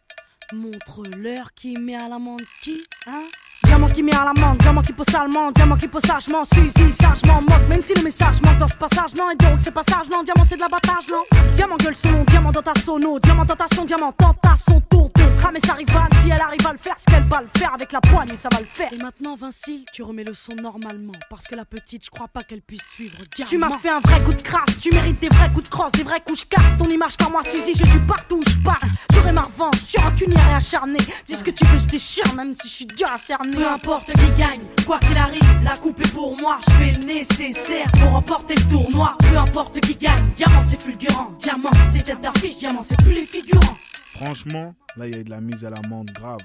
montre-leur 0.53 1.55
qui 1.55 1.73
met 1.79 1.95
à 1.95 2.07
l'amende 2.07 2.43
qui, 2.61 2.83
hein? 3.07 3.23
Diamant 3.63 3.87
qui 3.87 4.03
met 4.03 4.15
à 4.15 4.25
la 4.25 4.33
manque, 4.39 4.59
diamant 4.59 4.81
qui 4.81 4.93
pose 4.93 5.05
salement, 5.11 5.51
diamant 5.51 5.75
qui 5.75 5.87
pose 5.87 6.03
sagement, 6.03 6.43
suis-y 6.45 6.91
sagement, 6.91 7.41
moque, 7.41 7.67
même 7.69 7.81
si 7.81 7.93
le 7.93 8.03
message 8.03 8.41
manque 8.43 8.57
dans 8.59 8.67
ce 8.67 8.75
passage, 8.75 9.15
non, 9.17 9.31
et 9.31 9.35
donc 9.35 9.59
c'est 9.59 9.71
passage, 9.71 10.07
non, 10.11 10.23
diamant 10.23 10.43
c'est 10.47 10.55
de 10.55 10.61
l'abattage, 10.61 11.07
non. 11.09 11.23
Diamant 11.55 11.77
gueule 11.77 11.95
son 11.95 12.11
nom, 12.11 12.23
diamant 12.27 12.51
dans 12.51 12.61
ta 12.61 12.73
sono, 12.79 13.19
diamant 13.19 13.45
dans 13.45 13.55
ta 13.55 13.65
son, 13.73 13.85
diamant 13.85 14.13
dans 14.19 14.57
son 14.57 14.79
tour 14.81 15.09
de 15.15 15.37
cramer 15.37 15.59
sa 15.65 15.73
rivale, 15.73 16.09
si 16.21 16.29
elle 16.29 16.41
arrive 16.41 16.67
à 16.67 16.73
le 16.73 16.79
faire, 16.79 16.95
ce 16.97 17.05
qu'elle 17.05 17.23
va 17.23 17.41
le 17.41 17.47
faire 17.57 17.73
avec 17.73 17.91
la 17.91 18.01
poigne, 18.01 18.35
ça 18.37 18.49
va 18.51 18.59
le 18.59 18.65
faire. 18.65 18.91
Et 18.93 18.97
maintenant, 18.97 19.35
Vincile, 19.35 19.85
tu 19.93 20.03
remets 20.03 20.23
le 20.23 20.33
son 20.33 20.55
normalement, 20.61 21.13
parce 21.29 21.47
que 21.47 21.55
la 21.55 21.65
petite, 21.65 22.05
je 22.05 22.09
crois 22.09 22.27
pas 22.27 22.41
qu'elle 22.41 22.61
puisse 22.61 22.83
suivre 22.83 23.17
diamant. 23.35 23.49
Tu 23.49 23.57
m'as 23.57 23.77
fait 23.77 23.89
un 23.89 23.99
vrai 23.99 24.21
coup 24.23 24.33
de 24.33 24.41
crasse, 24.41 24.79
tu 24.81 24.91
mérites 24.91 25.19
des 25.19 25.29
vrais 25.29 25.49
coups 25.49 25.65
de 25.65 25.69
crosse, 25.69 25.93
des 25.93 26.03
vrais 26.03 26.21
coups, 26.25 26.41
je 26.41 26.45
casse 26.45 26.77
ton 26.77 26.89
image 26.89 27.17
car 27.17 27.31
moi, 27.31 27.41
Suzy, 27.43 27.73
je 27.73 27.89
suis 27.89 27.99
partout 27.99 28.37
où 28.37 28.43
je 28.49 28.63
pars. 28.63 28.79
J'aurai 29.13 29.31
ma 29.31 29.41
revanche, 29.41 29.77
sur 29.77 30.01
un 30.05 30.13
et 30.15 30.53
acharné, 30.53 30.97
dis 31.25 31.33
ce 31.33 31.43
que 31.43 31.51
tu 31.51 31.65
veux, 31.65 31.77
je 31.77 31.85
déchire, 31.85 32.35
même 32.35 32.53
si 32.53 32.67
je 32.67 32.73
suis 32.73 32.85
dur 32.85 33.07
à 33.13 33.17
cerner. 33.17 33.44
Peu 33.53 33.67
importe 33.67 34.11
qui 34.11 34.31
gagne, 34.39 34.61
quoi 34.85 34.99
qu'il 34.99 35.17
arrive, 35.17 35.63
la 35.63 35.75
coupe 35.77 35.99
est 36.01 36.13
pour 36.13 36.35
moi. 36.39 36.57
Je 36.67 36.73
fais 36.73 36.91
le 36.99 37.05
nécessaire 37.05 37.85
pour 37.99 38.11
remporter 38.11 38.55
le 38.55 38.69
tournoi. 38.71 39.15
Peu 39.19 39.37
importe 39.37 39.79
qui 39.81 39.95
gagne, 39.95 40.25
diamant 40.35 40.61
c'est 40.61 40.81
fulgurant. 40.81 41.29
Diamant 41.39 41.69
c'est 41.93 42.03
tête 42.03 42.21
d'affiche, 42.21 42.57
diamant 42.57 42.81
c'est 42.81 42.97
plus 42.97 43.13
les 43.13 43.25
figurants. 43.25 43.75
Franchement, 43.93 44.73
là 44.97 45.07
il 45.07 45.15
y 45.15 45.19
a 45.19 45.23
de 45.23 45.29
la 45.29 45.41
mise 45.41 45.63
à 45.63 45.69
l'amende 45.69 46.09
grave. 46.11 46.39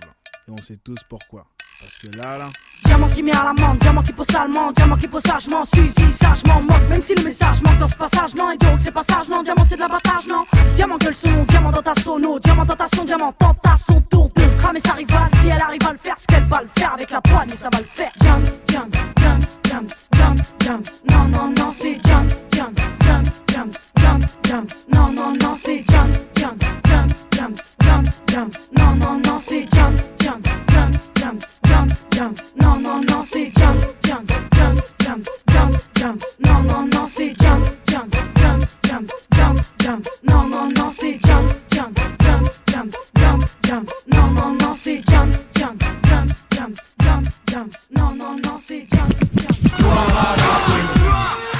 Et 0.48 0.50
on 0.50 0.62
sait 0.62 0.76
tous 0.76 0.98
pourquoi. 1.08 1.46
Parce 1.80 1.96
que 1.98 2.16
là, 2.16 2.36
là. 2.36 2.48
Diamant 2.84 3.06
qui 3.08 3.22
met 3.22 3.34
à 3.36 3.44
l'amende, 3.44 3.78
diamant 3.78 4.02
qui 4.02 4.12
pose 4.12 4.26
salement, 4.26 4.72
diamant 4.72 4.96
qui 4.96 5.08
pose 5.08 5.22
sagement, 5.22 5.64
Suzy 5.64 6.12
sagement, 6.12 6.60
moque, 6.62 6.88
même 6.88 7.02
si 7.02 7.14
le 7.14 7.22
message 7.22 7.60
manque 7.62 7.78
dans 7.78 7.88
ce 7.88 7.96
passage, 7.96 8.34
non, 8.36 8.50
et 8.50 8.56
donc 8.58 8.78
c'est 8.78 8.92
passage, 8.92 9.28
non, 9.30 9.42
diamant 9.42 9.64
c'est 9.64 9.76
de 9.76 9.80
l'abattage, 9.80 10.26
non. 10.28 10.44
Diamant 10.74 10.96
gueule 10.98 11.14
son 11.14 11.44
diamant 11.48 11.70
dans 11.70 11.82
ta 11.82 11.94
sono, 12.02 12.38
diamant 12.38 12.64
dans 12.64 12.76
ta 12.76 12.86
son, 12.94 13.04
diamant 13.04 13.32
dans 13.38 13.54
ta 13.54 13.76
son 13.76 14.00
tour 14.02 14.28
de 14.34 14.42
cramer 14.58 14.80
sa 14.84 14.92
rivale, 14.94 15.28
si 15.40 15.48
elle 15.48 15.60
arrive 15.60 15.86
à 15.86 15.92
le 15.92 15.98
faire, 16.02 16.16
ce 16.18 16.26
qu'elle 16.26 16.44
va 16.44 16.62
le 16.62 16.68
faire 16.78 16.94
avec 16.94 17.10
la 17.10 17.20
poigne, 17.20 17.48
ça 17.56 17.68
va 17.72 17.78
le 17.78 17.84
faire. 17.84 18.10
Jams, 18.22 18.44
jams, 18.68 18.90
jams, 19.20 19.40
jams, 19.68 19.86
jams, 20.16 20.36
jams, 20.60 20.82
non, 21.10 21.28
non, 21.28 21.52
non, 21.56 21.72
c'est 21.72 21.98
jams, 22.06 22.28
jams, 22.54 22.74
jams, 23.04 23.24
jams, 23.48 23.70
jams, 23.96 24.20
jams, 24.46 24.66
non, 24.92 25.12
non, 25.12 25.32
non, 25.40 25.54
c'est 25.56 25.84
jams, 25.90 26.10
jams, 26.36 26.56
jams, 26.88 27.08
jams, 27.32 27.54
jams, 27.82 28.04
jams, 28.28 28.50
non, 28.78 28.94
non, 28.96 29.20
non, 29.24 29.38
c'est 29.40 29.66
jams, 29.74 29.94
jams, 30.20 30.40
jams, 30.72 30.92
jams, 31.16 31.38
jams, 31.64 31.88
jams, 32.12 32.34
non, 32.60 32.69
non, 32.78 33.00
non, 33.00 33.22
c'est 33.24 33.50
jams, 33.58 33.78
jams, 34.06 34.24
jams, 34.54 34.76
jams, 35.00 35.22
jams, 35.50 35.88
jams, 35.98 36.18
non, 36.40 36.62
non, 36.62 36.86
non, 36.92 37.06
c'est 37.08 37.34
jams, 37.40 37.64
jams, 37.88 38.08
jams, 38.36 38.78
jams, 38.82 39.06
jams, 39.36 39.56
jams, 39.82 40.02
non, 40.28 40.48
non, 40.48 40.68
non, 40.76 40.90
c'est 40.92 41.18
jams, 41.26 41.64
jams, 41.72 41.92
jams, 42.22 42.62
jams, 42.68 42.90
jams, 43.18 43.56
jams, 43.66 43.86
non, 44.12 44.30
non, 44.32 44.56
non, 44.60 44.74
c'est 44.76 45.02
jams, 45.10 45.48
jams, 45.56 45.76
jams, 46.08 46.46
jams, 46.54 46.74
jams, 47.02 47.28
jams, 47.50 47.70
non, 47.96 48.14
non, 48.16 48.36
non, 48.42 48.58
c'est 48.66 48.86
jams, 48.92 49.08
jams. 49.34 49.60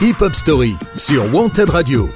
Hip 0.03 0.21
Hop 0.23 0.35
Story 0.35 0.75
sur 0.97 1.25
Wanted 1.35 1.71
Radio. 1.71 2.09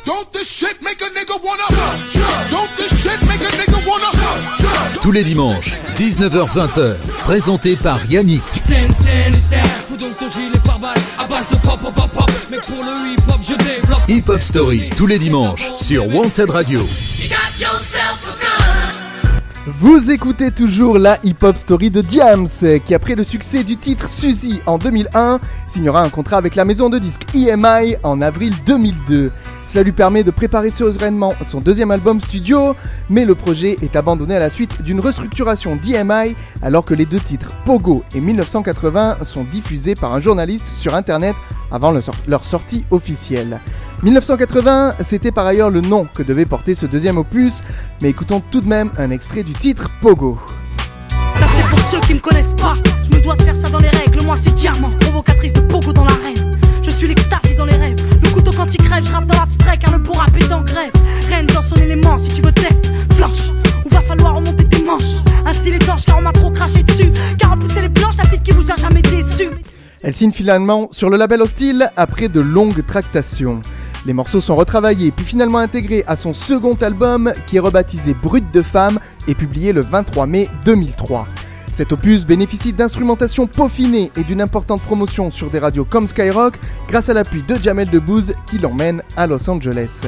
Tous 5.05 5.13
les 5.13 5.23
dimanches, 5.23 5.75
19h-20h, 5.99 6.95
présenté 7.25 7.77
par 7.77 8.03
Yannick. 8.07 8.41
Hip 14.09 14.23
Hop 14.29 14.41
Story, 14.41 14.89
tous 14.97 15.07
les 15.07 15.19
dimanches, 15.19 15.73
sur 15.77 16.09
Wanted 16.09 16.49
Radio. 16.49 16.81
Vous 19.67 20.11
écoutez 20.11 20.51
toujours 20.51 20.99
la 20.99 21.19
hip-hop 21.23 21.57
story 21.57 21.91
de 21.91 22.01
Diams, 22.01 22.49
qui 22.87 22.95
après 22.95 23.15
le 23.15 23.25
succès 23.25 23.63
du 23.63 23.77
titre 23.77 24.09
Suzy 24.09 24.61
en 24.65 24.79
2001, 24.79 25.39
signera 25.69 26.03
un 26.03 26.11
contrat 26.11 26.39
avec 26.39 26.55
la 26.55 26.65
maison 26.65 26.89
de 26.89 26.99
disques 26.99 27.27
EMI 27.35 27.97
en 28.03 28.23
avril 28.23 28.55
2002. 28.67 29.33
Cela 29.67 29.83
lui 29.83 29.93
permet 29.93 30.23
de 30.23 30.31
préparer 30.31 30.71
sereinement 30.71 31.33
son 31.47 31.61
deuxième 31.61 31.91
album 31.91 32.21
studio, 32.21 32.77
mais 33.11 33.25
le 33.25 33.35
projet 33.35 33.77
est 33.83 33.97
abandonné 33.97 34.37
à 34.37 34.39
la 34.39 34.51
suite 34.51 34.83
d'une 34.83 35.01
restructuration 35.01 35.77
d'EMI 35.77 36.35
alors 36.63 36.85
que 36.85 36.95
les 36.95 37.07
deux 37.07 37.21
titres 37.21 37.55
Pogo 37.65 38.05
et 38.15 38.21
1980 38.21 39.19
sont 39.23 39.45
diffusés 39.45 39.95
par 39.95 40.15
un 40.15 40.21
journaliste 40.21 40.67
sur 40.77 40.95
internet 40.95 41.35
avant 41.71 41.93
leur 42.27 42.45
sortie 42.45 42.85
officielle. 42.91 43.61
1980, 44.03 44.97
c'était 45.01 45.33
par 45.33 45.47
ailleurs 45.47 45.71
le 45.71 45.81
nom 45.81 46.07
que 46.13 46.23
devait 46.23 46.47
porter 46.47 46.75
ce 46.75 46.87
deuxième 46.87 47.17
opus, 47.17 47.63
mais 48.03 48.11
écoutons 48.11 48.43
tout 48.51 48.61
de 48.61 48.69
même 48.69 48.91
un 48.99 49.11
extrait 49.11 49.43
du 49.43 49.53
titre 49.53 49.91
Pogo. 50.03 50.39
Finalement 70.33 70.89
sur 70.91 71.11
le 71.11 71.17
label 71.17 71.43
Hostile 71.43 71.91
après 71.97 72.29
de 72.29 72.41
longues 72.41 72.85
tractations. 72.87 73.61
Les 74.07 74.13
morceaux 74.13 74.41
sont 74.41 74.57
retravaillés 74.57 75.11
puis 75.11 75.25
finalement 75.25 75.59
intégrés 75.59 76.05
à 76.07 76.17
son 76.17 76.35
second 76.35 76.75
album 76.75 77.33
qui 77.47 77.57
est 77.57 77.61
rebaptisé 77.61 78.15
Brut 78.15 78.45
de 78.53 78.63
femme 78.63 79.01
et 79.29 79.35
publié 79.35 79.73
le 79.73 79.81
23 79.81 80.27
mai 80.27 80.49
2003. 80.65 81.27
Cet 81.73 81.91
opus 81.91 82.25
bénéficie 82.25 82.73
d'instrumentation 82.73 83.47
peaufinée 83.47 84.13
et 84.17 84.23
d'une 84.23 84.41
importante 84.41 84.83
promotion 84.83 85.31
sur 85.31 85.51
des 85.51 85.59
radios 85.59 85.85
comme 85.85 86.07
Skyrock 86.07 86.55
grâce 86.89 87.09
à 87.09 87.15
l'appui 87.15 87.43
de 87.43 87.57
Jamel 87.57 87.91
Debbouze 87.91 88.33
qui 88.47 88.59
l'emmène 88.59 89.03
à 89.17 89.27
Los 89.27 89.51
Angeles. 89.51 90.05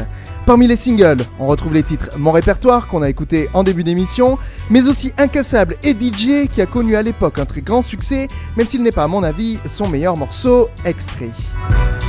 Parmi 0.46 0.68
les 0.68 0.76
singles, 0.76 1.24
on 1.40 1.46
retrouve 1.48 1.74
les 1.74 1.82
titres 1.82 2.11
Mon 2.18 2.30
répertoire 2.30 2.87
qu'on 2.87 3.02
a 3.02 3.11
écouté 3.11 3.48
en 3.52 3.64
début 3.64 3.82
d'émission, 3.82 4.38
mais 4.70 4.87
aussi 4.87 5.12
Incassable 5.18 5.74
et 5.82 5.90
DJ 5.90 6.48
qui 6.48 6.62
a 6.62 6.66
connu 6.66 6.94
à 6.94 7.02
l'époque 7.02 7.40
un 7.40 7.46
très 7.46 7.62
grand 7.62 7.82
succès, 7.82 8.28
même 8.56 8.68
s'il 8.68 8.85
n'est 8.85 8.92
pas 8.92 9.02
à 9.02 9.09
mon 9.09 9.24
avis 9.24 9.59
son 9.68 9.88
meilleur 9.88 10.16
morceau 10.16 10.68
extrait. 10.85 11.30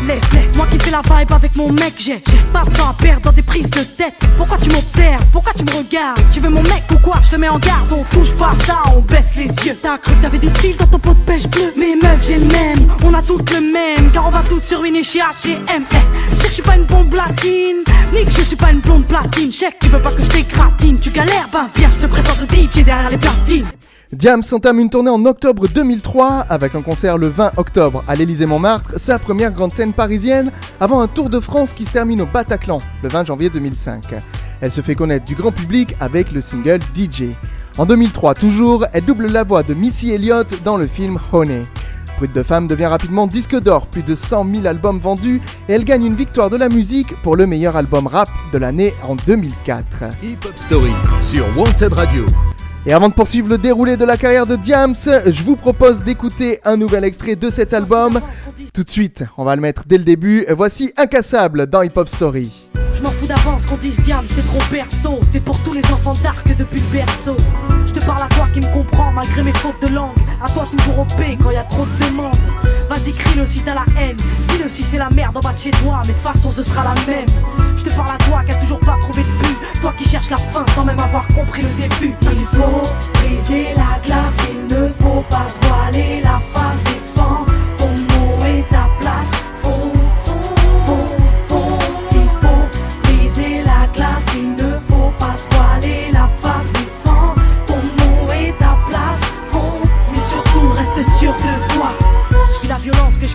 Laisse, 0.06 0.56
moi 0.56 0.68
qui 0.70 0.78
fais 0.78 0.92
la 0.92 1.02
vibe 1.02 1.32
avec 1.32 1.56
mon 1.56 1.72
mec, 1.72 1.94
j'ai 1.98 2.22
pas 2.54 2.64
de 2.64 2.70
temps 2.70 2.90
à 2.90 2.94
perdre 3.02 3.22
dans 3.24 3.32
des 3.32 3.42
prises 3.42 3.70
de 3.72 3.82
tête. 3.82 4.14
Pourquoi 4.38 4.58
tu 4.60 4.70
m'observes? 4.70 5.26
Pourquoi 5.32 5.54
tu 5.54 5.64
me 5.64 5.72
regardes? 5.72 6.22
Tu 6.32 6.40
veux 6.40 6.50
mon 6.50 6.62
mec 6.62 6.84
ou 6.92 6.98
quoi? 7.00 7.16
Je 7.24 7.32
te 7.32 7.36
mets 7.38 7.50
en 7.50 7.58
garde, 7.58 7.92
on 7.92 8.04
touche 8.16 8.36
pas 8.36 8.54
ça, 8.64 8.78
on 8.96 9.00
baisse 9.00 9.36
les 9.36 9.48
yeux. 9.66 9.76
T'as 9.82 9.98
cru 9.98 10.14
que 10.14 10.22
t'avais 10.22 10.38
des 10.38 10.50
styles 10.50 10.78
dans 10.78 10.86
ton 10.86 11.00
pot 11.00 11.16
de 11.16 11.26
pêche 11.26 11.48
bleu 11.48 11.74
Mais 11.76 11.96
meuf, 12.00 12.24
j'ai 12.28 12.38
le 12.38 12.46
même, 12.46 12.88
on 13.04 13.14
a 13.16 13.24
toutes 13.24 13.52
le 13.52 13.62
même, 13.62 14.12
car 14.14 14.28
on 14.28 14.30
va 14.30 14.44
toutes 14.48 14.64
sur 14.64 14.84
une 14.84 15.04
chez 15.04 15.20
H&M. 15.20 15.84
Je 16.30 16.36
sais 16.36 16.44
que 16.44 16.48
je 16.50 16.54
suis 16.54 16.62
pas 16.62 16.76
une 16.76 16.86
bombe 16.86 17.14
latine, 17.16 17.84
ni 18.14 18.24
je 18.30 18.42
suis 18.42 18.56
pas 18.56 18.72
une 18.72 18.80
blonde 18.80 19.06
platine. 19.06 19.50
Que 19.50 19.86
tu 19.86 19.90
veux 19.90 20.00
pas 20.00 20.12
que 20.12 20.22
je 20.22 20.30
t'écratine, 20.30 21.00
tu 21.00 21.10
galères, 21.10 21.50
ben 21.52 21.68
viens, 21.76 21.90
je 22.00 22.06
te 22.06 22.12
présente 22.12 22.38
DJ 22.52 22.84
derrière 22.84 23.10
les 23.10 23.18
platines. 23.18 23.66
Diams 24.14 24.44
entame 24.54 24.80
une 24.80 24.90
tournée 24.90 25.10
en 25.10 25.26
octobre 25.26 25.68
2003 25.68 26.46
avec 26.50 26.76
un 26.76 26.82
concert 26.82 27.18
le 27.18 27.28
20 27.28 27.52
octobre 27.58 28.04
à 28.08 28.16
l'Élysée-Montmartre, 28.16 28.98
sa 28.98 29.20
première 29.20 29.52
grande 29.52 29.74
scène 29.74 29.92
parisienne, 29.92 30.52
avant 30.80 31.02
un 31.02 31.08
tour 31.08 31.30
de 31.30 31.42
France 31.42 31.74
qui 31.74 31.84
se 31.84 31.92
termine 31.92 32.22
au 32.22 32.26
Bataclan 32.26 32.78
le 33.04 33.10
20 33.10 33.26
janvier 33.26 33.50
2005. 33.50 34.06
Elle 34.62 34.72
se 34.72 34.82
fait 34.82 34.96
connaître 34.96 35.26
du 35.26 35.36
grand 35.36 35.52
public 35.52 35.96
avec 36.00 36.32
le 36.32 36.40
single 36.40 36.80
DJ. 36.96 37.24
En 37.78 37.86
2003 37.86 38.34
toujours, 38.34 38.86
elle 38.94 39.04
double 39.04 39.28
la 39.28 39.44
voix 39.44 39.64
de 39.64 39.74
Missy 39.74 40.12
Elliott 40.12 40.64
dans 40.64 40.78
le 40.78 40.88
film 40.88 41.20
Honey. 41.34 41.64
Brut 42.18 42.34
de 42.34 42.42
femme 42.42 42.66
devient 42.66 42.88
rapidement 42.88 43.28
disque 43.28 43.60
d'or, 43.60 43.86
plus 43.86 44.02
de 44.02 44.16
100 44.16 44.48
000 44.56 44.66
albums 44.66 45.00
vendus, 45.00 45.40
et 45.70 45.74
elle 45.74 45.84
gagne 45.84 46.04
une 46.04 46.16
victoire 46.16 46.50
de 46.50 46.58
la 46.58 46.68
musique 46.68 47.16
pour 47.22 47.36
le 47.36 47.46
meilleur 47.46 47.76
album 47.76 48.08
rap 48.08 48.28
de 48.52 48.58
l'année 48.58 48.94
en 49.04 49.16
2004. 49.16 50.06
Hip 50.24 50.38
Hop 50.46 50.54
Story 50.56 50.92
sur 51.22 51.46
Wanted 51.56 51.94
Radio. 51.94 52.26
Et 52.88 52.94
avant 52.94 53.10
de 53.10 53.14
poursuivre 53.14 53.50
le 53.50 53.58
déroulé 53.60 53.98
de 53.98 54.06
la 54.06 54.18
carrière 54.18 54.48
de 54.48 54.56
Diams, 54.56 54.96
je 54.96 55.44
vous 55.44 55.56
propose 55.56 56.04
d'écouter 56.04 56.60
un 56.66 56.78
nouvel 56.78 57.04
extrait 57.04 57.36
de 57.36 57.50
cet 57.50 57.74
album. 57.74 58.20
Tout 58.74 58.84
de 58.84 58.90
suite, 58.90 59.24
on 59.38 59.44
va 59.44 59.56
le 59.56 59.62
mettre 59.62 59.84
dès 59.86 59.98
le 59.98 60.04
début. 60.04 60.46
Voici 60.50 60.92
Incassable 60.98 61.68
dans 61.68 61.84
Hip 61.84 61.98
Hop 61.98 62.08
Story. 62.08 62.67
Qu'on 63.68 63.76
dise 63.78 64.00
Diams, 64.02 64.26
c'est 64.28 64.46
trop 64.46 64.62
perso. 64.72 65.20
C'est 65.26 65.40
pour 65.40 65.58
tous 65.64 65.74
les 65.74 65.84
enfants 65.92 66.14
d'arc 66.24 66.46
depuis 66.58 66.80
le 66.80 66.88
berceau. 66.88 67.36
Je 67.86 67.92
te 67.92 68.06
parle 68.06 68.24
à 68.24 68.28
toi 68.36 68.48
qui 68.54 68.60
me 68.60 68.72
comprends 68.72 69.12
malgré 69.12 69.44
mes 69.44 69.52
fautes 69.54 69.82
de 69.82 69.94
langue. 69.94 70.16
À 70.42 70.50
toi 70.50 70.64
toujours 70.70 71.00
au 71.00 71.06
P 71.06 71.38
quand 71.42 71.52
y 71.52 71.58
a 71.58 71.64
trop 71.64 71.86
de 71.86 72.06
demandes. 72.06 72.36
Vas-y, 72.88 73.12
crie-le 73.12 73.46
si 73.46 73.62
t'as 73.62 73.74
la 73.74 73.86
haine. 74.00 74.16
Dis-le 74.50 74.70
si 74.70 74.84
c'est 74.84 74.98
la 74.98 75.10
merde 75.10 75.36
en 75.36 75.40
bas 75.40 75.54
de 75.54 75.60
chez 75.60 75.72
toi. 75.72 76.02
Mais 76.08 76.14
de 76.14 76.20
façon, 76.20 76.50
ce 76.50 76.62
sera 76.62 76.84
la 76.84 76.94
même. 77.12 77.26
Je 77.76 77.84
te 77.84 77.90
parle 77.94 78.12
à 78.12 78.24
toi 78.26 78.44
qui 78.46 78.52
a 78.52 78.56
toujours 78.56 78.80
pas 78.80 78.96
trouvé 79.02 79.24
de 79.24 79.48
but. 79.48 79.58
Toi 79.82 79.94
qui 79.98 80.08
cherches 80.08 80.30
la 80.30 80.38
fin 80.38 80.66
sans 80.76 80.86
même 80.86 81.00
avoir 81.00 81.28
compris 81.30 81.64
le 81.64 81.70
début. 81.82 82.16
Il 82.22 82.46
faut 82.46 82.82
briser 83.16 83.74
la 83.76 84.00
glace. 84.06 84.38
Il 84.50 84.76
ne 84.76 84.88
faut 85.02 85.24
pas 85.30 85.48
se 85.50 85.68
voiler 85.68 86.22
la 86.22 86.40
face. 86.54 86.97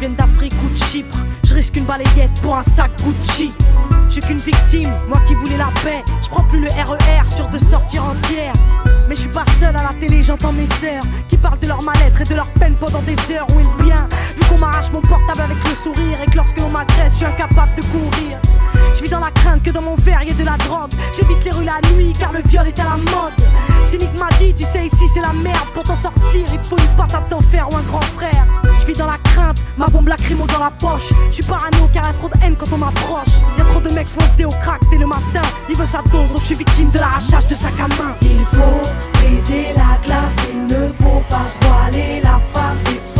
Viens 0.02 0.10
d'Afrique 0.10 0.54
ou 0.64 0.68
de 0.68 0.84
Chypre. 0.84 1.18
Je 1.44 1.54
risque 1.54 1.76
une 1.76 1.84
balayette 1.84 2.40
pour 2.42 2.56
un 2.56 2.62
sac 2.64 2.90
Gucci. 3.04 3.52
Je 4.08 4.14
suis 4.14 4.20
qu'une 4.20 4.38
victime, 4.38 4.90
moi 5.08 5.20
qui 5.28 5.34
voulais 5.34 5.56
la 5.56 5.68
paix. 5.84 6.02
Je 6.24 6.28
prends 6.28 6.42
plus 6.44 6.60
le 6.60 6.66
RER 6.66 7.28
sur 7.28 7.48
de 7.48 7.58
sortir 7.58 8.02
entières. 8.04 8.52
Mais 9.08 9.14
je 9.14 9.20
suis 9.20 9.30
pas 9.30 9.44
seul 9.60 9.76
à 9.76 9.82
la 9.82 9.94
télé, 10.00 10.20
j'entends 10.24 10.52
mes 10.52 10.66
sœurs 10.66 11.02
qui 11.28 11.36
parlent 11.36 11.58
de 11.60 11.68
leur 11.68 11.82
mal-être 11.82 12.20
et 12.20 12.24
de 12.24 12.34
leur 12.34 12.48
peine 12.58 12.74
pendant 12.80 13.00
des 13.02 13.14
heures. 13.32 13.46
Où 13.54 13.60
est 13.60 13.62
le 13.62 13.84
bien 13.84 14.08
Vu 14.36 14.44
qu'on 14.48 14.58
m'arrache 14.58 14.90
mon 14.90 15.02
portable 15.02 15.42
avec 15.42 15.56
le 15.68 15.74
sourire 15.74 16.18
et 16.20 16.28
que 16.28 16.36
lorsque 16.36 16.58
l'on 16.58 16.70
m'agresse, 16.70 17.12
je 17.12 17.18
suis 17.18 17.26
incapable 17.26 17.72
de 17.76 17.82
courir. 17.82 18.38
Je 18.96 19.02
vis 19.04 19.10
dans 19.10 19.20
la 19.20 19.30
crainte 19.30 19.62
que 19.62 19.70
dans 19.70 19.82
mon 19.82 19.94
verre 19.96 20.24
y 20.24 20.30
ait 20.30 20.34
de 20.34 20.44
la 20.44 20.56
drogue. 20.56 20.90
J'évite 21.16 21.44
les 21.44 21.52
rues 21.52 21.64
la 21.64 21.80
nuit 21.94 22.12
car 22.18 22.32
le 22.32 22.40
viol 22.48 22.66
est 22.66 22.80
à 22.80 22.84
la 22.84 22.96
mode. 22.96 23.38
Cynique 23.84 24.18
m'a 24.18 24.28
dit, 24.38 24.52
tu 24.52 24.64
sais, 24.64 24.84
ici 24.84 25.06
c'est 25.06 25.22
la 25.22 25.32
merde. 25.32 25.68
Pour 25.74 25.84
t'en 25.84 25.94
sortir, 25.94 26.44
il 26.52 26.58
faut 26.68 26.76
une 26.76 26.96
patate 26.96 27.28
d'enfer 27.28 27.68
ou 27.70 27.76
un 27.76 27.82
grand 27.82 28.02
frère. 28.16 28.46
Je 28.82 28.86
vis 28.88 28.98
dans 28.98 29.06
la 29.06 29.18
crainte, 29.18 29.62
ma 29.78 29.86
bombe 29.86 30.08
lacrymo 30.08 30.44
dans 30.48 30.58
la 30.58 30.70
poche. 30.70 31.10
Je 31.30 31.34
suis 31.36 31.44
parano 31.44 31.88
car 31.92 32.04
y 32.04 32.08
a 32.08 32.12
trop 32.14 32.28
de 32.28 32.34
haine 32.42 32.56
quand 32.58 32.66
on 32.72 32.78
m'approche. 32.78 33.28
Y 33.56 33.60
a 33.60 33.64
trop 33.64 33.80
de 33.80 33.88
mecs 33.90 34.08
foncés 34.08 34.44
au 34.44 34.48
crack 34.48 34.80
dès 34.90 34.98
le 34.98 35.06
matin. 35.06 35.42
Il 35.68 35.76
veut 35.76 35.86
sa 35.86 36.02
dose, 36.10 36.30
donc 36.30 36.40
je 36.40 36.46
suis 36.46 36.54
victime 36.56 36.90
de 36.90 36.98
l'arrachage 36.98 37.46
de 37.46 37.54
sac 37.54 37.74
à 37.78 37.86
main. 37.86 38.16
Il 38.22 38.44
faut 38.50 38.82
briser 39.12 39.66
la 39.76 40.04
glace, 40.04 40.34
il 40.52 40.66
ne 40.66 40.88
faut 41.00 41.22
pas 41.30 41.46
se 41.46 41.64
voiler 41.64 42.22
la 42.24 42.40
face. 42.52 42.82
Défends 42.84 43.11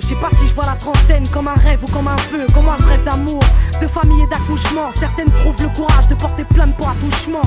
je 0.00 0.08
sais 0.08 0.14
pas 0.16 0.30
si 0.32 0.46
je 0.46 0.54
vois 0.54 0.64
la 0.64 0.72
trentaine 0.72 1.26
comme 1.28 1.48
un 1.48 1.54
rêve 1.54 1.82
ou 1.82 1.86
comme 1.92 2.08
un 2.08 2.16
vœu. 2.30 2.46
Comme 2.54 2.64
moi 2.64 2.76
je 2.78 2.86
rêve 2.86 3.02
d'amour, 3.04 3.42
de 3.80 3.86
famille 3.86 4.22
et 4.22 4.26
d'accouchement. 4.26 4.90
Certaines 4.92 5.30
trouvent 5.30 5.62
le 5.62 5.68
courage 5.68 6.08
de 6.08 6.14
porter 6.14 6.44
plainte 6.44 6.76
pour 6.76 6.88
attouchement. 6.88 7.42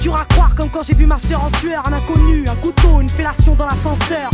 Dur 0.00 0.16
à 0.16 0.24
croire 0.24 0.54
comme 0.54 0.68
quand 0.68 0.82
j'ai 0.82 0.94
vu 0.94 1.06
ma 1.06 1.18
soeur 1.18 1.42
en 1.44 1.48
sueur, 1.58 1.82
un 1.86 1.92
inconnu, 1.92 2.44
un 2.48 2.54
couteau, 2.56 3.00
une 3.00 3.08
fellation 3.08 3.54
dans 3.54 3.66
l'ascenseur. 3.66 4.30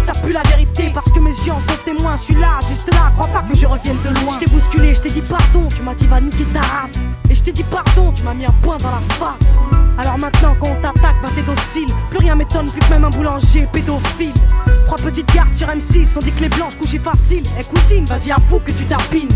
Ça 0.00 0.12
pue 0.12 0.32
la 0.32 0.42
vérité 0.42 0.90
parce 0.94 1.10
que 1.10 1.20
mes 1.20 1.30
yeux 1.30 1.52
en 1.52 1.60
sont 1.60 1.78
témoins. 1.84 2.16
Je 2.16 2.22
suis 2.22 2.34
là, 2.34 2.58
juste 2.68 2.90
là, 2.92 3.12
crois 3.16 3.28
pas 3.28 3.42
que 3.42 3.56
je 3.56 3.66
revienne 3.66 3.98
de 4.04 4.14
loin. 4.20 4.34
Je 4.40 4.44
t'ai 4.44 4.50
bousculé, 4.50 4.94
je 4.94 5.00
t'ai 5.00 5.10
dit 5.10 5.22
pardon, 5.22 5.68
tu 5.74 5.82
m'as 5.82 5.94
dit 5.94 6.06
va 6.06 6.20
niquer 6.20 6.44
ta 6.52 6.60
race. 6.60 7.00
Et 7.28 7.34
je 7.34 7.42
t'ai 7.42 7.52
dit 7.52 7.64
pardon, 7.64 8.12
tu 8.12 8.22
m'as 8.24 8.34
mis 8.34 8.46
un 8.46 8.54
point 8.62 8.78
dans 8.78 8.90
la 8.90 9.00
face. 9.16 9.79
Alors 9.98 10.18
maintenant 10.18 10.56
quand 10.58 10.68
on 10.70 10.82
t'attaque, 10.82 11.16
bah 11.22 11.28
t'es 11.34 11.42
docile. 11.42 11.88
Plus 12.10 12.18
rien 12.18 12.34
m'étonne 12.34 12.66
vu 12.66 12.78
que 12.80 12.90
même 12.90 13.04
un 13.04 13.10
boulanger 13.10 13.68
pédophile. 13.72 14.34
Trois 14.86 14.98
petites 14.98 15.32
garces 15.34 15.56
sur 15.56 15.68
M6, 15.68 16.16
on 16.16 16.20
dit 16.20 16.32
que 16.32 16.40
les 16.40 16.48
blanches 16.48 16.76
couchaient 16.76 16.98
facile. 16.98 17.42
Eh 17.58 17.64
cousine, 17.64 18.04
vas-y 18.06 18.32
avoue 18.32 18.60
que 18.60 18.72
tu 18.72 18.84
tapines. 18.84 19.28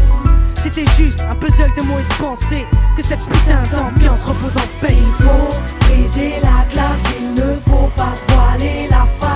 C'était 0.64 0.86
juste 0.96 1.22
un 1.30 1.34
puzzle 1.34 1.70
de 1.76 1.82
mots 1.82 1.98
et 1.98 2.02
de 2.02 2.14
pensées 2.18 2.64
Que 2.96 3.02
cette 3.02 3.20
putain 3.20 3.62
d'ambiance 3.70 4.24
repose 4.24 4.56
en 4.56 4.66
paix 4.80 4.96
Il 4.96 5.86
briser 5.86 6.40
la 6.42 6.64
glace 6.72 7.02
Il 7.20 7.34
ne 7.34 7.54
faut 7.56 7.90
pas 7.94 8.14
se 8.14 8.32
voiler 8.32 8.88
la 8.88 9.06
face 9.20 9.33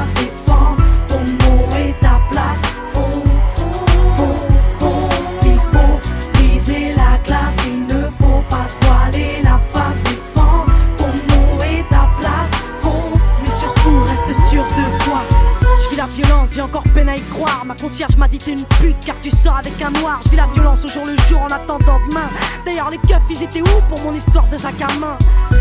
Ma 17.66 17.74
concierge 17.74 18.16
m'a 18.16 18.28
dit 18.28 18.38
t'es 18.38 18.52
une 18.52 18.64
pute 18.81 18.96
car 19.04 19.14
tu 19.20 19.28
sors 19.28 19.57
avec 19.57 19.74
un 19.83 19.90
noir. 20.00 20.20
Je 20.24 20.31
vis 20.31 20.37
la 20.37 20.46
violence 20.54 20.85
au 20.85 20.88
jour 20.88 21.04
le 21.04 21.16
jour 21.28 21.42
en 21.42 21.48
attendant 21.48 21.98
demain. 22.09 22.28
D'ailleurs 22.64 22.90
les 22.90 22.98
keufs 22.98 23.20
ils 23.28 23.42
étaient 23.42 23.61
où 23.61 23.81
pour 23.88 24.02
mon 24.02 24.14
histoire 24.14 24.46
de 24.48 24.57
sac 24.57 24.74
à 24.81 24.87
main? 24.98 25.18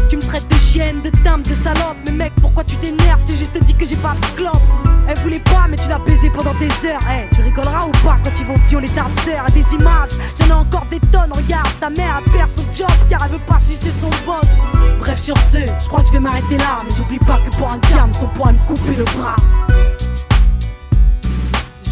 Tu 0.10 0.16
me 0.16 0.22
traites 0.22 0.48
de 0.48 0.56
chienne, 0.56 1.02
de 1.02 1.10
dame, 1.24 1.42
de 1.42 1.54
salope. 1.54 1.98
Mais 2.06 2.12
mec 2.12 2.34
pourquoi 2.42 2.64
tu 2.64 2.78
t'énerves? 2.78 3.20
J'ai 3.28 3.36
juste 3.36 3.62
dit 3.64 3.74
que 3.74 3.86
j'ai 3.86 3.98
pas 3.98 4.14
de 4.22 4.38
clope 4.38 4.62
Elle 5.10 5.18
voulait 5.20 5.42
pas 5.42 5.66
mais 5.70 5.76
tu 5.76 5.90
l'as 5.90 6.00
baisé 6.00 6.30
pendant 6.30 6.54
des 6.54 6.70
heures. 6.88 7.00
Eh 7.12 7.36
tu 7.36 7.42
rigoleras 7.42 7.86
ou 7.86 7.92
pas 8.06 8.18
quand 8.24 8.40
ils 8.40 8.46
vont 8.46 8.60
violer 8.70 8.90
ta 8.90 9.08
sœur? 9.10 9.44
À 9.46 9.52
des 9.52 9.74
images 9.74 10.12
j'en 10.40 10.48
ai 10.48 10.54
encore 10.54 10.86
des 10.90 11.00
tonnes. 11.12 11.32
Regarde 11.34 11.68
ta 11.82 11.90
mère 11.90 12.22
elle 12.26 12.32
perd 12.32 12.50
son 12.50 12.64
job 12.74 12.92
car 13.10 13.20
elle 13.26 13.32
veut 13.32 13.46
pas 13.48 13.60
sucer 13.60 13.92
son 13.92 14.10
boss. 14.26 14.48
Bref 15.00 15.20
sur 15.20 15.38
ce 15.38 15.60
je 15.60 15.88
crois 15.88 16.02
que 16.02 16.08
je 16.08 16.14
vais 16.14 16.20
m'arrêter 16.20 16.58
là 16.58 16.82
Mais 16.86 16.96
j'oublie 16.96 17.20
pas 17.20 17.40
que 17.46 17.56
pour 17.58 17.70
un 17.70 17.78
diam 17.90 18.08
on 18.22 18.28
pourra 18.38 18.52
me 18.54 18.60
couper 18.66 18.96
le 18.96 19.04
bras 19.04 19.36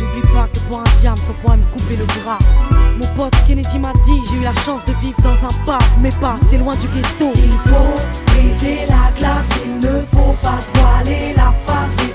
J'oublie 0.06 0.28
pas 0.34 0.48
que 0.54 0.60
pour 0.68 0.80
un 0.80 1.00
diam, 1.00 1.16
ça 1.16 1.34
pourrait 1.42 1.58
me 1.58 1.64
couper 1.72 1.96
le 1.96 2.06
bras. 2.06 2.38
Mon 3.00 3.08
pote 3.16 3.34
Kennedy 3.48 3.80
m'a 3.80 3.94
dit, 4.06 4.22
j'ai 4.30 4.38
eu 4.38 4.44
la 4.44 4.54
chance 4.54 4.84
de 4.86 4.94
vivre 5.02 5.20
dans 5.22 5.46
un 5.46 5.66
parc, 5.66 5.84
mais 6.02 6.10
pas 6.22 6.36
assez 6.36 6.58
loin 6.58 6.76
du 6.76 6.88
ghetto. 6.88 7.32
Il 7.36 7.70
faut 7.70 7.96
briser 8.28 8.80
la 8.88 9.12
glace, 9.18 9.50
il 9.66 9.80
ne 9.80 10.02
faut 10.02 10.36
pas 10.42 10.60
se 10.62 10.72
voiler 10.80 11.34
la 11.36 11.54
face. 11.66 11.96
Défends 11.98 12.15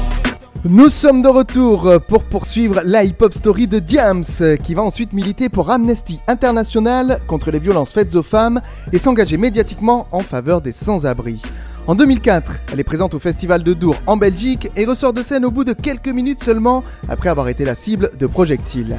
Nous 0.63 0.89
sommes 0.89 1.23
de 1.23 1.27
retour 1.27 1.91
pour 2.07 2.23
poursuivre 2.23 2.83
la 2.85 3.03
hip-hop 3.03 3.33
story 3.33 3.65
de 3.65 3.79
Diams, 3.79 4.23
qui 4.63 4.75
va 4.75 4.83
ensuite 4.83 5.11
militer 5.11 5.49
pour 5.49 5.71
Amnesty 5.71 6.21
International 6.27 7.19
contre 7.25 7.49
les 7.49 7.57
violences 7.57 7.91
faites 7.91 8.13
aux 8.13 8.21
femmes 8.21 8.61
et 8.93 8.99
s'engager 8.99 9.37
médiatiquement 9.37 10.05
en 10.11 10.19
faveur 10.19 10.61
des 10.61 10.71
sans-abri. 10.71 11.41
En 11.87 11.95
2004, 11.95 12.53
elle 12.71 12.79
est 12.79 12.83
présente 12.83 13.15
au 13.15 13.19
Festival 13.19 13.63
de 13.63 13.73
Dour 13.73 13.95
en 14.05 14.17
Belgique 14.17 14.69
et 14.75 14.85
ressort 14.85 15.13
de 15.13 15.23
scène 15.23 15.45
au 15.45 15.51
bout 15.51 15.63
de 15.63 15.73
quelques 15.73 16.09
minutes 16.09 16.43
seulement 16.43 16.83
après 17.09 17.29
avoir 17.29 17.47
été 17.47 17.65
la 17.65 17.73
cible 17.73 18.11
de 18.19 18.27
projectiles. 18.27 18.97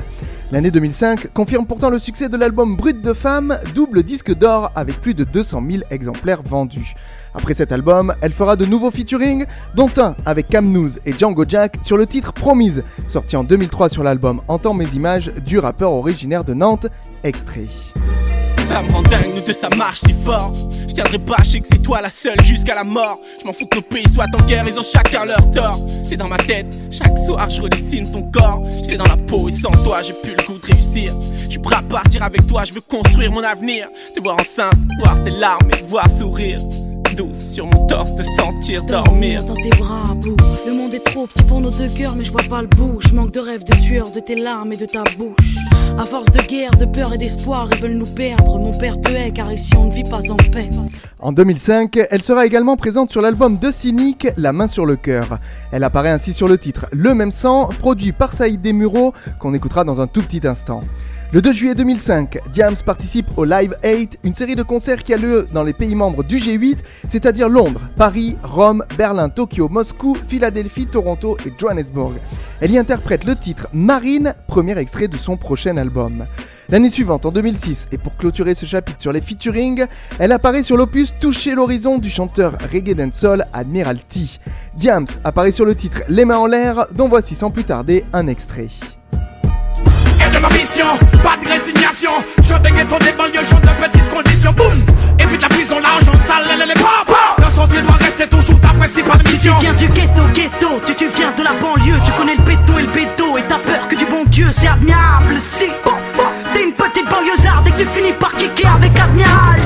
L'année 0.50 0.72
2005 0.72 1.32
confirme 1.32 1.64
pourtant 1.64 1.90
le 1.90 2.00
succès 2.00 2.28
de 2.28 2.36
l'album 2.36 2.76
Brut 2.76 3.00
de 3.00 3.14
Femme, 3.14 3.56
double 3.72 4.02
disque 4.02 4.34
d'or 4.34 4.72
avec 4.74 5.00
plus 5.00 5.14
de 5.14 5.22
200 5.22 5.62
000 5.70 5.82
exemplaires 5.90 6.42
vendus. 6.42 6.94
Après 7.34 7.54
cet 7.54 7.72
album, 7.72 8.14
elle 8.20 8.32
fera 8.32 8.56
de 8.56 8.66
nouveaux 8.66 8.90
featuring, 8.90 9.44
dont 9.74 9.90
un 9.96 10.14
avec 10.26 10.48
Cam 10.48 10.70
News 10.70 10.90
et 11.06 11.12
Django 11.12 11.44
Jack 11.48 11.76
sur 11.82 11.96
le 11.96 12.06
titre 12.06 12.32
Promise, 12.32 12.84
sorti 13.08 13.36
en 13.36 13.44
2003 13.44 13.88
sur 13.88 14.02
l'album 14.02 14.42
Entends 14.48 14.74
mes 14.74 14.88
images 14.94 15.32
du 15.44 15.58
rappeur 15.58 15.92
originaire 15.92 16.44
de 16.44 16.54
Nantes, 16.54 16.86
extrait. 17.24 17.64
Ça 18.58 18.82
me 18.82 18.90
rend 18.92 19.02
dingue, 19.02 19.44
deux 19.46 19.52
ça 19.52 19.68
marche 19.76 20.00
si 20.00 20.12
fort. 20.12 20.52
Je 20.88 20.94
tiendrai 20.94 21.18
pas, 21.18 21.36
je 21.42 21.50
sais 21.50 21.60
que 21.60 21.66
c'est 21.66 21.82
toi 21.82 22.00
la 22.00 22.10
seule 22.10 22.40
jusqu'à 22.44 22.74
la 22.74 22.84
mort. 22.84 23.18
Je 23.40 23.46
m'en 23.46 23.52
fous 23.52 23.66
que 23.66 23.76
nos 23.76 23.82
pays 23.82 24.08
soient 24.08 24.26
en 24.34 24.46
guerre, 24.46 24.64
ils 24.68 24.78
ont 24.78 24.82
chacun 24.82 25.24
leur 25.24 25.50
tort. 25.52 25.80
C'est 26.04 26.16
dans 26.16 26.28
ma 26.28 26.36
tête, 26.36 26.66
chaque 26.90 27.18
soir 27.18 27.48
je 27.50 27.62
redessine 27.62 28.10
ton 28.10 28.30
corps. 28.30 28.62
J'étais 28.78 28.98
dans 28.98 29.04
la 29.04 29.16
peau 29.16 29.48
et 29.48 29.52
sans 29.52 29.70
toi 29.84 30.02
j'ai 30.02 30.14
plus 30.22 30.34
le 30.36 30.46
goût 30.46 30.58
de 30.58 30.72
réussir. 30.72 31.14
Je 31.36 31.50
suis 31.50 31.58
prêt 31.58 31.76
à 31.76 31.82
partir 31.82 32.22
avec 32.22 32.46
toi, 32.46 32.64
je 32.64 32.74
veux 32.74 32.82
construire 32.82 33.32
mon 33.32 33.42
avenir. 33.42 33.88
Te 34.14 34.20
voir 34.20 34.36
enceinte, 34.38 34.76
voir 35.00 35.22
tes 35.24 35.30
larmes 35.30 35.68
et 35.72 35.82
te 35.82 35.88
voir 35.88 36.10
sourire 36.10 36.60
douce 37.14 37.38
sur 37.38 37.66
mon 37.66 37.86
torse, 37.86 38.14
te 38.14 38.22
sentir 38.22 38.82
dormir. 38.84 39.44
dans 39.44 39.54
tes 39.54 39.70
bras, 39.70 40.14
bout. 40.16 40.36
Le 40.66 40.72
monde 40.72 40.94
est 40.94 41.04
trop 41.04 41.26
petit 41.26 41.42
pour 41.44 41.60
nos 41.60 41.70
deux 41.70 41.88
cœurs, 41.88 42.14
mais 42.16 42.24
je 42.24 42.32
vois 42.32 42.42
pas 42.48 42.62
le 42.62 42.68
bout. 42.68 42.98
Je 43.00 43.14
manque 43.14 43.32
de 43.32 43.40
rêve, 43.40 43.64
de 43.64 43.74
sueur, 43.76 44.10
de 44.10 44.20
tes 44.20 44.36
larmes 44.36 44.72
et 44.72 44.76
de 44.76 44.86
ta 44.86 45.02
bouche. 45.18 45.56
À 45.98 46.04
force 46.04 46.30
de 46.30 46.40
guerre, 46.40 46.70
de 46.72 46.86
peur 46.86 47.12
et 47.12 47.18
d'espoir, 47.18 47.68
ils 47.72 47.78
veulent 47.80 47.92
nous 47.92 48.06
perdre. 48.14 48.58
Mon 48.58 48.76
père 48.78 49.00
te 49.00 49.10
hait, 49.10 49.30
car 49.30 49.52
ici 49.52 49.74
on 49.76 49.86
ne 49.86 49.92
vit 49.92 50.04
pas 50.04 50.30
en 50.30 50.36
paix. 50.36 50.68
En 51.18 51.32
2005, 51.32 52.00
elle 52.10 52.22
sera 52.22 52.46
également 52.46 52.76
présente 52.76 53.10
sur 53.10 53.20
l'album 53.20 53.58
de 53.58 53.70
Cynic, 53.70 54.28
La 54.36 54.52
main 54.52 54.66
sur 54.66 54.86
le 54.86 54.96
cœur. 54.96 55.38
Elle 55.70 55.84
apparaît 55.84 56.10
ainsi 56.10 56.32
sur 56.32 56.48
le 56.48 56.58
titre 56.58 56.86
Le 56.92 57.14
même 57.14 57.30
sang, 57.30 57.68
produit 57.78 58.12
par 58.12 58.32
Saïd 58.32 58.60
Desmureaux, 58.60 59.12
qu'on 59.38 59.54
écoutera 59.54 59.84
dans 59.84 60.00
un 60.00 60.06
tout 60.06 60.22
petit 60.22 60.46
instant. 60.46 60.80
Le 61.32 61.40
2 61.40 61.52
juillet 61.52 61.74
2005, 61.74 62.40
Diams 62.52 62.76
participe 62.84 63.26
au 63.38 63.44
Live 63.44 63.74
8, 63.82 64.18
une 64.24 64.34
série 64.34 64.54
de 64.54 64.62
concerts 64.62 65.02
qui 65.02 65.14
a 65.14 65.16
lieu 65.16 65.46
dans 65.54 65.62
les 65.62 65.72
pays 65.72 65.94
membres 65.94 66.22
du 66.22 66.36
G8, 66.36 66.78
c'est-à-dire 67.08 67.48
Londres, 67.48 67.80
Paris, 67.96 68.36
Rome, 68.42 68.84
Berlin, 68.96 69.28
Tokyo, 69.28 69.68
Moscou, 69.68 70.16
Philadelphie, 70.28 70.86
Toronto 70.86 71.36
et 71.46 71.52
Johannesburg. 71.58 72.12
Elle 72.60 72.70
y 72.70 72.78
interprète 72.78 73.24
le 73.24 73.34
titre 73.34 73.68
Marine, 73.72 74.34
premier 74.46 74.78
extrait 74.78 75.08
de 75.08 75.16
son 75.16 75.36
prochain 75.36 75.76
album. 75.76 76.26
L'année 76.68 76.90
suivante, 76.90 77.26
en 77.26 77.30
2006, 77.30 77.88
et 77.92 77.98
pour 77.98 78.16
clôturer 78.16 78.54
ce 78.54 78.64
chapitre 78.64 79.00
sur 79.00 79.12
les 79.12 79.20
featuring, 79.20 79.84
elle 80.18 80.32
apparaît 80.32 80.62
sur 80.62 80.76
l'opus 80.76 81.12
Toucher 81.20 81.54
l'horizon 81.54 81.98
du 81.98 82.08
chanteur 82.08 82.56
reggae 82.72 82.94
dancehall 82.94 83.46
Admiralty. 83.52 84.38
Diams 84.74 85.06
apparaît 85.24 85.52
sur 85.52 85.64
le 85.64 85.74
titre 85.74 86.02
Les 86.08 86.24
mains 86.24 86.38
en 86.38 86.46
l'air, 86.46 86.86
dont 86.94 87.08
voici 87.08 87.34
sans 87.34 87.50
plus 87.50 87.64
tarder 87.64 88.04
un 88.12 88.26
extrait! 88.26 88.68
Évite 95.32 95.40
la 95.40 95.48
prison, 95.48 95.76
l'argent 95.80 96.12
sale, 96.26 96.44
les 96.58 96.66
les 96.66 96.74
papa. 96.74 97.36
Le 97.38 97.50
sentier 97.50 97.80
doit 97.80 97.94
rester 97.94 98.28
toujours 98.28 98.60
ta 98.60 98.68
principale 98.68 99.22
mission. 99.24 99.54
Tu 99.60 99.64
viens 99.64 99.72
du 99.72 99.88
ghetto, 99.88 100.22
ghetto, 100.34 100.68
tu, 100.84 100.94
tu 100.94 101.06
viens 101.16 101.32
de 101.32 101.42
la 101.42 101.52
banlieue. 101.52 101.98
Tu 102.04 102.12
connais 102.12 102.36
le 102.36 102.42
béton 102.42 102.78
et 102.78 102.82
le 102.82 102.92
béto, 102.92 103.38
et 103.38 103.42
t'as 103.48 103.58
peur 103.58 103.88
que 103.88 103.96
du 103.96 104.04
bon 104.04 104.24
Dieu, 104.26 104.48
c'est 104.52 104.66
admirable. 104.66 105.36
Si, 105.40 105.64
t'es 106.52 106.62
une 106.62 106.74
petite 106.74 107.08
banlieusarde 107.08 107.66
et 107.66 107.70
que 107.70 107.78
tu 107.78 107.86
finis 107.98 108.12
par 108.20 108.34
kicker 108.34 108.74
avec 108.76 108.90
Admiral. 108.98 109.60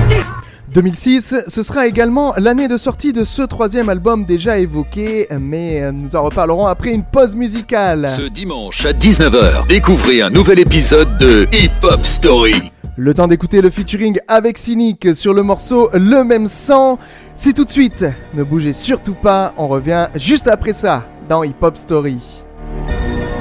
2006, 0.68 1.34
ce 1.48 1.62
sera 1.64 1.88
également 1.88 2.34
l'année 2.36 2.68
de 2.68 2.78
sortie 2.78 3.12
de 3.12 3.24
ce 3.24 3.42
troisième 3.42 3.88
album 3.88 4.24
déjà 4.24 4.58
évoqué, 4.58 5.26
mais 5.40 5.90
nous 5.90 6.14
en 6.14 6.22
reparlerons 6.22 6.66
après 6.66 6.90
une 6.90 7.02
pause 7.02 7.34
musicale. 7.34 8.08
Ce 8.16 8.22
dimanche 8.22 8.86
à 8.86 8.92
19h, 8.92 9.66
découvrez 9.66 10.22
un 10.22 10.30
nouvel 10.30 10.60
épisode 10.60 11.16
de 11.16 11.48
Hip 11.52 11.72
Hop 11.82 12.04
Story. 12.04 12.70
Le 12.98 13.12
temps 13.12 13.26
d'écouter 13.26 13.60
le 13.60 13.68
featuring 13.68 14.18
avec 14.26 14.56
Cynic 14.56 15.14
sur 15.14 15.34
le 15.34 15.42
morceau 15.42 15.90
Le 15.92 16.24
même 16.24 16.46
sang. 16.48 16.98
C'est 17.34 17.52
tout 17.52 17.66
de 17.66 17.70
suite. 17.70 18.06
Ne 18.32 18.42
bougez 18.42 18.72
surtout 18.72 19.12
pas, 19.12 19.52
on 19.58 19.68
revient 19.68 20.08
juste 20.14 20.48
après 20.48 20.72
ça 20.72 21.04
dans 21.28 21.42
Hip 21.42 21.56
Hop 21.60 21.76
Story. 21.76 22.16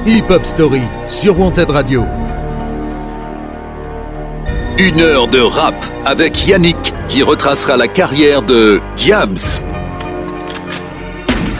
Hip 0.04 0.24
Hop 0.28 0.44
Story 0.44 0.82
sur 1.08 1.40
Wanted 1.40 1.70
Radio. 1.70 2.04
Une 4.78 5.00
heure 5.00 5.26
de 5.26 5.40
rap 5.40 5.74
avec 6.04 6.46
Yannick 6.46 6.92
qui 7.08 7.22
retracera 7.22 7.78
la 7.78 7.88
carrière 7.88 8.42
de 8.42 8.82
Diams. 8.94 9.36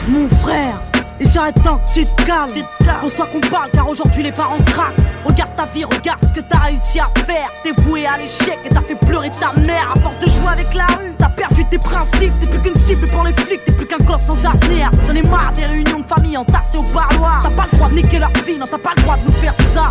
Mon 0.07 0.29
frère, 0.29 0.79
il 1.19 1.27
serait 1.27 1.51
temps 1.51 1.79
que 1.79 1.99
tu 1.99 2.05
te 2.05 2.23
calmes. 2.25 2.76
Pose-toi 3.01 3.27
qu'on 3.27 3.39
parle 3.39 3.69
car 3.71 3.87
aujourd'hui 3.89 4.23
les 4.23 4.31
parents 4.31 4.57
craquent. 4.65 4.99
Regarde 5.25 5.55
ta 5.55 5.65
vie, 5.65 5.83
regarde 5.83 6.23
ce 6.23 6.33
que 6.33 6.41
t'as 6.41 6.59
réussi 6.59 6.99
à 6.99 7.09
faire. 7.25 7.47
T'es 7.63 7.71
voué 7.83 8.05
à 8.05 8.17
l'échec 8.17 8.57
et 8.65 8.69
t'as 8.69 8.81
fait 8.81 8.95
pleurer 8.95 9.29
ta 9.31 9.51
mère. 9.59 9.91
À 9.95 9.99
force 9.99 10.17
de 10.19 10.27
jouer 10.27 10.51
avec 10.51 10.73
la 10.73 10.85
rue, 10.85 11.13
t'as 11.17 11.29
perdu 11.29 11.65
tes 11.65 11.77
principes. 11.77 12.33
T'es 12.39 12.49
plus 12.49 12.59
qu'une 12.61 12.75
cible 12.75 13.07
pour 13.09 13.23
les 13.23 13.33
flics, 13.33 13.63
t'es 13.65 13.73
plus 13.73 13.85
qu'un 13.85 13.97
gosse 13.97 14.21
sans 14.21 14.45
avenir. 14.45 14.89
J'en 15.07 15.15
ai 15.15 15.21
marre 15.23 15.51
des 15.53 15.65
réunions 15.65 15.99
de 15.99 16.05
famille 16.05 16.37
entassées 16.37 16.77
au 16.77 16.83
parloir. 16.83 17.39
T'as 17.41 17.49
pas 17.49 17.65
le 17.71 17.77
droit 17.77 17.89
de 17.89 17.95
niquer 17.95 18.19
leur 18.19 18.31
fille, 18.45 18.57
non, 18.57 18.65
t'as 18.69 18.77
pas 18.77 18.91
le 18.95 19.01
droit 19.03 19.17
de 19.17 19.25
nous 19.25 19.33
faire 19.33 19.53
ça. 19.73 19.87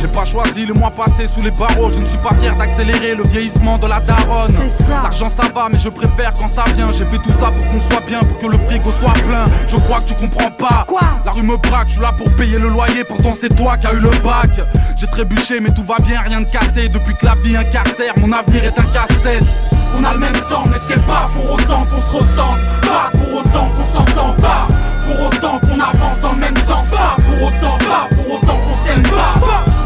J'ai 0.00 0.08
pas 0.08 0.24
choisi 0.24 0.64
le 0.64 0.74
mois 0.74 0.90
passé 0.90 1.26
sous 1.26 1.42
les 1.42 1.50
barreaux. 1.50 1.90
Je 1.92 1.98
ne 1.98 2.06
suis 2.06 2.18
pas 2.18 2.30
fier 2.38 2.54
d'accélérer 2.56 3.16
le 3.16 3.24
vieillissement 3.24 3.78
de 3.78 3.88
la 3.88 4.00
daronne. 4.00 4.48
C'est 4.48 4.70
ça. 4.70 5.02
L'argent 5.02 5.28
ça 5.28 5.48
va, 5.52 5.68
mais 5.70 5.78
je 5.78 5.88
préfère 5.88 6.32
quand 6.38 6.48
ça 6.48 6.64
vient. 6.76 6.92
J'ai 6.92 7.04
fait 7.04 7.18
tout 7.18 7.32
ça 7.34 7.50
pour 7.50 7.68
qu'on 7.68 7.80
soit 7.80 8.00
bien, 8.06 8.20
pour 8.20 8.38
que 8.38 8.46
le 8.46 8.58
frigo 8.66 8.90
soit 8.92 9.12
plein. 9.12 9.44
Je 9.66 9.76
crois 9.76 10.00
que 10.00 10.08
tu 10.08 10.14
comprends 10.14 10.50
pas. 10.52 10.84
Quoi? 10.86 11.00
La 11.24 11.32
rue 11.32 11.42
me 11.42 11.56
braque, 11.56 11.88
je 11.88 11.94
suis 11.94 12.02
là 12.02 12.12
pour 12.16 12.32
payer 12.38 12.58
le 12.58 12.68
loyer. 12.68 13.04
Pourtant 13.04 13.32
c'est 13.32 13.54
toi 13.54 13.76
qui 13.76 13.86
as 13.86 13.92
eu 13.92 14.00
le 14.00 14.10
bac. 14.22 14.50
J'ai 14.96 15.06
trébuché, 15.06 15.60
mais 15.60 15.70
tout 15.70 15.82
va 15.82 15.96
bien, 15.96 16.20
rien 16.20 16.40
de 16.40 16.48
cassé. 16.48 16.88
Depuis 16.88 17.14
que 17.14 17.26
la 17.26 17.34
vie 17.34 17.56
incarcère, 17.56 18.14
mon 18.20 18.32
avenir 18.32 18.64
est 18.64 18.78
un 18.78 18.84
casse-tête. 18.84 19.44
On 19.98 20.04
a 20.04 20.12
le 20.12 20.18
même 20.18 20.34
sang, 20.34 20.62
mais 20.70 20.78
c'est 20.78 21.02
pas 21.04 21.26
pour 21.34 21.52
autant 21.52 21.84
qu'on 21.84 22.00
se 22.00 22.16
ressemble. 22.16 22.60
Pas 22.82 23.10
pour 23.18 23.40
autant 23.40 23.68
qu'on 23.74 23.84
s'entend 23.84 24.32
pas. 24.34 24.66
Pour 25.04 25.26
autant 25.26 25.58
qu'on 25.60 25.80
avance 25.80 26.20
dans 26.22 26.32
le 26.32 26.38
même 26.38 26.56
sens. 26.56 26.90
Pas 26.90 27.16
pour 27.16 27.48
autant, 27.48 27.78
pas 27.78 28.08
pour 28.14 28.34
autant 28.34 28.56
qu'on 28.56 28.72
s'aime 28.72 29.02
pas. 29.02 29.34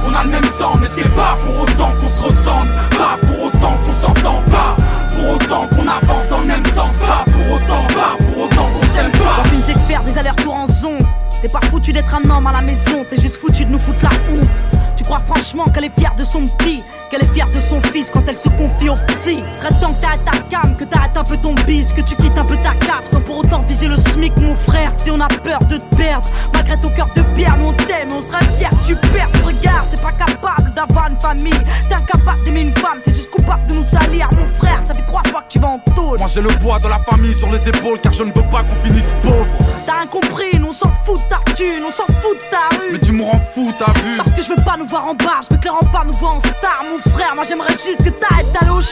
On 0.07 0.15
a 0.15 0.25
le 0.25 0.31
même 0.31 0.51
sang, 0.59 0.73
mais 0.81 0.89
c'est 0.95 1.09
pas 1.15 1.35
pour 1.43 1.63
autant 1.63 1.93
qu'on 1.97 2.09
se 2.09 2.23
ressemble. 2.23 2.69
Pas 2.91 3.17
pour 3.27 3.45
autant 3.45 3.79
qu'on 3.85 3.93
s'entend 3.93 4.43
pas. 4.51 4.77
Pour 5.09 5.35
autant 5.35 5.69
qu'on 5.69 5.87
avance 5.89 6.29
dans 6.29 6.41
le 6.41 6.47
même 6.47 6.65
sens. 6.67 6.99
Pas 6.99 7.25
pour 7.31 7.55
autant, 7.55 7.87
pas 7.95 8.17
pour 8.25 8.45
autant 8.45 8.69
qu'on 8.69 8.87
s'aime 8.95 9.13
pas. 9.13 9.43
De 9.73 9.79
faire 9.89 10.03
des 10.03 10.19
allers-retours 10.19 10.55
en 10.55 10.67
zonze. 10.67 11.02
T'es 11.43 11.49
pas 11.49 11.61
foutu 11.63 11.91
d'être 11.91 12.15
un 12.15 12.31
homme 12.31 12.47
à 12.47 12.53
la 12.53 12.63
maison, 12.63 13.05
t'es 13.11 13.21
juste 13.21 13.39
foutu 13.39 13.65
de 13.65 13.71
nous 13.71 13.79
foutre 13.81 14.05
la 14.05 14.11
honte. 14.33 14.49
Tu 14.97 15.03
crois 15.03 15.19
franchement 15.19 15.65
qu'elle 15.65 15.87
est 15.87 15.99
fière 15.99 16.15
de 16.15 16.23
son 16.23 16.47
petit, 16.47 16.85
qu'elle 17.13 17.23
est 17.25 17.35
fière 17.35 17.51
de 17.51 17.61
son 17.61 17.81
fils 17.83 18.09
quand 18.11 18.23
elle 18.27 18.37
se 18.37 18.49
confie 18.49 18.89
au 18.89 18.97
psy. 19.09 19.43
Serait 19.59 19.79
temps 19.81 19.93
que 19.93 20.01
t'arrêtes 20.01 20.25
ta 20.25 20.39
cam, 20.49 20.75
que 20.77 20.85
t'arrêtes 20.85 21.17
un 21.17 21.23
peu 21.23 21.37
ton 21.37 21.55
bise, 21.67 21.93
que 21.93 22.01
tu 22.01 22.17
quittes 22.17 22.39
un 22.39 22.45
peu 22.45 22.57
ta 22.57 22.75
cave 22.87 23.05
sans 23.11 23.21
pour 23.21 23.39
autant 23.39 23.61
viser 23.69 23.87
le 23.87 23.97
SMIC, 23.97 24.41
mon 24.41 24.57
frère. 24.57 24.93
Si 24.97 25.11
on 25.11 25.21
a 25.21 25.29
peur 25.29 25.59
de 25.69 25.77
te 25.77 25.97
perdre, 25.97 26.29
malgré 26.55 26.81
ton 26.81 26.89
cœur 26.89 27.09
de 27.15 27.23
pierre, 27.35 27.57
on 27.63 27.75
t'aime, 27.75 28.09
on 28.17 28.23
serait 28.23 28.45
fier 28.57 28.71
que 28.71 28.87
tu 28.87 28.97
perds. 29.13 29.29
Regarde, 29.45 29.91
t'es 29.91 30.01
pas 30.01 30.13
capable 30.13 30.73
d'avoir 30.75 31.09
une 31.11 31.21
famille, 31.21 31.61
t'es 31.87 31.95
incapable 31.95 32.43
d'aimer 32.45 32.63
une 32.63 32.77
femme, 32.77 33.01
t'es 33.05 33.13
juste 33.13 33.31
coupable 33.31 33.67
de 33.67 33.75
nous 33.75 33.85
salir, 33.85 34.29
mon 34.39 34.47
frère. 34.47 34.81
Ça 34.83 34.95
fait 34.95 35.07
trois 35.07 35.23
fois 35.27 35.43
que 35.43 35.53
tu 35.53 35.59
vas 35.59 35.69
en 35.69 35.79
tôle. 35.95 36.19
Moi 36.19 36.29
j'ai 36.29 36.41
le 36.41 36.49
poids 36.61 36.79
de 36.79 36.89
la 36.89 36.99
famille 36.99 37.35
sur 37.35 37.53
les 37.53 37.69
épaules, 37.69 38.01
car 38.01 38.15
je 38.15 38.23
ne 38.23 38.33
veux 38.33 38.49
pas 38.51 38.63
qu'on 38.65 38.77
finisse 38.87 39.13
pauvre. 39.23 39.47
T'as 39.87 39.99
rien 39.99 40.07
compris, 40.07 40.59
nous 40.59 40.69
on 40.69 40.73
s'en 40.73 40.91
fout 41.05 41.19
de 41.19 41.29
ta 41.29 41.41
thune, 41.55 41.85
on 41.87 41.91
s'en 41.91 42.07
fout 42.07 42.39
de 42.39 42.51
ta 42.51 42.77
rue. 42.77 42.93
Mais 42.93 42.99
tu 42.99 43.13
me 43.13 43.23
rends 43.25 43.43
fou, 43.53 43.71
t'as 43.79 43.93
vu 44.01 44.17
Parce 44.17 44.33
que 44.33 44.43
je 44.43 44.49
veux 44.49 44.65
pas 44.65 44.77
nous 44.79 44.87
voir 44.87 45.09
en 45.09 45.15
bar, 45.15 45.41
je 45.43 45.55
veux 45.55 45.61
clairement 45.61 45.81
pas 45.93 46.05
nous 46.05 46.17
voir 46.19 46.37
en 46.37 46.41
star, 46.41 46.85
mon 46.91 47.02
frère. 47.11 47.35
Moi 47.35 47.45
j'aimerais 47.49 47.77
juste 47.85 48.05
que 48.05 48.11
t'arrêtes 48.11 48.53
d'aller 48.53 48.71
au. 48.71 48.83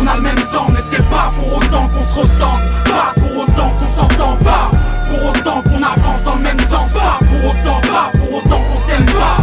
On 0.00 0.06
a 0.06 0.16
le 0.16 0.22
même 0.22 0.38
sang, 0.38 0.66
mais 0.72 0.80
c'est 0.80 1.04
pas 1.08 1.28
pour 1.36 1.56
autant 1.56 1.88
qu'on 1.88 2.02
se 2.02 2.14
ressemble. 2.14 2.62
Pas 2.84 3.12
pour 3.20 3.42
autant 3.42 3.70
qu'on 3.78 3.88
s'entend 3.88 4.36
pas. 4.38 4.70
Pour 5.08 5.30
autant 5.30 5.62
qu'on 5.62 5.82
avance 5.82 6.24
dans 6.24 6.34
le 6.36 6.42
même 6.42 6.58
sens. 6.60 6.92
Pas 6.92 7.18
pour 7.20 7.50
autant, 7.50 7.80
pas 7.82 8.10
pour 8.18 8.34
autant 8.34 8.60
qu'on 8.60 8.76
s'aime 8.76 9.04
pas. 9.06 9.36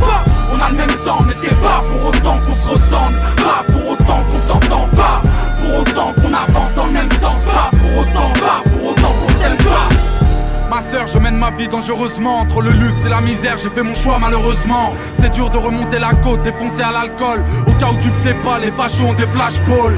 On 0.51 0.59
a 0.59 0.69
le 0.69 0.75
même 0.75 0.89
sang, 0.89 1.19
mais 1.25 1.34
c'est 1.39 1.55
pas 1.61 1.80
pour 1.80 2.07
autant 2.07 2.41
qu'on 2.41 2.55
se 2.55 2.67
ressemble. 2.67 3.19
Pas 3.38 3.63
pour 3.71 3.91
autant 3.91 4.23
qu'on 4.30 4.39
s'entend 4.39 4.88
pas. 4.89 5.21
Pour 5.55 5.80
autant 5.80 6.13
qu'on 6.13 6.34
avance 6.34 6.73
dans 6.75 6.86
le 6.88 6.91
même 6.91 7.11
sens. 7.11 7.45
Pas 7.45 7.69
pour 7.71 8.01
autant, 8.01 8.32
pas 8.34 8.63
pour 8.69 8.91
autant 8.91 9.13
qu'on 9.13 9.34
s'aime 9.41 9.57
pas. 9.57 9.68
Ma 10.70 10.84
sœur, 10.84 11.07
je 11.07 11.17
mène 11.17 11.36
ma 11.36 11.49
vie 11.49 11.67
dangereusement. 11.67 12.39
Entre 12.39 12.61
le 12.61 12.70
luxe 12.70 13.03
et 13.05 13.09
la 13.09 13.22
misère, 13.22 13.57
j'ai 13.57 13.70
fait 13.70 13.82
mon 13.82 13.95
choix 13.95 14.20
malheureusement. 14.20 14.93
C'est 15.15 15.34
dur 15.34 15.49
de 15.49 15.57
remonter 15.57 15.97
la 15.97 16.13
côte, 16.13 16.43
défoncé 16.43 16.82
à 16.84 16.91
l'alcool. 16.91 17.43
Au 17.67 17.74
cas 17.74 17.89
où 17.91 17.97
tu 17.97 18.09
ne 18.09 18.13
sais 18.13 18.36
pas, 18.36 18.59
les 18.59 18.72
fachos 18.72 19.05
ont 19.05 19.13
des 19.13 19.26
flashballs 19.26 19.97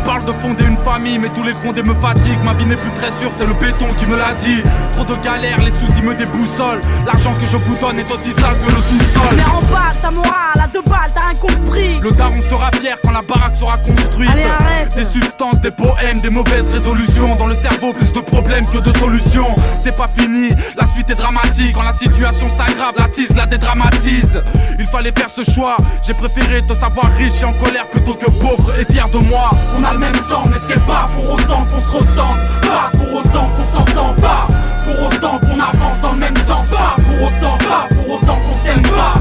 tu 0.00 0.06
parles 0.06 0.24
de 0.24 0.32
fonder 0.32 0.64
une 0.64 0.76
famille, 0.76 1.18
mais 1.18 1.28
tous 1.28 1.42
les 1.42 1.52
grondés 1.52 1.82
me 1.82 1.94
fatiguent. 1.94 2.42
Ma 2.44 2.54
vie 2.54 2.64
n'est 2.64 2.76
plus 2.76 2.90
très 2.92 3.10
sûre, 3.10 3.30
c'est 3.30 3.46
le 3.46 3.54
béton 3.54 3.86
qui 3.98 4.06
me 4.06 4.16
l'a 4.16 4.32
dit. 4.34 4.62
Trop 4.94 5.04
de 5.04 5.14
galères, 5.22 5.58
les 5.58 5.70
soucis 5.70 6.02
me 6.02 6.14
déboussolent. 6.14 6.80
L'argent 7.06 7.34
que 7.34 7.44
je 7.44 7.56
vous 7.56 7.76
donne 7.78 7.98
est 7.98 8.10
aussi 8.10 8.32
sale 8.32 8.56
que 8.66 8.70
le 8.70 8.80
sous-sol. 8.80 9.36
Mais 9.36 9.44
en 9.44 9.60
bas, 9.72 9.92
ta 10.00 10.10
morale, 10.10 10.60
à 10.62 10.66
deux 10.68 10.82
balles, 10.82 11.10
t'as 11.14 11.28
rien 11.28 11.34
compris. 11.34 12.00
Le 12.00 12.10
daron 12.12 12.40
sera 12.40 12.70
fier 12.80 12.98
quand 13.02 13.12
la 13.12 13.22
baraque 13.22 13.56
sera 13.56 13.76
construite. 13.78 14.30
Allez, 14.30 14.44
arrête. 14.44 14.94
Des 14.96 15.04
substances, 15.04 15.60
des 15.60 15.70
poèmes, 15.70 16.20
des 16.20 16.30
mauvaises 16.30 16.70
résolutions. 16.70 17.36
Dans 17.36 17.46
le 17.46 17.54
cerveau, 17.54 17.92
plus 17.92 18.12
de 18.12 18.20
problèmes 18.20 18.66
que 18.66 18.78
de 18.78 18.96
solutions. 18.96 19.54
C'est 19.82 19.96
pas 19.96 20.08
fini, 20.16 20.48
la 20.78 20.86
suite 20.86 21.10
est 21.10 21.14
dramatique. 21.16 21.74
Quand 21.74 21.82
la 21.82 21.92
situation 21.92 22.48
s'aggrave, 22.48 22.94
la 22.96 23.08
tise 23.08 23.36
la 23.36 23.46
dédramatise. 23.46 24.42
Il 24.78 24.86
fallait 24.86 25.12
faire 25.12 25.28
ce 25.28 25.44
choix. 25.44 25.76
J'ai 26.06 26.14
préféré 26.14 26.62
te 26.62 26.72
savoir 26.72 27.12
riche 27.18 27.42
et 27.42 27.44
en 27.44 27.52
colère 27.52 27.86
plutôt 27.88 28.14
que 28.14 28.30
pauvre 28.30 28.72
et 28.80 28.90
fier 28.90 29.08
de 29.10 29.18
moi. 29.18 29.50
On 29.78 29.84
a 29.84 29.89
le 29.92 29.98
même 29.98 30.14
sang, 30.14 30.42
mais 30.50 30.58
c'est 30.58 30.84
pas 30.86 31.06
pour 31.14 31.32
autant 31.32 31.64
qu'on 31.66 31.80
se 31.80 31.92
ressemble. 31.92 32.40
Pas 32.62 32.90
pour 32.96 33.16
autant 33.16 33.48
qu'on 33.54 33.64
s'entend 33.64 34.14
pas. 34.20 34.46
Pour 34.84 35.06
autant 35.06 35.38
qu'on 35.40 35.60
avance 35.60 36.00
dans 36.02 36.12
le 36.12 36.18
même 36.18 36.36
sens. 36.36 36.70
Pas 36.70 36.96
pour 36.96 37.26
autant, 37.26 37.58
pas 37.58 37.88
pour 37.94 38.14
autant 38.14 38.36
qu'on 38.36 38.52
s'aime 38.52 38.82
pas. 38.82 39.14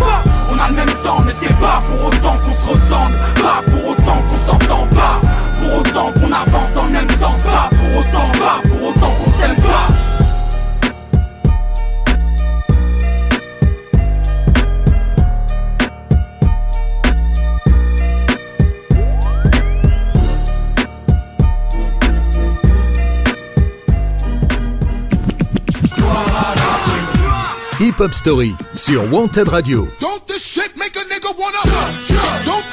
On 0.52 0.58
a 0.58 0.70
le 0.70 0.76
même 0.76 0.90
sang, 0.90 1.18
mais 1.26 1.34
c'est 1.34 1.56
pas 1.60 1.80
pour 1.80 2.06
autant 2.08 2.38
qu'on 2.38 2.54
se 2.54 2.68
ressemble. 2.68 3.18
Pas 3.36 3.62
pour 3.72 3.90
autant 3.90 4.22
qu'on 4.28 4.38
s'entend 4.38 4.88
pas. 4.88 5.22
Pour 5.60 5.80
autant 5.80 6.12
qu'on 6.14 6.32
avance 6.32 6.74
dans 6.76 6.86
le 6.86 6.92
même 6.92 7.10
sens. 7.10 7.44
Pas 7.44 7.70
pour 7.72 8.00
autant, 8.00 8.32
pas 8.40 8.62
pour 8.70 8.90
autant 8.90 9.12
qu'on 9.12 9.32
s'aime 9.32 9.56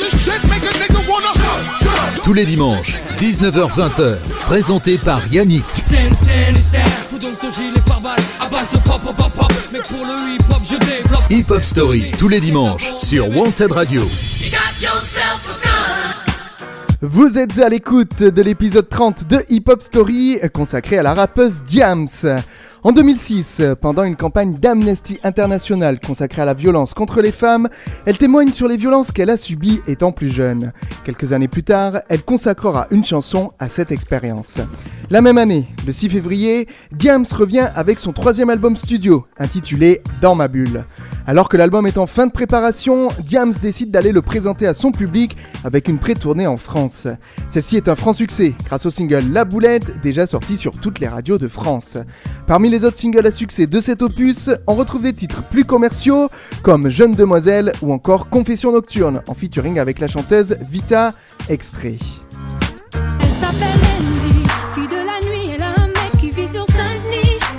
shit 0.07 0.41
make 0.45 0.63
a 0.63 0.71
nigga 0.79 1.01
wanna 1.09 1.27
Tous 2.23 2.33
les 2.33 2.45
dimanches, 2.45 2.95
19h-20h, 3.19 4.19
présenté 4.47 4.99
par 4.99 5.21
Yannick. 5.33 5.65
Scène, 5.75 6.15
scène, 6.15 6.55
style, 6.55 6.81
fous 7.09 7.19
donc 7.19 7.41
ton 7.41 7.51
gilet 7.51 7.81
par 7.87 8.01
balle 8.01 8.21
à 8.41 8.47
base 8.47 8.71
de 8.71 8.79
pop, 8.79 9.03
pop, 9.03 9.17
pop, 9.17 9.33
pop. 9.33 9.53
Mais 9.73 9.81
pour 9.81 10.07
le 10.07 10.35
hip 10.35 10.45
hop, 10.51 10.63
je 10.65 10.77
développe. 10.77 11.25
Hip 11.31 11.51
Hop 11.51 11.65
Story 11.65 12.13
tous 12.17 12.29
les 12.29 12.39
dimanches 12.39 12.95
sur 13.01 13.29
Wanted 13.37 13.73
Radio. 13.73 14.09
Vous 17.03 17.37
êtes 17.37 17.59
à 17.59 17.69
l'écoute 17.69 18.23
de 18.23 18.43
l'épisode 18.43 18.89
30 18.89 19.27
de 19.27 19.45
Hip 19.49 19.65
Hop 19.69 19.83
Story 19.83 20.39
consacré 20.53 20.99
à 20.99 21.03
la 21.03 21.15
rappeuse 21.15 21.65
Diams. 21.65 22.07
En 22.87 22.93
2006, 22.93 23.63
pendant 23.81 24.05
une 24.05 24.15
campagne 24.15 24.59
d'Amnesty 24.61 25.19
International 25.25 25.99
consacrée 25.99 26.43
à 26.43 26.45
la 26.45 26.55
violence 26.55 26.95
contre 26.95 27.21
les 27.21 27.33
femmes, 27.33 27.69
elle 28.05 28.17
témoigne 28.17 28.53
sur 28.53 28.69
les 28.69 28.77
violences 28.77 29.11
qu'elle 29.11 29.29
a 29.29 29.37
subies 29.37 29.81
étant 29.89 30.13
plus 30.13 30.29
jeune. 30.29 30.73
Quelques 31.05 31.33
années 31.33 31.49
plus 31.49 31.65
tard, 31.65 32.03
elle 32.09 32.23
consacrera 32.23 32.87
une 32.93 33.05
chanson 33.05 33.51
à 33.59 33.69
cette 33.69 33.91
expérience. 33.91 34.61
La 35.09 35.21
même 35.21 35.39
année, 35.39 35.67
le 35.87 35.93
6 35.93 36.09
février, 36.09 36.67
Diams 36.91 37.25
revient 37.33 37.69
avec 37.77 38.01
son 38.01 38.13
troisième 38.13 38.51
album 38.51 38.75
studio, 38.75 39.25
intitulé 39.39 40.03
Dans 40.21 40.35
ma 40.35 40.49
bulle. 40.49 40.85
Alors 41.29 41.49
que 41.49 41.57
l'album 41.57 41.87
est 41.87 41.97
en 41.97 42.07
fin 42.07 42.27
de 42.27 42.33
préparation, 42.33 43.07
Diams 43.21 43.53
décide 43.63 43.93
d'aller 43.93 44.11
le 44.11 44.21
présenter 44.21 44.67
à 44.67 44.75
son 44.75 44.91
public 44.91 45.37
avec 45.63 45.87
une 45.87 45.99
pré-tournée 45.99 46.49
en 46.49 46.57
France. 46.57 47.07
Celle-ci 47.49 47.77
est 47.77 47.89
un 47.89 47.95
franc 47.95 48.15
succès 48.15 48.55
grâce 48.65 48.85
au 48.87 48.91
single 48.91 49.33
La 49.33 49.45
Boulette, 49.45 50.01
déjà 50.01 50.27
sorti 50.27 50.57
sur 50.57 50.73
toutes 50.73 50.99
les 50.99 51.09
radios 51.09 51.39
de 51.39 51.47
France. 51.47 51.99
Parmi 52.49 52.69
les 52.69 52.85
autres 52.85 52.97
singles 52.97 53.27
à 53.29 53.31
succès 53.31 53.69
de 53.69 53.79
cet 53.79 54.03
opus, 54.03 54.51
on 54.67 54.75
retrouve 54.75 55.03
des 55.03 55.13
titres 55.13 55.45
plus 55.45 55.65
commerciaux 55.65 56.31
comme 56.65 56.91
Jeune 56.91 57.13
Demoiselle 57.13 57.71
ou 57.81 57.93
encore 57.93 58.29
Confession 58.29 58.73
Nocturne 58.73 59.23
en 59.29 59.35
featuring 59.35 59.79
avec 59.79 60.01
la 60.01 60.09
chanteuse 60.09 60.57
Vita 60.69 61.13
Extrait. 61.49 61.99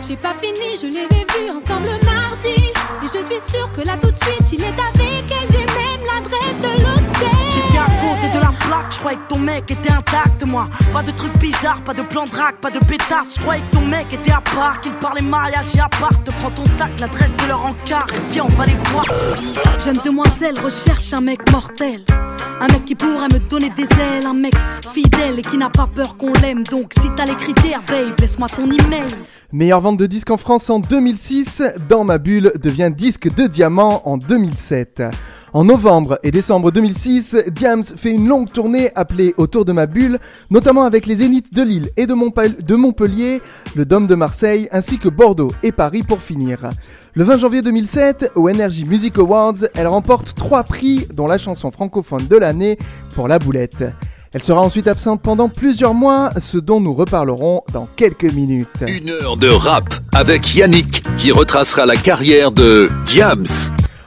J'ai 0.08 0.16
pas 0.16 0.34
fini, 0.42 0.78
je 0.82 0.88
les 0.88 1.04
ai 1.04 1.26
vus 1.26 1.50
ensemble 1.50 1.90
mardi. 2.06 2.48
Et 2.48 3.04
je 3.04 3.10
suis 3.10 3.52
sûre 3.52 3.70
que 3.74 3.82
là 3.82 3.98
tout 4.00 4.10
de 4.10 4.24
suite, 4.24 4.54
il 4.54 4.64
est 4.64 4.68
avec 4.68 5.26
elle. 5.30 5.52
J'ai 5.52 5.66
même 5.66 6.06
l'adresse 6.06 6.56
de 6.62 6.82
l'hôtel. 6.82 7.38
J'étais 7.54 7.78
à 7.78 7.86
côté 7.86 8.34
de 8.34 8.40
la 8.40 8.54
plaque, 8.58 8.90
je 8.90 9.00
croyais 9.00 9.18
que 9.18 9.28
ton 9.28 9.40
mec 9.40 9.70
était 9.70 9.92
intact, 9.92 10.46
moi. 10.46 10.70
Pas 10.94 11.04
de 11.04 11.12
trucs 11.12 11.38
bizarres, 11.40 11.82
pas 11.84 11.94
de 11.94 12.04
plan 12.04 12.24
de 12.24 12.30
drague, 12.30 12.56
pas 12.62 12.72
de 12.72 12.80
pétasse. 12.80 13.36
Je 13.36 13.42
croyais 13.42 13.62
que 13.70 13.76
ton 13.76 13.86
mec 13.86 14.06
était 14.14 14.32
à 14.32 14.40
part, 14.40 14.80
qu'il 14.80 14.94
parlait 14.94 15.22
mariage 15.22 15.76
et 15.76 15.82
à 15.82 15.90
part. 15.90 16.24
Te 16.24 16.32
prends 16.32 16.52
ton 16.52 16.66
sac, 16.66 16.92
l'adresse 17.02 17.36
de 17.36 17.48
leur 17.50 17.66
encart. 17.66 18.08
Viens, 18.30 18.46
on 18.46 18.54
va 18.54 18.66
les 18.66 18.78
voir. 18.92 19.04
Jeune 19.84 20.00
demoiselle 20.06 20.58
recherche 20.58 21.12
un 21.12 21.22
mec 21.22 21.52
mortel. 21.52 22.06
Un 22.62 22.68
mec 22.68 22.86
qui 22.86 22.96
pourrait 22.96 23.28
me 23.28 23.40
donner 23.40 23.72
des 23.72 23.84
ailes, 23.84 24.26
un 24.26 24.34
mec 24.34 24.54
fidèle 24.94 25.38
et 25.38 25.42
qui 25.42 25.58
n'a 25.58 25.70
pas 25.70 25.88
peur 25.94 26.16
qu'on 26.16 26.32
l'aime. 26.42 26.64
Donc 26.64 26.94
si 26.98 27.10
t'as 27.18 27.26
les 27.26 27.36
critères, 27.36 27.84
babe, 27.86 28.18
laisse-moi 28.20 28.48
ton 28.48 28.64
email. 28.64 29.12
Meilleure 29.54 29.80
vente 29.80 29.98
de 29.98 30.06
disques 30.08 30.30
en 30.30 30.36
France 30.38 30.70
en 30.70 30.80
2006, 30.80 31.64
Dans 31.88 32.04
ma 32.04 32.18
bulle 32.18 32.52
devient 32.62 32.92
disque 32.96 33.34
de 33.34 33.48
diamant 33.48 34.02
en 34.06 34.18
2007. 34.18 35.04
En 35.54 35.64
novembre 35.64 36.20
et 36.22 36.32
décembre 36.32 36.70
2006, 36.72 37.38
Diams 37.54 37.82
fait 37.84 38.12
une 38.12 38.28
longue 38.28 38.52
tournée 38.52 38.92
appelée 38.96 39.34
Autour 39.38 39.64
de 39.64 39.72
ma 39.72 39.86
bulle, 39.86 40.20
notamment 40.52 40.84
avec 40.84 41.06
les 41.06 41.16
Zéniths 41.16 41.54
de 41.54 41.64
Lille 41.64 41.90
et 41.96 42.06
de, 42.06 42.14
Montpe- 42.14 42.62
de 42.62 42.76
Montpellier, 42.76 43.42
le 43.76 43.86
Dôme 43.86 44.06
de 44.06 44.16
Marseille 44.16 44.68
ainsi 44.74 44.98
que 45.00 45.08
Bordeaux 45.08 45.54
et 45.64 45.72
Paris 45.72 46.04
pour 46.04 46.20
finir. 46.20 46.70
Le 47.14 47.24
20 47.24 47.38
janvier 47.38 47.62
2007, 47.62 48.34
au 48.36 48.50
Energy 48.50 48.84
Music 48.84 49.18
Awards, 49.18 49.56
elle 49.76 49.88
remporte 49.88 50.36
trois 50.36 50.64
prix 50.64 51.08
dont 51.14 51.26
la 51.26 51.38
chanson 51.38 51.72
francophone 51.72 52.28
de 52.30 52.36
l'année 52.36 52.78
pour 53.16 53.30
La 53.30 53.40
Boulette. 53.40 53.86
Elle 54.34 54.44
sera 54.44 54.62
ensuite 54.62 54.88
absente 54.88 55.22
pendant 55.22 55.48
plusieurs 55.48 55.94
mois, 55.94 56.32
ce 56.42 56.58
dont 56.58 56.82
nous 56.82 56.94
reparlerons 56.94 57.64
dans 57.72 57.88
quelques 57.96 58.32
minutes. 58.34 58.84
Une 58.88 59.10
heure 59.10 59.38
de 59.38 59.48
rap 59.48 59.86
avec 60.14 60.54
Yannick 60.54 61.04
qui 61.18 61.32
retracera 61.32 61.86
la 61.86 61.96
carrière 61.96 62.52
de 62.52 62.90
Diams. 63.06 63.46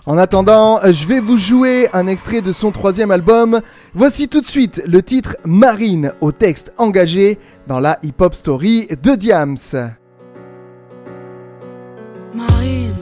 En 0.06 0.18
attendant, 0.18 0.80
je 0.82 1.06
vais 1.06 1.20
vous 1.20 1.36
jouer 1.36 1.88
un 1.92 2.06
extrait 2.06 2.40
de 2.40 2.52
son 2.52 2.70
troisième 2.70 3.10
album. 3.10 3.60
Voici 3.94 4.28
tout 4.28 4.40
de 4.40 4.46
suite 4.46 4.82
le 4.86 5.02
titre 5.02 5.36
Marine 5.44 6.12
au 6.20 6.32
texte 6.32 6.72
engagé 6.78 7.38
dans 7.66 7.80
la 7.80 7.98
hip-hop 8.02 8.34
story 8.34 8.88
de 9.02 9.14
Diams. 9.14 9.56
Marine, 12.34 12.94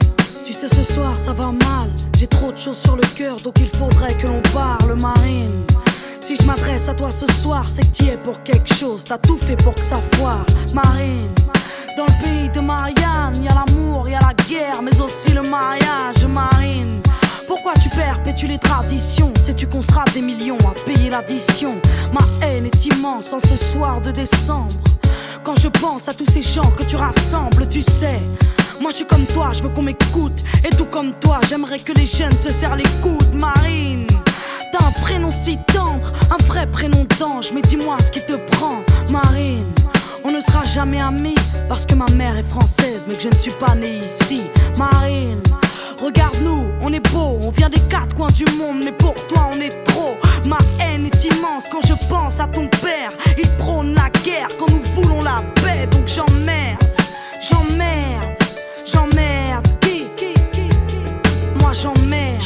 tu 0.45 0.53
sais 0.53 0.67
ce 0.67 0.93
soir 0.93 1.17
ça 1.19 1.33
va 1.33 1.47
mal. 1.47 1.89
J'ai 2.17 2.27
trop 2.27 2.51
de 2.51 2.57
choses 2.57 2.77
sur 2.77 2.95
le 2.95 3.03
cœur 3.17 3.35
donc 3.37 3.55
il 3.59 3.69
faudrait 3.77 4.13
que 4.13 4.27
l'on 4.27 4.41
parle, 4.53 4.99
Marine. 4.99 5.65
Si 6.29 6.35
je 6.35 6.43
m'adresse 6.43 6.87
à 6.87 6.93
toi 6.93 7.09
ce 7.09 7.25
soir, 7.41 7.65
c'est 7.65 7.81
que 7.81 8.03
tu 8.03 8.03
es 8.03 8.15
pour 8.15 8.43
quelque 8.43 8.71
chose. 8.71 9.03
T'as 9.03 9.17
tout 9.17 9.39
fait 9.41 9.55
pour 9.55 9.73
que 9.73 9.81
ça 9.81 9.95
foire, 10.13 10.45
Marine. 10.75 11.27
Dans 11.97 12.05
le 12.05 12.23
pays 12.23 12.49
de 12.49 12.59
Marianne, 12.59 13.43
y 13.43 13.47
a 13.47 13.55
l'amour, 13.55 14.07
y 14.07 14.13
a 14.13 14.19
la 14.19 14.35
guerre, 14.47 14.79
mais 14.83 15.01
aussi 15.01 15.31
le 15.31 15.41
mariage, 15.41 16.23
Marine. 16.27 17.01
Pourquoi 17.47 17.73
tu 17.81 17.89
perpétues 17.89 18.45
les 18.45 18.59
traditions? 18.59 19.33
Sais-tu 19.43 19.65
qu'on 19.65 19.81
sera 19.81 20.05
des 20.13 20.21
millions 20.21 20.59
à 20.59 20.79
payer 20.85 21.09
l'addition? 21.09 21.73
Ma 22.13 22.45
haine 22.45 22.67
est 22.67 22.85
immense 22.85 23.33
en 23.33 23.39
ce 23.39 23.55
soir 23.55 23.99
de 23.99 24.11
décembre. 24.11 24.69
Quand 25.43 25.59
je 25.59 25.67
pense 25.67 26.07
à 26.09 26.13
tous 26.13 26.31
ces 26.31 26.43
gens 26.43 26.69
que 26.77 26.83
tu 26.83 26.95
rassembles, 26.95 27.67
tu 27.67 27.81
sais. 27.81 28.19
Moi 28.79 28.91
je 28.91 28.97
suis 28.97 29.07
comme 29.07 29.25
toi, 29.33 29.49
je 29.51 29.63
veux 29.63 29.69
qu'on 29.69 29.81
m'écoute. 29.81 30.43
Et 30.63 30.69
tout 30.69 30.85
comme 30.91 31.11
toi, 31.15 31.39
j'aimerais 31.49 31.79
que 31.79 31.93
les 31.93 32.05
jeunes 32.05 32.37
se 32.37 32.51
serrent 32.51 32.75
les 32.75 32.89
coudes, 33.01 33.33
Marine. 33.33 34.08
T'as 34.71 34.85
un 34.85 34.91
prénom 35.01 35.31
si 35.31 35.57
tendre, 35.73 36.13
un 36.29 36.37
vrai 36.45 36.67
prénom 36.67 37.05
d'ange. 37.19 37.51
Mais 37.53 37.61
dis-moi 37.61 37.97
ce 38.03 38.11
qui 38.11 38.21
te 38.21 38.37
prend, 38.51 38.83
Marine. 39.11 39.65
On 40.23 40.31
ne 40.31 40.41
sera 40.41 40.65
jamais 40.65 40.99
amis 40.99 41.35
parce 41.67 41.85
que 41.85 41.95
ma 41.95 42.05
mère 42.13 42.37
est 42.37 42.49
française, 42.49 43.03
mais 43.07 43.15
que 43.15 43.21
je 43.21 43.29
ne 43.29 43.35
suis 43.35 43.53
pas 43.53 43.73
né 43.73 43.99
ici, 43.99 44.41
Marine. 44.77 45.41
Regarde-nous, 46.01 46.71
on 46.81 46.93
est 46.93 47.11
beau, 47.11 47.39
on 47.41 47.51
vient 47.51 47.69
des 47.69 47.79
quatre 47.89 48.15
coins 48.15 48.31
du 48.31 48.45
monde, 48.57 48.81
mais 48.83 48.91
pour 48.91 49.15
toi 49.27 49.49
on 49.53 49.59
est 49.59 49.83
trop. 49.85 50.15
Ma 50.45 50.57
haine 50.79 51.05
est 51.05 51.23
immense 51.25 51.65
quand 51.71 51.85
je 51.85 51.93
pense 52.07 52.39
à 52.39 52.47
ton 52.47 52.67
père. 52.81 53.11
Il 53.37 53.47
prône 53.57 53.93
la 53.95 54.09
guerre 54.23 54.47
quand 54.59 54.69
nous 54.69 54.81
voulons 54.95 55.21
la 55.21 55.37
paix, 55.61 55.87
donc 55.91 56.07
j'emmerde, 56.07 56.79
j'emmerde, 57.41 58.25
j'emmerde. 58.85 59.67
Qui, 59.81 60.05
Moi 61.59 61.71
j'emmerde, 61.73 62.41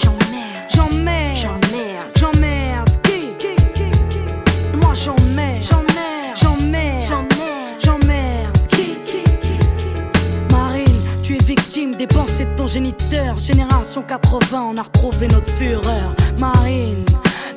Génération 12.73 14.01
80, 14.01 14.71
on 14.73 14.77
a 14.77 14.81
retrouvé 14.81 15.27
notre 15.27 15.53
fureur. 15.53 16.15
Marine, 16.39 17.05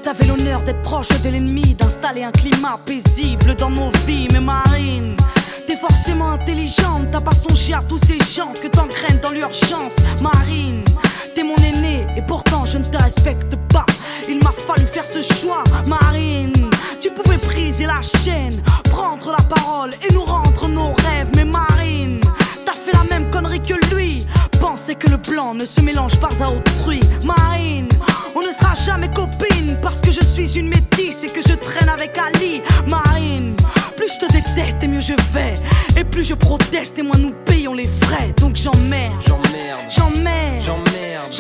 t'avais 0.03 0.27
l'honneur 0.27 0.63
d'être 0.63 0.83
proche 0.83 1.09
de 1.09 1.31
l'ennemi, 1.31 1.75
d'installer 1.75 2.23
un 2.23 2.33
climat 2.33 2.79
paisible 2.85 3.55
dans 3.55 3.71
nos 3.71 3.91
vies. 4.07 4.29
Mais 4.31 4.41
Marine, 4.41 5.17
t'es 5.67 5.79
forcément 5.79 6.33
intelligente, 6.33 7.07
t'as 7.11 7.23
pas 7.23 7.35
songé 7.35 7.73
à 7.73 7.83
tous 7.89 7.99
ces 8.07 8.19
gens 8.19 8.53
que 8.53 8.69
t'engraines 8.69 9.19
dans 9.23 9.31
l'urgence. 9.31 9.97
Marine, 10.21 10.85
t'es 11.35 11.45
mon 11.45 11.57
aîné 11.65 12.07
et 12.15 12.21
pourtant 12.21 12.67
je 12.67 12.77
ne 12.77 12.85
te 12.85 12.99
respecte 12.99 13.57
pas. 13.73 13.87
Il 14.29 14.45
m'a 14.45 14.53
fallu 14.53 14.85
faire 14.85 15.09
ce 15.09 15.23
choix, 15.23 15.65
Marine. 15.87 16.69
Tu 17.01 17.09
pouvais 17.09 17.39
briser 17.39 17.87
la 17.87 18.03
chaîne, 18.23 18.61
prendre 18.91 19.31
la 19.33 19.43
parole 19.43 19.93
et 20.07 20.13
nous 20.13 20.26
Penser 24.87 24.99
que 24.99 25.09
le 25.09 25.17
blanc 25.17 25.53
ne 25.53 25.65
se 25.65 25.81
mélange 25.81 26.17
pas 26.21 26.29
à 26.41 26.49
autrui, 26.49 27.01
Marine. 27.25 27.89
On 28.37 28.41
ne 28.41 28.53
sera 28.53 28.77
jamais 28.77 29.09
copine 29.09 29.77
parce 29.83 30.01
que 30.01 30.13
je 30.13 30.21
suis 30.21 30.57
une 30.57 30.69
métisse 30.69 31.25
et 31.25 31.27
que 31.27 31.41
je 31.41 31.55
traîne 31.57 31.89
avec 31.89 32.17
Ali, 32.17 32.61
Marine. 32.87 33.57
Plus 33.97 34.13
je 34.13 34.25
te 34.25 34.33
déteste 34.33 34.79
et 34.83 34.87
mieux 34.87 35.01
je 35.01 35.15
vais. 35.33 35.55
Et 35.99 36.05
plus 36.05 36.23
je 36.23 36.35
proteste 36.35 37.01
et 37.01 37.03
moins 37.03 37.19
nous 37.19 37.33
payons 37.47 37.75
les 37.75 37.89
frais. 38.03 38.33
Donc 38.39 38.55
j'emmerde, 38.55 39.13
J'emmerde, 39.27 39.81
j'emmerde, 39.91 40.63
j'emmerde, 40.63 41.33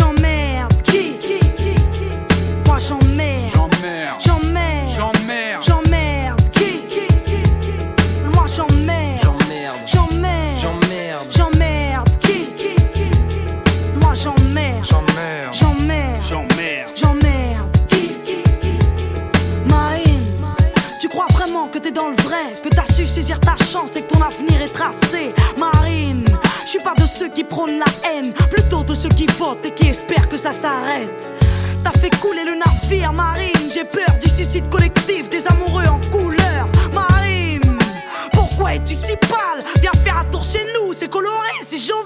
t'es 21.87 21.93
dans 21.93 22.09
le 22.09 22.17
vrai, 22.23 22.53
que 22.63 22.69
t'as 22.69 22.93
su 22.93 23.07
saisir 23.07 23.39
ta 23.39 23.57
chance 23.65 23.95
et 23.95 24.03
que 24.03 24.09
ton 24.09 24.21
avenir 24.21 24.61
est 24.61 24.75
tracé, 24.75 25.33
Marine. 25.57 26.25
Je 26.65 26.71
suis 26.71 26.79
pas 26.81 26.95
de 26.95 27.07
ceux 27.07 27.29
qui 27.29 27.45
prônent 27.45 27.79
la 27.79 28.09
haine, 28.09 28.33
plutôt 28.51 28.83
de 28.83 28.93
ceux 28.95 29.09
qui 29.11 29.27
votent 29.39 29.65
et 29.65 29.71
qui 29.71 29.89
espèrent 29.89 30.29
que 30.29 30.37
ça 30.37 30.51
s'arrête. 30.51 31.31
T'as 31.85 31.93
fait 31.93 32.11
couler 32.21 32.45
le 32.45 32.55
navire, 32.57 33.13
Marine. 33.13 33.71
J'ai 33.73 33.85
peur 33.85 34.19
du 34.21 34.29
suicide 34.29 34.69
collectif 34.69 35.31
des 35.31 35.47
amoureux 35.47 35.87
en 35.87 36.01
couleur, 36.11 36.67
Marine. 36.93 37.79
Pourquoi 38.33 38.75
es-tu 38.75 38.95
si 38.95 39.15
pâle? 39.29 39.63
Viens 39.81 39.93
faire 40.05 40.19
un 40.19 40.25
tour 40.25 40.43
chez 40.43 40.67
nous, 40.75 40.93
c'est 40.93 41.09
coloré, 41.09 41.53
c'est 41.63 41.79
jovial, 41.79 42.06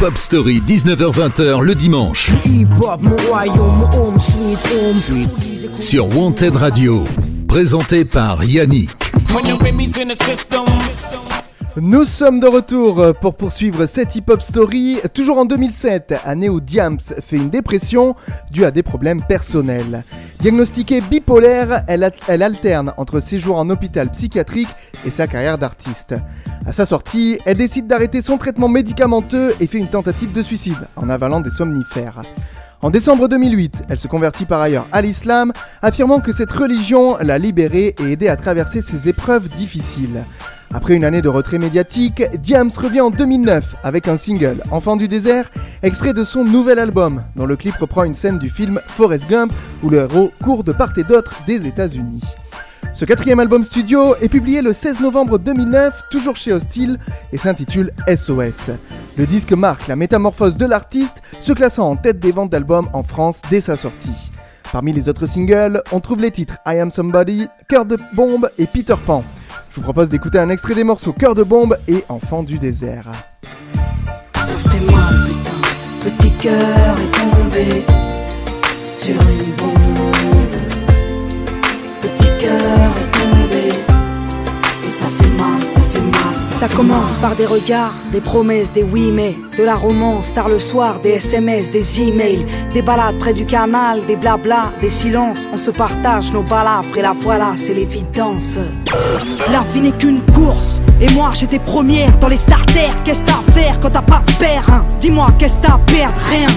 j'emmerde. 0.00 0.02
Hip 0.02 0.04
Hop 0.04 0.16
Story, 0.16 0.62
19h-20h 0.66 1.60
le 1.60 1.74
dimanche. 1.74 2.30
Hip-hop, 2.46 3.00
mon 3.02 3.16
royaume, 3.28 3.88
home 3.96 4.18
sweet 4.18 4.58
home. 4.72 5.74
Sur 5.74 6.16
Wanted 6.16 6.56
Radio. 6.56 7.04
Présenté 7.46 8.04
par 8.04 8.44
Yannick. 8.44 8.90
Nous 11.76 12.04
sommes 12.04 12.40
de 12.40 12.46
retour 12.46 13.14
pour 13.20 13.34
poursuivre 13.34 13.86
cette 13.86 14.14
hip-hop 14.16 14.42
story. 14.42 14.98
Toujours 15.14 15.38
en 15.38 15.44
2007, 15.44 16.14
année 16.24 16.48
où 16.48 16.60
Diams 16.60 16.98
fait 17.00 17.36
une 17.36 17.50
dépression 17.50 18.14
due 18.50 18.64
à 18.64 18.70
des 18.70 18.82
problèmes 18.82 19.22
personnels. 19.22 20.04
Diagnostiquée 20.40 21.00
bipolaire, 21.00 21.84
elle, 21.86 22.10
elle 22.28 22.42
alterne 22.42 22.92
entre 22.96 23.20
séjours 23.20 23.56
en 23.56 23.68
hôpital 23.70 24.10
psychiatrique 24.10 24.68
et 25.04 25.10
sa 25.10 25.26
carrière 25.26 25.58
d'artiste. 25.58 26.14
À 26.66 26.72
sa 26.72 26.86
sortie, 26.86 27.38
elle 27.46 27.56
décide 27.56 27.86
d'arrêter 27.86 28.22
son 28.22 28.38
traitement 28.38 28.68
médicamenteux 28.68 29.54
et 29.60 29.66
fait 29.66 29.78
une 29.78 29.88
tentative 29.88 30.32
de 30.32 30.42
suicide 30.42 30.88
en 30.96 31.08
avalant 31.08 31.40
des 31.40 31.50
somnifères. 31.50 32.22
En 32.82 32.88
décembre 32.88 33.28
2008, 33.28 33.84
elle 33.90 33.98
se 33.98 34.08
convertit 34.08 34.46
par 34.46 34.60
ailleurs 34.60 34.86
à 34.90 35.02
l'islam, 35.02 35.52
affirmant 35.82 36.20
que 36.20 36.32
cette 36.32 36.52
religion 36.52 37.18
l'a 37.18 37.36
libérée 37.36 37.94
et 38.00 38.12
aidé 38.12 38.28
à 38.28 38.36
traverser 38.36 38.80
ses 38.80 39.08
épreuves 39.08 39.48
difficiles. 39.48 40.24
Après 40.72 40.94
une 40.94 41.04
année 41.04 41.20
de 41.20 41.28
retrait 41.28 41.58
médiatique, 41.58 42.22
Diams 42.38 42.70
revient 42.76 43.00
en 43.00 43.10
2009 43.10 43.76
avec 43.82 44.06
un 44.06 44.16
single, 44.16 44.62
Enfant 44.70 44.96
du 44.96 45.08
désert, 45.08 45.50
extrait 45.82 46.12
de 46.12 46.24
son 46.24 46.44
nouvel 46.44 46.78
album, 46.78 47.24
dont 47.36 47.44
le 47.44 47.56
clip 47.56 47.74
reprend 47.74 48.04
une 48.04 48.14
scène 48.14 48.38
du 48.38 48.48
film 48.48 48.80
Forrest 48.86 49.28
Gump 49.28 49.52
où 49.82 49.90
le 49.90 49.98
héros 49.98 50.30
court 50.42 50.62
de 50.62 50.72
part 50.72 50.96
et 50.96 51.04
d'autre 51.04 51.42
des 51.46 51.66
États-Unis. 51.66 52.22
Ce 52.92 53.04
quatrième 53.04 53.38
album 53.40 53.62
studio 53.62 54.16
est 54.20 54.28
publié 54.28 54.62
le 54.62 54.72
16 54.72 55.00
novembre 55.00 55.38
2009, 55.38 56.02
toujours 56.10 56.36
chez 56.36 56.52
Hostile, 56.52 56.98
et 57.32 57.36
s'intitule 57.36 57.92
SOS. 58.08 58.70
Le 59.16 59.26
disque 59.26 59.52
marque 59.52 59.86
la 59.86 59.96
métamorphose 59.96 60.56
de 60.56 60.66
l'artiste, 60.66 61.22
se 61.40 61.52
classant 61.52 61.88
en 61.88 61.96
tête 61.96 62.18
des 62.18 62.32
ventes 62.32 62.50
d'albums 62.50 62.88
en 62.92 63.02
France 63.02 63.42
dès 63.48 63.60
sa 63.60 63.76
sortie. 63.76 64.32
Parmi 64.72 64.92
les 64.92 65.08
autres 65.08 65.26
singles, 65.26 65.82
on 65.92 66.00
trouve 66.00 66.20
les 66.20 66.30
titres 66.30 66.58
I 66.66 66.78
Am 66.78 66.90
Somebody, 66.90 67.46
Cœur 67.68 67.84
de 67.84 67.96
bombe 68.14 68.50
et 68.58 68.66
Peter 68.66 68.96
Pan. 69.06 69.24
Je 69.70 69.76
vous 69.76 69.82
propose 69.82 70.08
d'écouter 70.08 70.38
un 70.38 70.50
extrait 70.50 70.74
des 70.74 70.84
morceaux 70.84 71.12
Cœur 71.12 71.34
de 71.34 71.44
bombe 71.44 71.76
et 71.86 72.04
Enfant 72.08 72.42
du 72.42 72.58
désert. 72.58 73.10
Sur 78.92 79.14
une 79.14 79.54
bombe. 79.56 79.99
Petit 82.40 82.46
cœur 82.46 82.99
Ça 86.60 86.68
commence 86.68 87.12
par 87.22 87.34
des 87.36 87.46
regards, 87.46 87.94
des 88.12 88.20
promesses, 88.20 88.70
des 88.70 88.82
oui 88.82 89.12
mais, 89.14 89.34
de 89.56 89.64
la 89.64 89.76
romance, 89.76 90.34
tard 90.34 90.50
le 90.50 90.58
soir, 90.58 91.00
des 91.02 91.12
SMS, 91.12 91.70
des 91.70 92.02
emails, 92.02 92.44
des 92.74 92.82
balades 92.82 93.18
près 93.18 93.32
du 93.32 93.46
canal, 93.46 94.04
des 94.04 94.14
blabla, 94.14 94.70
des 94.82 94.90
silences, 94.90 95.46
on 95.54 95.56
se 95.56 95.70
partage 95.70 96.34
nos 96.34 96.42
balafres 96.42 96.98
et 96.98 97.00
la 97.00 97.14
voilà, 97.18 97.52
c'est 97.56 97.72
l'évidence. 97.72 98.58
La 99.50 99.60
vie 99.72 99.80
n'est 99.80 99.92
qu'une 99.92 100.20
course, 100.34 100.82
et 101.00 101.08
moi 101.14 101.30
j'étais 101.32 101.60
première 101.60 102.14
dans 102.18 102.28
les 102.28 102.36
starters, 102.36 102.94
qu'est-ce 103.04 103.24
t'as 103.24 103.38
à 103.38 103.52
faire 103.52 103.80
quand 103.80 103.88
t'as 103.88 104.02
pas 104.02 104.20
de 104.26 104.32
père 104.34 104.66
hein? 104.68 104.84
Dis-moi 105.00 105.28
qu'est-ce 105.38 105.62
t'as 105.62 105.76
à 105.76 105.78
perdre, 105.86 106.14
rien. 106.28 106.48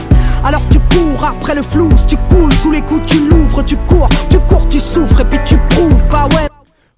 Alors 0.44 0.64
tu 0.70 0.80
cours 0.80 1.24
après 1.24 1.56
le 1.56 1.64
flou, 1.64 1.88
tu 2.10 2.18
coules 2.30 2.52
sous 2.52 2.72
les 2.72 2.82
coups, 2.82 3.06
tu 3.06 3.26
l'ouvres, 3.26 3.64
tu 3.64 3.78
cours, 3.88 4.10
tu 4.30 4.38
cours, 4.50 4.68
tu 4.68 4.82
souffres 4.82 5.22
et 5.22 5.26
puis 5.30 5.40
tu 5.46 5.56
prouves, 5.70 6.04
bah 6.12 6.28
ouais. 6.32 6.53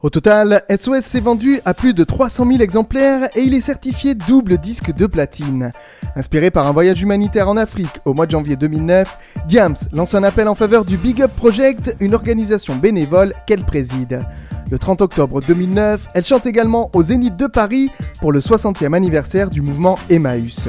Au 0.06 0.12
total, 0.12 0.62
SOS 0.70 1.02
s'est 1.02 1.20
vendu 1.20 1.62
à 1.66 1.74
plus 1.74 1.96
de 1.96 2.04
300 2.04 2.46
000 2.46 2.62
exemplaires 2.62 3.28
et 3.36 3.42
il 3.42 3.56
est 3.56 3.60
certifié 3.60 4.14
double 4.14 4.60
disque 4.60 4.94
de 4.94 5.08
platine. 5.08 5.72
Inspiré 6.16 6.52
par 6.52 6.68
un 6.68 6.72
voyage 6.72 7.02
humanitaire 7.02 7.50
en 7.50 7.58
Afrique 7.58 8.02
au 8.06 8.14
mois 8.14 8.28
de 8.28 8.32
janvier 8.32 8.56
2009, 8.56 9.18
Diams 9.48 9.74
lance 9.94 10.14
un 10.14 10.22
appel 10.22 10.48
en 10.48 10.54
faveur 10.54 10.86
du 10.86 10.98
Big 10.98 11.24
Up 11.24 11.32
Project, 11.36 11.96
une 12.00 12.14
organisation 12.14 12.76
bénévole 12.76 13.34
qu'elle 13.48 13.64
préside. 13.64 14.24
Le 14.70 14.78
30 14.78 15.02
octobre 15.02 15.42
2009, 15.42 16.10
elle 16.14 16.24
chante 16.24 16.46
également 16.46 16.92
au 16.94 17.02
Zénith 17.02 17.36
de 17.36 17.48
Paris 17.48 17.90
pour 18.20 18.32
le 18.32 18.42
60e 18.42 18.94
anniversaire 18.94 19.50
du 19.50 19.64
mouvement 19.64 19.98
Emmaüs. 20.12 20.68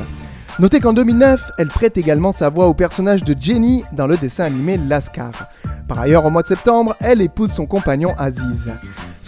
Notez 0.61 0.80
qu'en 0.80 0.95
2009, 0.95 1.51
elle 1.59 1.68
prête 1.68 1.99
également 1.99 2.32
sa 2.32 2.49
voix 2.49 2.68
au 2.68 2.74
personnage 2.74 3.22
de 3.22 3.34
Jenny 3.39 3.84
dans 3.93 4.07
le 4.07 4.16
dessin 4.16 4.45
animé 4.45 4.78
Lascar. 4.78 5.32
Par 5.87 5.99
ailleurs, 5.99 6.24
au 6.24 6.30
mois 6.30 6.41
de 6.41 6.49
septembre, 6.49 6.97
elle 7.01 7.20
épouse 7.20 7.53
son 7.53 7.66
compagnon 7.66 8.14
Aziz. 8.16 8.72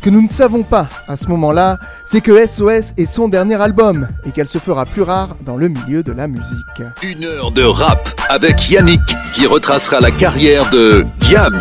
Ce 0.08 0.10
que 0.10 0.16
nous 0.16 0.22
ne 0.22 0.30
savons 0.30 0.62
pas 0.62 0.88
à 1.06 1.18
ce 1.18 1.26
moment-là, 1.26 1.76
c'est 2.06 2.22
que 2.22 2.46
SOS 2.46 2.94
est 2.96 3.04
son 3.04 3.28
dernier 3.28 3.60
album 3.60 4.08
et 4.24 4.30
qu'elle 4.30 4.46
se 4.46 4.56
fera 4.56 4.86
plus 4.86 5.02
rare 5.02 5.36
dans 5.44 5.58
le 5.58 5.68
milieu 5.68 6.02
de 6.02 6.12
la 6.12 6.28
musique. 6.28 6.82
Une 7.02 7.24
heure 7.24 7.50
de 7.50 7.62
rap 7.62 8.18
avec 8.30 8.70
Yannick 8.70 9.02
qui 9.34 9.44
retracera 9.44 10.00
la 10.00 10.10
carrière 10.10 10.70
de 10.70 11.04
Diams. 11.18 11.60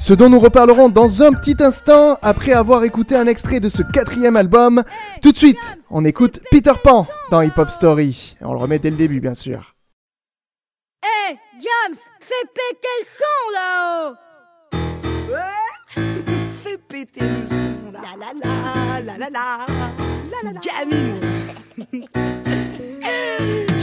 Ce 0.00 0.14
dont 0.14 0.30
nous 0.30 0.40
reparlerons 0.40 0.88
dans 0.88 1.22
un 1.22 1.32
petit 1.32 1.62
instant 1.62 2.16
après 2.22 2.52
avoir 2.52 2.82
écouté 2.82 3.14
un 3.14 3.26
extrait 3.26 3.60
de 3.60 3.68
ce 3.68 3.82
quatrième 3.82 4.36
album. 4.36 4.82
Tout 5.20 5.32
de 5.32 5.36
suite, 5.36 5.76
on 5.90 6.06
écoute 6.06 6.40
Peter 6.50 6.72
Pan 6.82 7.06
dans 7.30 7.42
Hip 7.42 7.58
Hop 7.58 7.68
Story. 7.68 8.36
On 8.40 8.54
le 8.54 8.58
remet 8.58 8.78
dès 8.78 8.88
le 8.88 8.96
début, 8.96 9.20
bien 9.20 9.34
sûr. 9.34 9.74
Hey, 11.02 11.36
James, 11.60 11.98
fais 12.20 12.46
péter 12.54 12.88
le 13.00 13.04
son 13.04 13.52
là-haut 13.52 14.14
péter 16.96 17.28
le 17.28 17.46
son 17.46 17.92
là. 17.92 18.00
la 18.02 18.32
la 18.32 19.00
la 19.00 19.18
la 19.18 19.28
la 19.28 19.44
la 20.32 20.52
la 20.52 20.60
Gamine 20.64 21.20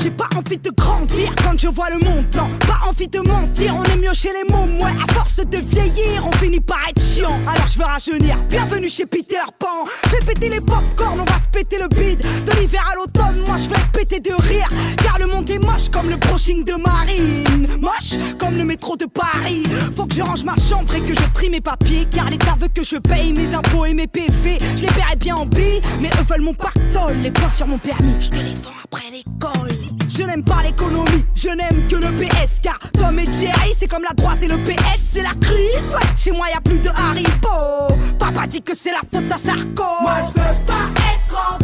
J'ai 0.03 0.11
pas 0.11 0.27
envie 0.35 0.57
de 0.57 0.69
grandir 0.71 1.33
quand 1.41 1.57
je 1.57 1.69
vois 1.69 1.89
le 1.89 1.97
monde 1.99 2.25
blanc. 2.29 2.49
Pas 2.67 2.89
envie 2.89 3.07
de 3.07 3.19
mentir, 3.19 3.73
on 3.73 3.83
est 3.85 3.95
mieux 3.95 4.13
chez 4.13 4.31
les 4.33 4.51
mômes. 4.51 4.75
Ouais, 4.81 4.91
à 5.01 5.13
force 5.13 5.37
de 5.37 5.57
vieillir, 5.57 6.27
on 6.27 6.31
finit 6.33 6.59
par 6.59 6.79
être 6.89 7.01
chiant. 7.01 7.39
Alors 7.47 7.65
je 7.69 7.79
veux 7.79 7.85
rajeunir. 7.85 8.35
Bienvenue 8.49 8.89
chez 8.89 9.05
Peter 9.05 9.39
Pan. 9.57 9.85
Fais 10.09 10.19
péter 10.25 10.49
les 10.49 10.59
popcorn, 10.59 11.21
on 11.21 11.23
va 11.23 11.39
se 11.39 11.47
péter 11.53 11.77
le 11.79 11.87
bide. 11.87 12.19
De 12.19 12.51
l'hiver 12.59 12.85
à 12.91 12.95
l'automne, 12.95 13.45
moi 13.47 13.55
je 13.55 13.69
vais 13.69 13.79
péter 13.93 14.19
de 14.19 14.33
rire. 14.33 14.67
Car 15.01 15.19
le 15.19 15.27
monde 15.27 15.49
est 15.49 15.59
moche 15.59 15.87
comme 15.89 16.09
le 16.09 16.17
brushing 16.17 16.65
de 16.65 16.73
Marine. 16.73 17.69
Moche 17.79 18.19
comme 18.37 18.57
le 18.57 18.65
métro 18.65 18.97
de 18.97 19.05
Paris. 19.05 19.63
Faut 19.95 20.05
que 20.05 20.15
je 20.15 20.21
range 20.21 20.43
ma 20.43 20.57
chambre 20.57 20.93
et 20.95 20.99
que 21.01 21.13
je 21.13 21.33
trie 21.33 21.49
mes 21.49 21.61
papiers. 21.61 22.05
Car 22.11 22.29
l'État 22.29 22.57
veut 22.59 22.67
que 22.67 22.83
je 22.83 22.97
paye 22.97 23.31
mes 23.31 23.53
impôts 23.53 23.85
et 23.85 23.93
mes 23.93 24.07
PV. 24.07 24.57
Je 24.75 24.81
les 24.81 24.91
paierai 24.91 25.15
bien 25.15 25.35
en 25.35 25.45
billes, 25.45 25.79
mais 26.01 26.09
eux 26.09 26.25
veulent 26.29 26.41
mon 26.41 26.53
pactole. 26.53 27.15
Les 27.23 27.31
points 27.31 27.51
sur 27.51 27.67
mon 27.67 27.77
permis, 27.77 28.15
je 28.19 28.31
te 28.31 28.39
les 28.39 28.55
vends 28.55 28.71
après 28.83 29.09
l'école. 29.09 29.92
Je 30.07 30.23
n'aime 30.23 30.43
pas 30.43 30.61
l'économie, 30.63 31.25
je 31.35 31.49
n'aime 31.49 31.87
que 31.87 31.95
le 31.95 32.11
PS 32.17 32.59
Car 32.61 32.79
Tom 32.93 33.17
et 33.19 33.25
Jerry 33.25 33.73
c'est 33.75 33.87
comme 33.89 34.03
la 34.03 34.13
droite 34.13 34.39
et 34.41 34.47
le 34.47 34.57
PS 34.57 34.99
C'est 35.13 35.23
la 35.23 35.33
crise, 35.41 35.91
ouais, 35.91 36.07
chez 36.15 36.31
moi 36.31 36.47
y 36.53 36.57
a 36.57 36.61
plus 36.61 36.79
de 36.79 36.89
Haribo. 36.89 37.95
Papa 38.19 38.47
dit 38.47 38.61
que 38.61 38.75
c'est 38.75 38.91
la 38.91 39.01
faute 39.11 39.31
à 39.31 39.37
Sarko. 39.37 39.83
Moi 40.01 40.13
je 40.35 40.41
veux 40.41 40.65
pas 40.65 40.89
être 41.11 41.27
grand, 41.27 41.59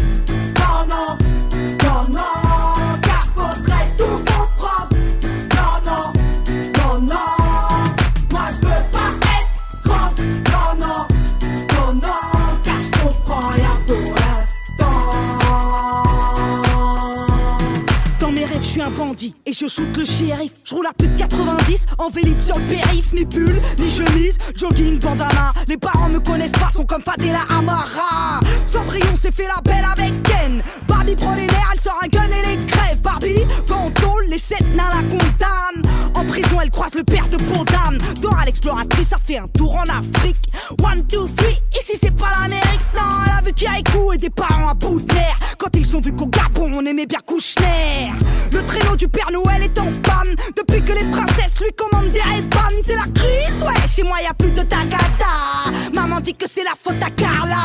non 0.59 0.88
non, 0.89 1.17
non 1.84 2.13
non 2.13 2.38
et 19.45 19.53
je 19.53 19.68
shoot 19.68 19.97
le 19.97 20.05
shérif. 20.05 20.51
Je 20.64 20.76
roule 20.76 20.86
à 20.86 20.93
plus 20.93 21.07
de 21.07 21.18
90 21.18 21.86
en 21.97 22.10
vélib 22.10 22.39
sur 22.39 22.57
le 22.60 22.66
périph. 22.66 23.12
Ni 23.14 23.26
pull, 23.26 23.60
ni 23.80 23.89
chemise, 23.89 24.38
jogging, 24.55 24.99
bandana. 24.99 25.51
Les 25.68 25.78
parents 25.78 26.10
me 26.10 26.20
connaissent 26.20 26.51
pas, 26.51 26.70
sont 26.70 26.86
comme 26.86 27.01
Fadela 27.01 27.39
Amara. 27.49 28.39
Cendrillon 28.68 29.16
s'est 29.16 29.32
fait 29.32 29.47
la 29.47 29.62
belle 29.62 29.86
avec 29.97 30.22
Ken. 30.24 30.62
Barbie 30.88 31.16
prend 31.16 31.34
les 31.34 31.47
nerfs, 31.47 31.72
elle 31.74 31.80
sort 31.80 31.99
un 32.03 32.07
gun 32.07 32.22
et 32.24 32.55
les 32.55 32.66
crève. 32.66 33.01
Barbie, 33.01 33.45
va 33.68 33.78
en 33.78 33.89
tôle, 33.91 34.26
les 34.28 34.38
sept 34.38 34.64
nains 34.76 34.89
la 34.89 35.01
condamnent. 35.01 35.91
En 36.16 36.26
prison, 36.26 36.62
elle 36.62 36.70
croise 36.70 36.93
le 36.93 37.03
père 37.03 37.28
de 37.30 37.38
Podam. 37.38 37.97
Dora 38.22 38.45
l'exploratrice, 38.45 39.07
ça 39.10 39.18
fait 39.18 39.39
un 39.39 39.47
tour 39.47 39.76
en 39.76 39.84
Afrique. 39.84 40.45
One, 40.84 41.05
two, 41.07 41.28
three, 41.36 41.57
ici 41.80 41.97
c'est 41.99 42.16
pas 42.16 42.30
l'Amérique. 42.41 42.86
Non, 42.95 43.10
elle 43.26 43.39
a 43.39 43.41
vu 43.41 43.53
Kirikou 43.53 44.14
et 44.14 44.18
des 44.18 44.30
parents 44.30 44.70
à 44.70 44.74
bout 44.76 44.99
de 44.99 45.14
nerfs. 45.14 45.38
Ils 45.89 45.93
sont 45.93 46.01
vus 46.01 46.13
qu'au 46.13 46.27
Gabon, 46.27 46.71
on 46.71 46.85
aimait 46.85 47.07
bien 47.07 47.17
Kouchner. 47.25 48.11
Le 48.53 48.63
traîneau 48.63 48.95
du 48.95 49.07
Père 49.07 49.31
Noël 49.31 49.63
est 49.63 49.79
en 49.79 49.85
panne. 49.85 50.35
Depuis 50.55 50.83
que 50.83 50.93
les 50.93 51.03
princesses 51.05 51.59
lui 51.59 51.73
commandent 51.75 52.11
des 52.11 52.21
ray 52.21 52.43
c'est 52.83 52.93
la 52.93 53.05
crise. 53.11 53.63
Ouais, 53.63 53.87
chez 53.91 54.03
moi 54.03 54.17
y 54.21 54.27
a 54.27 54.33
plus 54.35 54.51
de 54.51 54.61
tagada. 54.61 54.99
Maman 55.95 56.19
dit 56.19 56.35
que 56.35 56.45
c'est 56.47 56.63
la 56.63 56.73
faute 56.79 57.01
à 57.01 57.09
Carla. 57.09 57.55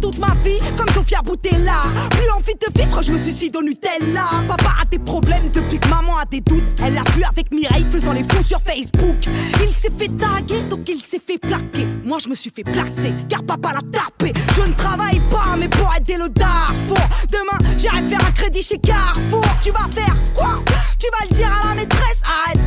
Toute 0.00 0.18
ma 0.18 0.34
vie 0.42 0.58
comme 0.76 0.88
Sofia 0.88 1.20
Boutella. 1.22 1.80
Plus 2.10 2.30
envie 2.30 2.54
de 2.54 2.80
vivre, 2.80 3.02
je 3.02 3.12
me 3.12 3.18
suicide 3.18 3.56
au 3.56 3.62
Nutella. 3.62 4.24
Papa 4.48 4.74
a 4.82 4.84
des 4.86 4.98
problèmes 4.98 5.48
depuis 5.50 5.78
que 5.78 5.88
maman 5.88 6.16
a 6.16 6.24
des 6.24 6.40
doutes. 6.40 6.64
Elle 6.84 6.94
l'a 6.94 7.04
vu 7.14 7.22
avec 7.22 7.52
Mireille 7.52 7.86
faisant 7.88 8.12
les 8.12 8.24
fous 8.24 8.42
sur 8.42 8.60
Facebook. 8.62 9.16
Il 9.62 9.70
s'est 9.70 9.92
fait 9.96 10.08
taguer, 10.18 10.62
donc 10.64 10.88
il 10.88 11.00
s'est 11.00 11.20
fait 11.24 11.38
plaquer. 11.38 11.86
Moi 12.04 12.18
je 12.18 12.28
me 12.28 12.34
suis 12.34 12.50
fait 12.50 12.64
placer, 12.64 13.14
car 13.28 13.44
papa 13.44 13.74
l'a 13.74 13.80
tapé. 13.92 14.32
Je 14.56 14.62
ne 14.62 14.74
travaille 14.74 15.20
pas, 15.30 15.56
mais 15.56 15.68
pour 15.68 15.88
aider 15.96 16.16
le 16.18 16.28
Darfour. 16.30 16.98
Demain, 17.30 17.76
j'irai 17.76 18.02
faire 18.08 18.26
un 18.26 18.32
crédit 18.32 18.62
chez 18.62 18.78
Carrefour. 18.78 19.44
Tu 19.62 19.70
vas 19.70 19.86
faire 19.92 20.16
quoi? 20.34 20.54
Tu 20.98 21.06
vas 21.12 21.26
le 21.30 21.36
dire 21.36 21.60
à 21.62 21.68
la 21.68 21.74
maîtresse? 21.74 22.22
Arrête, 22.46 22.60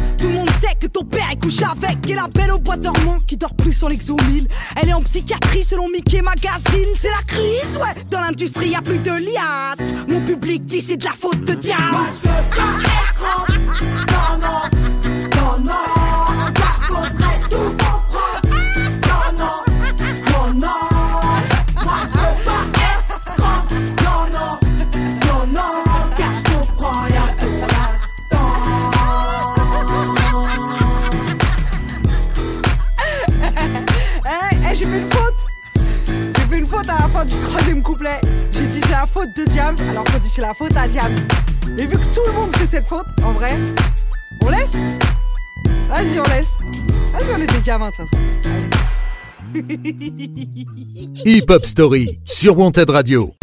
ton 0.95 1.03
père 1.03 1.29
est 1.29 1.41
couché 1.41 1.65
avec. 1.65 2.09
Et 2.09 2.15
la 2.15 2.27
belle 2.27 2.53
au 2.53 2.59
bois 2.59 2.77
dormant 2.77 3.19
qui 3.27 3.35
dort 3.35 3.53
plus 3.53 3.83
en 3.83 3.89
exomile. 3.89 4.47
Elle 4.81 4.89
est 4.89 4.93
en 4.93 5.01
psychiatrie 5.01 5.61
selon 5.61 5.89
Mickey 5.89 6.21
Magazine. 6.21 6.89
C'est 6.97 7.09
la 7.09 7.21
crise, 7.27 7.77
ouais. 7.77 8.01
Dans 8.09 8.21
l'industrie, 8.21 8.69
y 8.69 8.75
a 8.75 8.81
plus 8.81 8.99
de 8.99 9.11
liasses. 9.11 9.91
Mon 10.07 10.21
public 10.21 10.65
dit 10.65 10.79
c'est 10.79 10.97
de 10.97 11.03
la 11.03 11.11
faute 11.11 11.41
de 11.41 11.53
Diaz. 11.53 12.23
Non 14.07 14.39
non, 14.39 14.61
non 15.35 15.59
non 15.65 15.94
J'ai 38.51 38.67
dit 38.67 38.81
c'est 38.81 38.91
la 38.91 39.05
faute 39.05 39.29
de 39.37 39.45
Diams, 39.45 39.75
alors 39.89 40.03
qu'on 40.05 40.17
dit 40.17 40.29
c'est 40.29 40.41
la 40.41 40.53
faute 40.53 40.75
à 40.75 40.87
Diams. 40.87 41.15
Et 41.77 41.85
vu 41.85 41.97
que 41.97 42.05
tout 42.05 42.21
le 42.25 42.33
monde 42.33 42.55
fait 42.55 42.65
cette 42.65 42.87
faute, 42.87 43.05
en 43.23 43.31
vrai, 43.31 43.51
on 44.41 44.49
laisse 44.49 44.73
Vas-y, 45.87 46.19
on 46.19 46.23
laisse. 46.23 46.57
Vas-y, 47.13 47.35
on 47.35 47.41
est 47.41 47.47
des 47.47 47.61
gamins 47.61 47.89
de 47.89 47.95
toute 47.95 48.09
façon. 48.09 48.17
Hip 51.25 51.45
Hop 51.49 51.65
Story 51.65 52.19
sur 52.25 52.57
Wanted 52.57 52.89
Radio. 52.89 53.35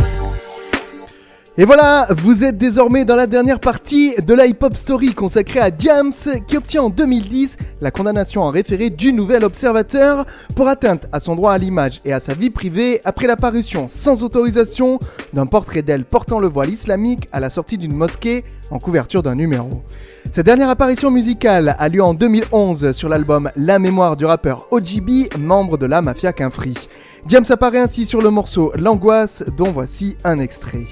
Et 1.59 1.67
voilà, 1.67 2.07
vous 2.09 2.45
êtes 2.45 2.57
désormais 2.57 3.05
dans 3.05 3.15
la 3.15 3.27
dernière 3.27 3.61
partie 3.61 4.15
de 4.15 4.33
la 4.33 4.47
hip-hop 4.47 4.75
story 4.75 5.13
consacrée 5.13 5.61
à 5.61 5.71
Diams, 5.71 6.15
qui 6.47 6.57
obtient 6.57 6.85
en 6.85 6.89
2010 6.89 7.59
la 7.83 7.91
condamnation 7.91 8.41
en 8.41 8.49
référé 8.49 8.89
du 8.89 9.13
Nouvel 9.13 9.45
Observateur 9.45 10.25
pour 10.57 10.69
atteinte 10.69 11.07
à 11.13 11.21
son 11.21 11.37
droit 11.37 11.53
à 11.53 11.59
l'image 11.59 12.01
et 12.07 12.15
à 12.15 12.21
sa 12.21 12.33
vie 12.33 12.49
privée 12.49 13.03
après 13.05 13.27
la 13.27 13.37
parution 13.37 13.87
sans 13.91 14.23
autorisation 14.23 14.99
d'un 15.35 15.45
portrait 15.45 15.83
d'elle 15.83 16.07
portant 16.07 16.39
le 16.39 16.49
voile 16.49 16.71
islamique 16.71 17.29
à 17.33 17.41
la 17.41 17.51
sortie 17.51 17.77
d'une 17.77 17.95
mosquée 17.95 18.45
en 18.71 18.79
couverture 18.79 19.23
d'un 19.23 19.35
numéro. 19.35 19.83
Cette 20.31 20.47
dernière 20.47 20.71
apparition 20.71 21.11
musicale 21.11 21.77
a 21.79 21.89
lieu 21.91 22.03
en 22.03 22.15
2011 22.15 22.93
sur 22.93 23.11
l'album 23.11 23.51
La 23.57 23.79
mémoire 23.79 24.17
du 24.17 24.25
rappeur 24.25 24.69
OGB, 24.71 25.37
membre 25.39 25.77
de 25.77 25.85
la 25.85 26.01
mafia 26.01 26.33
Quinfri. 26.33 26.73
Diams 27.27 27.45
apparaît 27.51 27.79
ainsi 27.79 28.07
sur 28.07 28.23
le 28.23 28.31
morceau 28.31 28.73
L'angoisse, 28.75 29.45
dont 29.59 29.71
voici 29.71 30.17
un 30.25 30.39
extrait. 30.39 30.87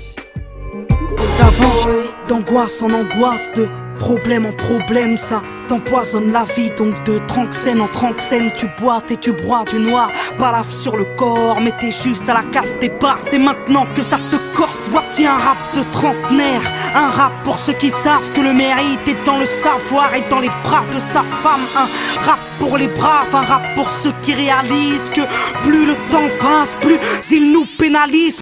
D'avance, 1.38 1.88
d'angoisse 2.28 2.82
en 2.82 2.92
angoisse, 2.92 3.52
de 3.54 3.68
problème 3.98 4.46
en 4.46 4.52
problème, 4.52 5.16
ça 5.16 5.42
t'empoisonne 5.68 6.32
la 6.32 6.44
vie. 6.56 6.70
Donc 6.70 7.02
de 7.04 7.18
tranxène 7.26 7.80
en 7.80 7.88
tranxène, 7.88 8.50
tu 8.56 8.66
boites 8.80 9.10
et 9.10 9.16
tu 9.16 9.32
broies 9.32 9.64
du 9.64 9.78
noir. 9.78 10.10
Balaf 10.38 10.70
sur 10.70 10.96
le 10.96 11.04
corps, 11.16 11.60
mais 11.60 11.72
t'es 11.80 11.90
juste 11.90 12.28
à 12.28 12.34
la 12.34 12.42
casse 12.42 12.74
départ. 12.80 13.18
C'est 13.22 13.38
maintenant 13.38 13.86
que 13.94 14.02
ça 14.02 14.18
se 14.18 14.36
corse. 14.56 14.88
Voici 14.90 15.26
un 15.26 15.36
rap 15.36 15.56
de 15.76 15.82
trentenaire, 15.92 16.62
un 16.94 17.08
rap 17.08 17.32
pour 17.44 17.58
ceux 17.58 17.74
qui 17.74 17.90
savent 17.90 18.30
que 18.32 18.40
le 18.40 18.52
mérite 18.52 19.06
est 19.06 19.24
dans 19.24 19.38
le 19.38 19.46
savoir 19.46 20.14
et 20.14 20.24
dans 20.28 20.40
les 20.40 20.50
bras 20.64 20.84
de 20.92 21.00
sa 21.00 21.22
femme. 21.42 21.64
Un 21.76 22.26
rap 22.26 22.38
pour 22.58 22.76
les 22.76 22.88
braves, 22.88 23.34
un 23.34 23.42
rap 23.42 23.62
pour 23.74 23.88
ceux 23.88 24.12
qui 24.22 24.34
réalisent 24.34 25.10
que 25.10 25.22
plus 25.62 25.86
le 25.86 25.94
temps 26.10 26.30
passe, 26.40 26.76
plus 26.80 26.98
il 27.30 27.52
nous 27.52 27.66
pénalise. 27.78 28.40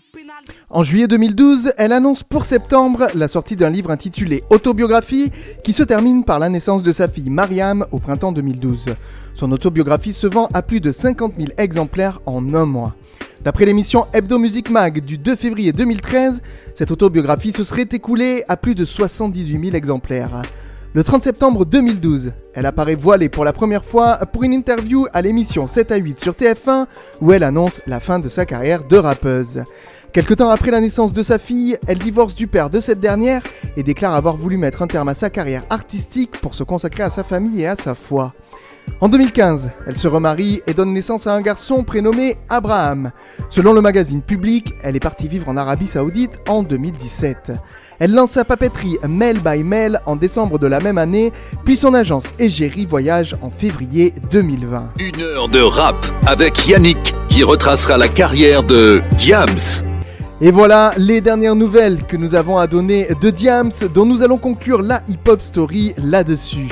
En 0.70 0.82
juillet 0.82 1.06
2012, 1.06 1.72
elle 1.78 1.92
annonce 1.92 2.22
pour 2.22 2.44
septembre 2.44 3.06
la 3.14 3.28
sortie 3.28 3.56
d'un 3.56 3.70
livre 3.70 3.90
intitulé 3.90 4.44
Autobiographie 4.50 5.30
qui 5.64 5.72
se 5.72 5.82
termine 5.82 6.24
par 6.24 6.38
la 6.38 6.48
naissance 6.48 6.82
de 6.82 6.92
sa 6.92 7.08
fille 7.08 7.30
Mariam 7.30 7.86
au 7.90 7.98
printemps 7.98 8.32
2012. 8.32 8.86
Son 9.34 9.52
autobiographie 9.52 10.12
se 10.12 10.26
vend 10.26 10.48
à 10.52 10.62
plus 10.62 10.80
de 10.80 10.92
50 10.92 11.34
000 11.38 11.50
exemplaires 11.58 12.20
en 12.26 12.54
un 12.54 12.66
mois. 12.66 12.94
D'après 13.42 13.66
l'émission 13.66 14.04
Hebdo 14.12 14.38
Music 14.38 14.68
Mag 14.68 15.00
du 15.04 15.16
2 15.16 15.36
février 15.36 15.72
2013, 15.72 16.42
cette 16.74 16.90
autobiographie 16.90 17.52
se 17.52 17.64
serait 17.64 17.88
écoulée 17.92 18.44
à 18.48 18.56
plus 18.56 18.74
de 18.74 18.84
78 18.84 19.60
000 19.64 19.76
exemplaires. 19.76 20.42
Le 20.94 21.04
30 21.04 21.22
septembre 21.22 21.64
2012, 21.64 22.32
elle 22.54 22.66
apparaît 22.66 22.94
voilée 22.94 23.28
pour 23.28 23.44
la 23.44 23.52
première 23.52 23.84
fois 23.84 24.16
pour 24.32 24.42
une 24.42 24.54
interview 24.54 25.06
à 25.12 25.22
l'émission 25.22 25.66
7 25.66 25.92
à 25.92 25.96
8 25.96 26.18
sur 26.18 26.32
TF1 26.32 26.86
où 27.20 27.32
elle 27.32 27.44
annonce 27.44 27.82
la 27.86 28.00
fin 28.00 28.18
de 28.18 28.28
sa 28.28 28.46
carrière 28.46 28.84
de 28.84 28.96
rappeuse. 28.96 29.62
Quelque 30.12 30.34
temps 30.34 30.50
après 30.50 30.70
la 30.70 30.80
naissance 30.80 31.12
de 31.12 31.22
sa 31.22 31.38
fille, 31.38 31.76
elle 31.86 31.98
divorce 31.98 32.34
du 32.34 32.46
père 32.46 32.70
de 32.70 32.80
cette 32.80 32.98
dernière 32.98 33.42
et 33.76 33.82
déclare 33.82 34.14
avoir 34.14 34.36
voulu 34.36 34.56
mettre 34.56 34.82
un 34.82 34.86
terme 34.86 35.08
à 35.08 35.14
sa 35.14 35.28
carrière 35.28 35.62
artistique 35.68 36.32
pour 36.40 36.54
se 36.54 36.62
consacrer 36.62 37.02
à 37.02 37.10
sa 37.10 37.22
famille 37.22 37.60
et 37.60 37.66
à 37.66 37.76
sa 37.76 37.94
foi. 37.94 38.32
En 39.00 39.08
2015, 39.08 39.70
elle 39.86 39.98
se 39.98 40.08
remarie 40.08 40.62
et 40.66 40.72
donne 40.72 40.94
naissance 40.94 41.26
à 41.26 41.34
un 41.34 41.40
garçon 41.42 41.84
prénommé 41.84 42.36
Abraham. 42.48 43.12
Selon 43.50 43.74
le 43.74 43.82
magazine 43.82 44.22
Public, 44.22 44.72
elle 44.82 44.96
est 44.96 45.00
partie 45.00 45.28
vivre 45.28 45.48
en 45.48 45.56
Arabie 45.56 45.86
Saoudite 45.86 46.40
en 46.48 46.62
2017. 46.62 47.52
Elle 48.00 48.14
lance 48.14 48.30
sa 48.32 48.44
papeterie 48.44 48.96
Mail 49.06 49.40
by 49.40 49.62
Mail 49.62 50.00
en 50.06 50.16
décembre 50.16 50.58
de 50.58 50.66
la 50.66 50.80
même 50.80 50.98
année, 50.98 51.32
puis 51.64 51.76
son 51.76 51.92
agence 51.94 52.24
Égérie 52.38 52.86
Voyage 52.86 53.36
en 53.42 53.50
février 53.50 54.14
2020. 54.30 54.88
Une 54.98 55.20
heure 55.20 55.48
de 55.48 55.60
rap 55.60 56.06
avec 56.26 56.66
Yannick 56.66 57.14
qui 57.28 57.44
retracera 57.44 57.98
la 57.98 58.08
carrière 58.08 58.64
de 58.64 59.02
Diams. 59.16 59.87
Et 60.40 60.52
voilà 60.52 60.92
les 60.96 61.20
dernières 61.20 61.56
nouvelles 61.56 62.04
que 62.06 62.16
nous 62.16 62.36
avons 62.36 62.58
à 62.58 62.68
donner 62.68 63.08
de 63.20 63.28
Diams, 63.28 63.72
dont 63.92 64.06
nous 64.06 64.22
allons 64.22 64.38
conclure 64.38 64.82
la 64.82 65.02
hip-hop 65.08 65.42
story 65.42 65.94
là-dessus. 65.96 66.68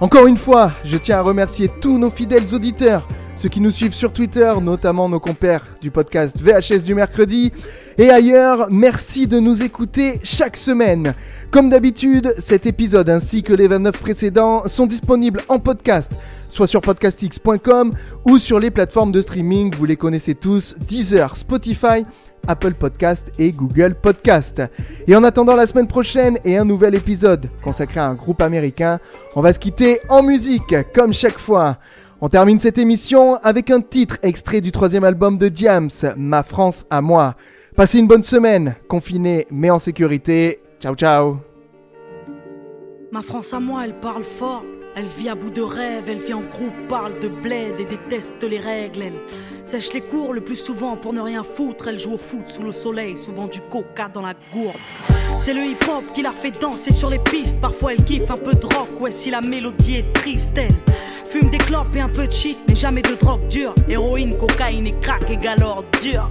Encore 0.00 0.26
une 0.26 0.36
fois, 0.36 0.72
je 0.84 0.98
tiens 0.98 1.16
à 1.16 1.22
remercier 1.22 1.70
tous 1.80 1.96
nos 1.96 2.10
fidèles 2.10 2.54
auditeurs, 2.54 3.08
ceux 3.34 3.48
qui 3.48 3.62
nous 3.62 3.70
suivent 3.70 3.94
sur 3.94 4.12
Twitter, 4.12 4.52
notamment 4.62 5.08
nos 5.08 5.18
compères 5.18 5.64
du 5.80 5.90
podcast 5.90 6.38
VHS 6.38 6.84
du 6.84 6.94
mercredi. 6.94 7.52
Et 7.96 8.10
ailleurs, 8.10 8.66
merci 8.70 9.26
de 9.26 9.40
nous 9.40 9.62
écouter 9.62 10.20
chaque 10.22 10.58
semaine. 10.58 11.14
Comme 11.50 11.70
d'habitude, 11.70 12.34
cet 12.36 12.66
épisode 12.66 13.08
ainsi 13.08 13.42
que 13.42 13.54
les 13.54 13.66
29 13.66 13.98
précédents 13.98 14.68
sont 14.68 14.84
disponibles 14.84 15.40
en 15.48 15.58
podcast, 15.58 16.12
soit 16.50 16.66
sur 16.66 16.82
podcastx.com 16.82 17.92
ou 18.26 18.38
sur 18.38 18.60
les 18.60 18.70
plateformes 18.70 19.12
de 19.12 19.22
streaming, 19.22 19.74
vous 19.74 19.86
les 19.86 19.96
connaissez 19.96 20.34
tous, 20.34 20.74
Deezer, 20.86 21.34
Spotify, 21.38 22.04
Apple 22.48 22.74
Podcast 22.74 23.32
et 23.38 23.50
Google 23.50 23.94
Podcast. 23.94 24.62
Et 25.06 25.16
en 25.16 25.24
attendant 25.24 25.56
la 25.56 25.66
semaine 25.66 25.88
prochaine 25.88 26.38
et 26.44 26.56
un 26.56 26.64
nouvel 26.64 26.94
épisode 26.94 27.48
consacré 27.62 28.00
à 28.00 28.06
un 28.08 28.14
groupe 28.14 28.42
américain, 28.42 28.98
on 29.34 29.40
va 29.40 29.52
se 29.52 29.58
quitter 29.58 30.00
en 30.08 30.22
musique, 30.22 30.74
comme 30.94 31.12
chaque 31.12 31.38
fois. 31.38 31.78
On 32.20 32.28
termine 32.28 32.58
cette 32.58 32.78
émission 32.78 33.36
avec 33.36 33.70
un 33.70 33.80
titre 33.80 34.18
extrait 34.22 34.60
du 34.60 34.72
troisième 34.72 35.04
album 35.04 35.38
de 35.38 35.48
Diams, 35.48 35.90
Ma 36.16 36.42
France 36.42 36.86
à 36.88 37.00
moi. 37.00 37.34
Passez 37.76 37.98
une 37.98 38.06
bonne 38.06 38.22
semaine, 38.22 38.74
confiné 38.88 39.46
mais 39.50 39.70
en 39.70 39.78
sécurité. 39.78 40.60
Ciao 40.80 40.94
ciao 40.94 41.38
Ma 43.12 43.22
France 43.22 43.52
à 43.52 43.60
moi, 43.60 43.84
elle 43.84 44.00
parle 44.00 44.24
fort. 44.24 44.62
Elle 44.98 45.08
vit 45.18 45.28
à 45.28 45.34
bout 45.34 45.50
de 45.50 45.60
rêve, 45.60 46.04
elle 46.08 46.22
vit 46.22 46.32
en 46.32 46.40
groupe, 46.40 46.72
parle 46.88 47.20
de 47.20 47.28
bled 47.28 47.78
et 47.78 47.84
déteste 47.84 48.42
les 48.42 48.58
règles. 48.58 49.02
Elle 49.02 49.20
sèche 49.66 49.92
les 49.92 50.00
cours 50.00 50.32
le 50.32 50.40
plus 50.40 50.56
souvent 50.56 50.96
pour 50.96 51.12
ne 51.12 51.20
rien 51.20 51.42
foutre. 51.42 51.88
Elle 51.88 51.98
joue 51.98 52.14
au 52.14 52.18
foot 52.18 52.48
sous 52.48 52.62
le 52.62 52.72
soleil, 52.72 53.18
souvent 53.18 53.46
du 53.46 53.60
coca 53.60 54.08
dans 54.08 54.22
la 54.22 54.32
gourde. 54.54 54.74
C'est 55.44 55.52
le 55.52 55.60
hip-hop 55.60 56.02
qui 56.14 56.22
la 56.22 56.32
fait 56.32 56.58
danser 56.58 56.92
sur 56.92 57.10
les 57.10 57.18
pistes. 57.18 57.60
Parfois 57.60 57.92
elle 57.92 58.04
kiffe 58.06 58.30
un 58.30 58.42
peu 58.42 58.54
de 58.54 58.64
rock, 58.64 58.98
ouais 58.98 59.12
si 59.12 59.30
la 59.30 59.42
mélodie 59.42 59.96
est 59.96 60.12
triste. 60.14 60.56
Elle 60.56 60.74
fume 61.30 61.50
des 61.50 61.58
clopes 61.58 61.94
et 61.94 62.00
un 62.00 62.08
peu 62.08 62.26
de 62.26 62.32
shit, 62.32 62.58
mais 62.66 62.74
jamais 62.74 63.02
de 63.02 63.16
drogue 63.20 63.46
dure. 63.48 63.74
Héroïne, 63.90 64.38
cocaïne 64.38 64.86
et 64.86 64.94
crack 65.02 65.30
égale 65.30 65.62
ordure. 65.62 66.30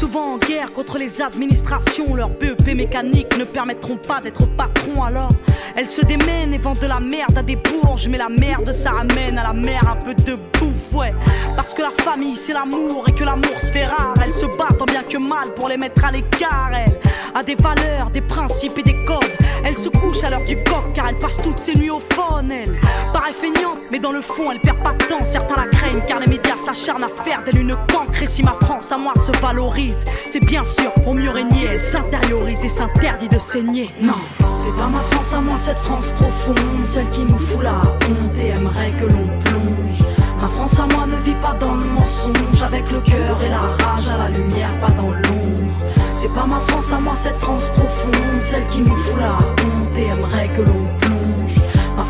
Souvent 0.00 0.32
en 0.32 0.38
guerre 0.38 0.72
contre 0.72 0.96
les 0.96 1.20
administrations, 1.20 2.14
leurs 2.14 2.30
BEP 2.30 2.74
mécaniques 2.74 3.36
ne 3.38 3.44
permettront 3.44 3.96
pas 3.96 4.18
d'être 4.18 4.46
patron 4.56 5.02
alors. 5.02 5.28
Elles 5.76 5.86
se 5.86 6.00
démènent 6.00 6.54
et 6.54 6.58
vendent 6.58 6.80
de 6.80 6.86
la 6.86 7.00
merde 7.00 7.36
à 7.36 7.42
des 7.42 7.56
bourges, 7.56 8.08
mais 8.08 8.16
la 8.16 8.30
merde 8.30 8.72
ça 8.72 8.92
ramène 8.92 9.36
à 9.36 9.42
la 9.42 9.52
mer 9.52 9.82
un 9.86 9.96
peu 9.96 10.14
de 10.14 10.36
bouffe, 10.58 10.94
ouais. 10.94 11.12
Parce 11.54 11.74
que 11.74 11.82
la 11.82 11.90
famille 12.02 12.36
c'est 12.36 12.54
l'amour 12.54 13.04
et 13.08 13.12
que 13.12 13.24
l'amour 13.24 13.54
se 13.60 13.66
fait 13.66 13.84
rare. 13.84 14.14
Elles 14.24 14.32
se 14.32 14.46
battent 14.56 14.78
tant 14.78 14.86
bien 14.86 15.02
que 15.02 15.18
mal 15.18 15.52
pour 15.54 15.68
les 15.68 15.76
mettre 15.76 16.02
à 16.02 16.10
l'écart, 16.10 16.70
elles. 16.74 16.98
A 17.34 17.42
des 17.42 17.54
valeurs, 17.54 18.08
des 18.10 18.22
principes 18.22 18.78
et 18.78 18.82
des 18.82 19.02
codes. 19.02 19.18
Elle 19.64 19.76
se 19.76 19.90
couche 19.90 20.24
à 20.24 20.30
l'heure 20.30 20.44
du 20.46 20.56
coq 20.64 20.94
car 20.94 21.08
elle 21.10 21.18
passe 21.18 21.36
toutes 21.36 21.58
ses 21.58 21.74
nuits 21.74 21.90
au 21.90 22.00
phone, 22.14 22.50
elle. 22.50 22.72
Paraît 23.12 23.34
feignante, 23.34 23.78
mais 23.92 23.98
dans 23.98 24.12
le 24.12 24.22
fond 24.22 24.50
elle 24.50 24.60
perd 24.60 24.82
pas 24.82 24.94
de 24.94 25.04
temps. 25.04 25.24
Certains 25.30 25.62
la 25.62 25.68
craignent 25.68 26.02
car 26.06 26.20
les 26.20 26.26
médias 26.26 26.56
s'acharnent 26.64 27.04
à 27.04 27.22
faire 27.22 27.44
d'elle 27.44 27.60
une 27.60 27.76
cancre. 27.92 28.22
Et 28.22 28.26
si 28.26 28.42
ma 28.42 28.54
France 28.62 28.90
à 28.90 28.98
moi 28.98 29.14
se 29.14 29.38
valorise, 29.40 29.89
c'est 30.30 30.44
bien 30.44 30.64
sûr 30.64 30.92
pour 31.04 31.14
mieux 31.14 31.30
régner. 31.30 31.66
Elle 31.70 31.82
s'intériorise 31.82 32.64
et 32.64 32.68
s'interdit 32.68 33.28
de 33.28 33.38
saigner. 33.38 33.90
Non, 34.00 34.20
c'est 34.38 34.76
pas 34.76 34.88
ma 34.88 35.00
France 35.10 35.34
à 35.34 35.40
moi, 35.40 35.58
cette 35.58 35.78
France 35.78 36.10
profonde, 36.12 36.86
celle 36.86 37.08
qui 37.10 37.24
nous 37.24 37.38
fout 37.38 37.62
la 37.62 37.80
honte 37.80 38.36
et 38.42 38.48
aimerait 38.48 38.90
que 38.90 39.04
l'on 39.04 39.26
plonge. 39.26 40.04
Ma 40.40 40.48
France 40.48 40.78
à 40.78 40.86
moi 40.94 41.06
ne 41.06 41.16
vit 41.24 41.38
pas 41.40 41.54
dans 41.60 41.74
le 41.74 41.84
mensonge, 41.84 42.62
avec 42.64 42.90
le 42.90 43.00
cœur 43.00 43.42
et 43.44 43.48
la 43.48 43.60
rage 43.84 44.08
à 44.08 44.18
la 44.18 44.28
lumière, 44.30 44.78
pas 44.80 44.90
dans 44.92 45.10
l'ombre. 45.10 45.74
C'est 46.14 46.32
pas 46.34 46.46
ma 46.46 46.60
France 46.68 46.92
à 46.92 47.00
moi, 47.00 47.14
cette 47.14 47.38
France 47.38 47.68
profonde, 47.70 48.42
celle 48.42 48.66
qui 48.68 48.80
nous 48.82 48.96
fout 48.96 49.20
la 49.20 49.38
honte 49.38 49.98
et 49.98 50.06
aimerait 50.06 50.48
que 50.48 50.62
l'on 50.62 50.84
plonge. 50.84 50.99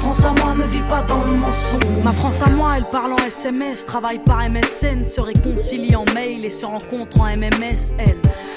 France 0.01 0.25
à 0.25 0.33
moi 0.43 0.55
ne 0.55 0.65
vit 0.65 0.83
pas 0.89 1.03
dans 1.03 1.23
le 1.25 1.35
mensonge. 1.35 1.83
Ma 2.03 2.15
France 2.15 2.41
à 2.41 2.49
moi, 2.51 2.73
elle 2.79 2.85
parle 2.91 3.13
en 3.13 3.19
SMS, 3.19 3.85
travaille 3.85 4.19
par 4.19 4.39
MSN, 4.39 5.05
se 5.05 5.21
réconcilie 5.21 5.95
en 5.95 6.07
mail 6.15 6.43
et 6.47 6.51
se 6.51 6.65
rencontre 6.65 7.21
en 7.21 7.27
MMS, 7.27 7.93
elle. 7.99 8.17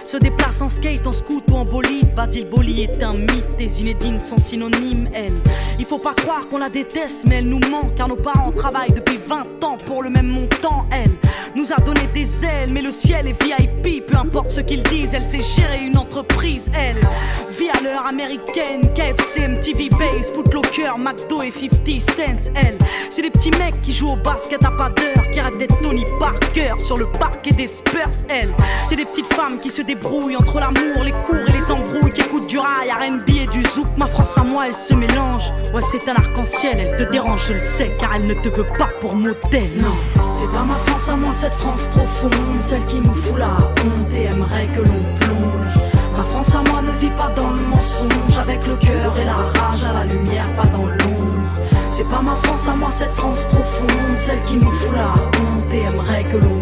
Se 0.10 0.16
déplace 0.16 0.62
en 0.62 0.70
skate, 0.70 1.06
en 1.06 1.12
scoot 1.12 1.44
ou 1.52 1.56
en 1.56 1.66
bolide. 1.66 2.08
Basile 2.16 2.48
Boli 2.50 2.84
est 2.84 3.04
un 3.04 3.16
mythe, 3.16 3.58
des 3.58 3.82
Inédines 3.82 4.20
sont 4.20 4.38
synonymes, 4.38 5.10
elle. 5.14 5.34
Il 5.80 5.86
faut 5.86 5.98
pas 5.98 6.14
croire 6.14 6.48
qu'on 6.50 6.60
la 6.60 6.70
déteste, 6.70 7.24
mais 7.28 7.36
elle 7.36 7.50
nous 7.50 7.60
manque, 7.70 7.94
car 7.98 8.08
nos 8.08 8.16
parents 8.16 8.52
travaillent 8.52 8.94
depuis 8.94 9.18
20 9.28 9.64
ans 9.66 9.76
pour 9.86 10.02
le 10.02 10.10
même 10.10 10.28
montant, 10.28 10.86
elle. 10.92 11.12
Nous 11.58 11.74
a 11.74 11.82
donné 11.82 12.08
des 12.14 12.46
ailes, 12.46 12.72
mais 12.72 12.82
le 12.82 12.92
ciel 12.92 13.28
est 13.28 13.44
VIP, 13.44 14.06
peu 14.06 14.18
importe 14.18 14.52
ce 14.52 14.62
qu'ils 14.62 14.84
disent, 14.84 15.14
elle 15.14 15.30
sait 15.30 15.44
gérer 15.58 15.82
une 15.82 15.98
entreprise, 15.98 16.70
elle. 16.74 17.02
Vie 17.58 17.70
à 17.70 17.84
l'heure 17.84 18.08
américaine, 18.08 18.82
KFC, 18.96 19.48
MTV 19.48 19.90
Base, 19.90 20.34
Footlocker, 20.34 20.98
McDo 20.98 21.44
et 21.44 21.52
50 21.52 22.02
cents, 22.02 22.52
elle. 22.56 22.78
C'est 23.12 23.22
des 23.22 23.30
petits 23.30 23.52
mecs 23.52 23.80
qui 23.84 23.94
jouent 23.94 24.14
au 24.14 24.16
basket 24.16 24.64
à 24.66 24.72
pas 24.72 24.90
d'heure, 24.90 25.24
qui 25.32 25.40
rêvent 25.40 25.58
d'être 25.58 25.80
Tony 25.82 26.04
Parker 26.20 26.74
sur 26.84 26.98
le 26.98 27.06
parquet 27.06 27.52
des 27.52 27.68
Spurs, 27.68 28.10
elle. 28.28 28.50
C'est 28.90 28.96
des 28.96 29.06
petites 29.06 29.32
femmes 29.34 29.60
qui 29.62 29.70
se 29.70 29.84
débrouillent 29.84 30.36
entre 30.36 30.60
l'amour, 30.60 31.04
les 31.04 31.12
cours 31.12 31.48
et 31.48 31.52
les 31.52 31.70
embrouilles, 31.70 32.12
qui 32.12 32.22
écoutent 32.22 32.48
du 32.48 32.58
rail, 32.58 32.90
RB 32.90 33.30
et 33.30 33.46
du 33.46 33.64
zouk. 33.64 33.88
Ma 33.98 34.08
France 34.08 34.36
à 34.38 34.44
moi, 34.44 34.68
elle 34.68 34.76
se 34.76 34.96
mélange. 34.96 35.52
Ouais, 35.74 35.82
c'est 35.92 36.10
un 36.10 36.16
arc-en-ciel, 36.16 36.80
elle 36.80 37.06
te 37.06 37.12
dérange, 37.12 37.46
je 37.48 37.54
le 37.54 37.62
sais, 37.62 37.92
car 38.00 38.16
elle 38.16 38.26
ne 38.26 38.34
te 38.34 38.50
veut 38.50 38.68
pas 38.80 38.90
pour 39.00 39.14
modèle, 39.14 39.70
non. 39.78 39.96
C'est 40.16 40.52
pas 40.52 40.64
ma 40.64 40.76
France 40.88 41.10
à 41.10 41.16
moi, 41.16 41.34
cette 41.34 41.54
France 41.54 41.86
profonde, 41.88 42.32
celle 42.62 42.84
qui 42.86 43.00
nous 43.00 43.14
fout 43.14 43.38
la 43.38 43.58
honte 43.58 44.14
et 44.16 44.24
aimerait 44.24 44.66
que 44.68 44.82
l'on. 44.82 45.23
Ma 46.24 46.30
France 46.30 46.56
à 46.56 46.72
moi 46.72 46.82
ne 46.82 46.92
vit 47.00 47.14
pas 47.18 47.30
dans 47.36 47.50
le 47.50 47.62
mensonge, 47.64 48.38
avec 48.40 48.66
le 48.66 48.78
cœur 48.78 49.14
et 49.20 49.26
la 49.26 49.36
rage 49.36 49.84
à 49.84 49.92
la 49.92 50.06
lumière, 50.06 50.50
pas 50.56 50.66
dans 50.68 50.86
l'ombre. 50.86 51.52
C'est 51.90 52.10
pas 52.10 52.22
ma 52.22 52.36
France 52.44 52.66
à 52.70 52.76
moi, 52.76 52.90
cette 52.92 53.12
France 53.12 53.44
profonde, 53.44 54.18
celle 54.18 54.42
qui 54.46 54.56
nous 54.56 54.72
fout 54.72 54.96
la 54.96 55.16
honte 55.16 55.74
et 55.74 55.82
aimerait 55.82 56.24
que 56.24 56.38
l'on. 56.38 56.60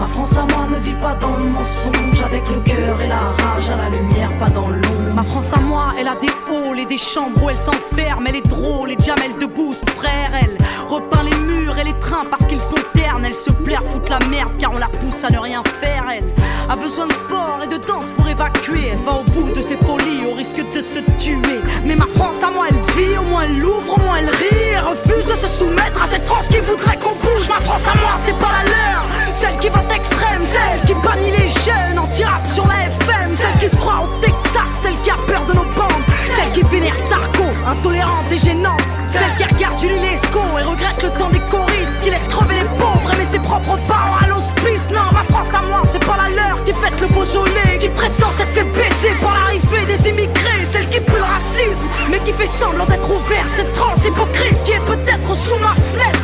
Ma 0.00 0.06
France 0.06 0.32
à 0.38 0.46
moi 0.54 0.66
ne 0.70 0.78
vit 0.82 0.94
pas 0.94 1.14
dans 1.20 1.36
le 1.36 1.44
mensonge, 1.44 2.22
avec 2.24 2.48
le 2.48 2.58
cœur 2.60 3.02
et 3.02 3.06
la 3.06 3.18
rage 3.18 3.68
à 3.68 3.76
la 3.76 3.90
lumière, 3.90 4.30
pas 4.38 4.48
dans 4.48 4.66
l'ombre. 4.66 5.14
Ma 5.14 5.22
France 5.22 5.52
à 5.52 5.60
moi, 5.60 5.92
elle 6.00 6.08
a 6.08 6.14
des 6.22 6.30
halls 6.48 6.80
et 6.80 6.86
des 6.86 6.96
chambres 6.96 7.42
où 7.42 7.50
elle 7.50 7.58
s'enferme, 7.58 8.26
elle 8.26 8.36
est 8.36 8.48
drôle 8.48 8.92
et 8.92 8.96
Jamel 8.98 9.32
debout, 9.38 9.74
son 9.74 9.94
frère, 9.98 10.30
elle 10.40 10.56
repeint 10.88 11.22
les 11.22 11.36
murs 11.40 11.78
et 11.78 11.84
les 11.84 11.92
trains 12.00 12.24
parce 12.30 12.46
qu'ils 12.46 12.62
sont 12.62 12.82
ternes, 12.94 13.26
elle 13.26 13.36
se 13.36 13.50
plaire, 13.50 13.82
foutre 13.84 14.10
la 14.10 14.26
merde 14.28 14.50
car 14.58 14.72
on 14.72 14.78
la 14.78 14.88
pousse 14.88 15.22
à 15.22 15.28
ne 15.28 15.38
rien 15.38 15.62
faire, 15.82 16.06
elle. 16.10 16.26
A 16.70 16.76
besoin 16.76 17.06
de 17.06 17.12
sport 17.12 17.60
et 17.62 17.66
de 17.66 17.76
danse 17.76 18.10
pour 18.16 18.26
évacuer, 18.26 18.92
elle 18.92 19.04
va 19.04 19.20
au 19.20 19.24
bout 19.24 19.52
de 19.52 19.60
ses 19.60 19.76
folies 19.76 20.24
au 20.32 20.34
risque 20.34 20.64
de 20.74 20.80
se 20.80 21.00
tuer. 21.22 21.60
Mais 21.84 21.94
ma 21.94 22.06
France 22.06 22.42
à 22.42 22.50
moi, 22.50 22.68
elle 22.70 22.96
vit, 22.96 23.18
au 23.18 23.24
moins 23.24 23.42
elle 23.42 23.62
ouvre, 23.62 23.98
au 23.98 24.00
moins 24.00 24.16
elle 24.16 24.30
rit, 24.30 24.78
refuse 24.78 25.26
de 25.26 25.34
se 25.34 25.58
soumettre 25.58 26.02
à 26.02 26.06
cette 26.06 26.24
France 26.24 26.48
qui 26.48 26.60
voudrait 26.60 26.96
qu'on 26.96 27.14
Ma 27.48 27.60
France 27.60 27.82
à 27.86 27.98
moi, 27.98 28.12
c'est 28.24 28.38
pas 28.38 28.52
la 28.52 28.70
leur, 28.70 29.06
celle 29.40 29.56
qui 29.56 29.68
vote 29.68 29.90
extrême, 29.92 30.42
celle 30.52 30.80
qui 30.86 30.94
bannit 30.94 31.30
les 31.30 31.48
jeunes 31.64 31.98
anti-rap 31.98 32.42
sur 32.52 32.66
la 32.66 32.84
FM, 32.84 33.30
celle 33.36 33.58
qui 33.58 33.74
se 33.74 33.80
croit 33.80 34.04
au 34.04 34.06
Texas, 34.20 34.70
celle 34.82 34.96
qui 34.98 35.10
a 35.10 35.16
peur 35.26 35.44
de 35.46 35.54
nos 35.54 35.64
bandes, 35.64 36.04
celle 36.36 36.52
qui 36.52 36.62
vénère 36.62 36.94
Sarko, 37.08 37.44
intolérante 37.66 38.30
et 38.30 38.38
gênante, 38.38 38.82
celle 39.08 39.34
qui 39.36 39.54
regarde 39.54 39.82
Lescaut 39.82 40.58
et 40.58 40.62
regrette 40.62 41.02
le 41.02 41.10
temps 41.10 41.30
des 41.30 41.40
choristes, 41.50 41.96
qui 42.04 42.10
laisse 42.10 42.28
crever 42.28 42.56
les 42.56 42.68
pauvres, 42.76 43.10
mais 43.18 43.26
ses 43.32 43.38
propres 43.38 43.78
parents 43.88 44.18
à 44.22 44.28
l'hospice. 44.28 44.84
Non, 44.92 45.10
ma 45.12 45.24
France 45.24 45.48
à 45.54 45.62
moi, 45.66 45.82
c'est 45.90 46.04
pas 46.06 46.16
la 46.16 46.28
leur 46.28 46.62
qui 46.64 46.72
fête 46.74 47.00
le 47.00 47.08
Beaujolais, 47.08 47.78
qui 47.80 47.88
prétend 47.88 48.30
s'être 48.36 48.52
fait 48.52 48.64
baisser 48.64 49.14
par 49.20 49.34
l'arrivée 49.34 49.86
des 49.86 50.08
immigrés, 50.10 50.66
celle 50.72 50.88
qui 50.88 51.00
pue 51.00 51.16
le 51.16 51.22
racisme, 51.22 51.86
mais 52.10 52.18
qui 52.20 52.32
fait 52.32 52.46
semblant 52.46 52.86
d'être 52.86 53.10
ouverte, 53.10 53.48
cette 53.56 53.74
France 53.74 53.98
hypocrite 54.06 54.62
qui 54.62 54.72
est 54.72 54.84
peut-être 54.84 55.34
sous 55.34 55.58
ma 55.58 55.74
fenêtre. 55.90 56.19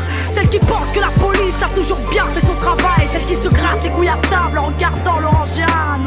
Celle 0.47 0.61
qui 0.61 0.67
pense 0.67 0.93
que 0.93 1.01
la 1.01 1.11
police 1.11 1.61
a 1.61 1.69
toujours 1.75 1.99
bien 2.11 2.25
fait 2.27 2.45
son 2.47 2.55
travail, 2.57 3.09
celle 3.11 3.27
qui 3.27 3.35
se 3.35 3.49
gratte 3.49 3.83
les 3.83 3.91
couilles 3.91 4.09
à 4.09 4.17
table 4.17 4.59
en 4.59 4.67
regardant 4.67 5.19
l'orangeane. 5.19 6.07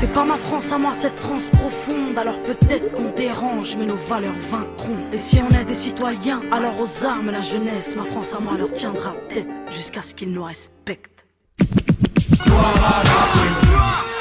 C'est 0.00 0.12
pas 0.12 0.24
ma 0.24 0.36
France 0.36 0.72
à 0.72 0.78
moi, 0.78 0.92
cette 1.00 1.18
France 1.18 1.48
profonde. 1.52 2.18
Alors 2.18 2.40
peut-être 2.42 2.90
qu'on 2.92 3.10
dérange, 3.10 3.76
mais 3.78 3.86
nos 3.86 3.96
valeurs 3.96 4.34
vaincront. 4.50 4.96
Et 5.12 5.18
si 5.18 5.40
on 5.40 5.54
est 5.54 5.64
des 5.64 5.74
citoyens, 5.74 6.40
alors 6.50 6.74
aux 6.80 7.04
armes 7.04 7.30
la 7.30 7.42
jeunesse, 7.42 7.94
ma 7.96 8.04
France 8.04 8.34
à 8.36 8.40
moi 8.40 8.54
leur 8.58 8.72
tiendra 8.72 9.14
tête 9.32 9.46
jusqu'à 9.70 10.02
ce 10.02 10.12
qu'ils 10.12 10.32
nous 10.32 10.44
respectent. 10.44 11.24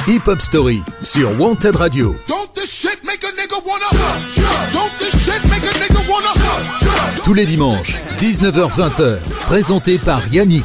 Hip 0.08 0.28
Hop 0.28 0.40
Story 0.40 0.82
sur 1.02 1.30
Wanted 1.40 1.76
Radio. 1.76 2.16
Don't 2.28 2.48
Tous 7.28 7.34
les 7.34 7.46
dimanches, 7.46 7.98
19h-20h, 8.20 9.18
présenté 9.48 9.98
par 9.98 10.26
Yannick. 10.30 10.64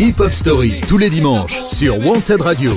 Hip 0.00 0.14
hop, 0.20 0.32
Story 0.32 0.80
tous 0.88 0.96
les 0.96 1.10
dimanches 1.10 1.62
sur 1.68 1.98
Wanted 1.98 2.40
Radio. 2.40 2.72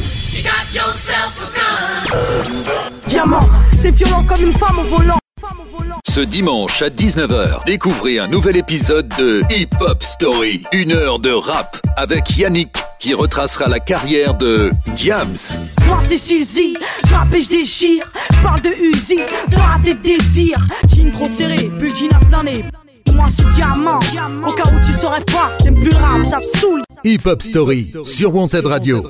Diamant, 3.08 3.40
c'est 3.80 3.92
violent 3.92 4.26
comme 4.26 4.42
une 4.42 4.54
femme 4.54 4.80
au 4.80 4.98
volant. 4.98 5.18
Ce 6.10 6.20
dimanche 6.20 6.82
à 6.82 6.90
19h, 6.90 7.64
découvrez 7.66 8.20
un 8.20 8.28
nouvel 8.28 8.58
épisode 8.58 9.08
de 9.18 9.44
Hip 9.50 9.70
Hop 9.80 10.04
Story. 10.04 10.64
Une 10.74 10.92
heure 10.92 11.20
de 11.20 11.32
rap 11.32 11.78
avec 11.96 12.36
Yannick 12.36 12.76
qui 13.00 13.14
retracera 13.14 13.68
la 13.68 13.80
carrière 13.80 14.36
de 14.36 14.72
Diams. 14.94 15.36
Moi 15.88 16.00
c'est 16.06 16.18
Suzy, 16.18 16.76
je 17.08 17.14
rappe 17.14 17.34
et 17.34 17.42
je 17.42 17.50
déchire. 17.50 18.04
Je 18.32 18.44
parle 18.44 18.62
de 18.62 18.70
Uzi, 18.70 19.16
de 19.16 19.56
rater 19.56 19.94
de 19.94 20.00
désir. 20.02 20.58
Jean 20.88 21.12
trop 21.12 21.26
serré, 21.26 21.72
pull 21.80 21.96
jean 21.96 22.12
à 22.14 22.20
plein 22.20 22.44
nez. 22.44 22.66
Moi 23.14 23.28
c'est 23.30 23.48
diamant, 23.56 24.00
au 24.46 24.52
cas 24.52 24.64
où 24.64 24.86
tu 24.86 24.92
saurais 24.92 25.24
pas, 25.26 25.50
j'aime 25.64 25.76
plus 25.76 25.90
le 25.90 25.96
rap, 25.96 26.26
ça 26.26 26.40
te 26.40 26.58
saoule. 26.58 26.82
Hip 27.06 27.22
Hop 27.26 27.42
Story 27.42 27.92
sur 28.04 28.36
Wanted 28.36 28.66
Radio. 28.66 29.08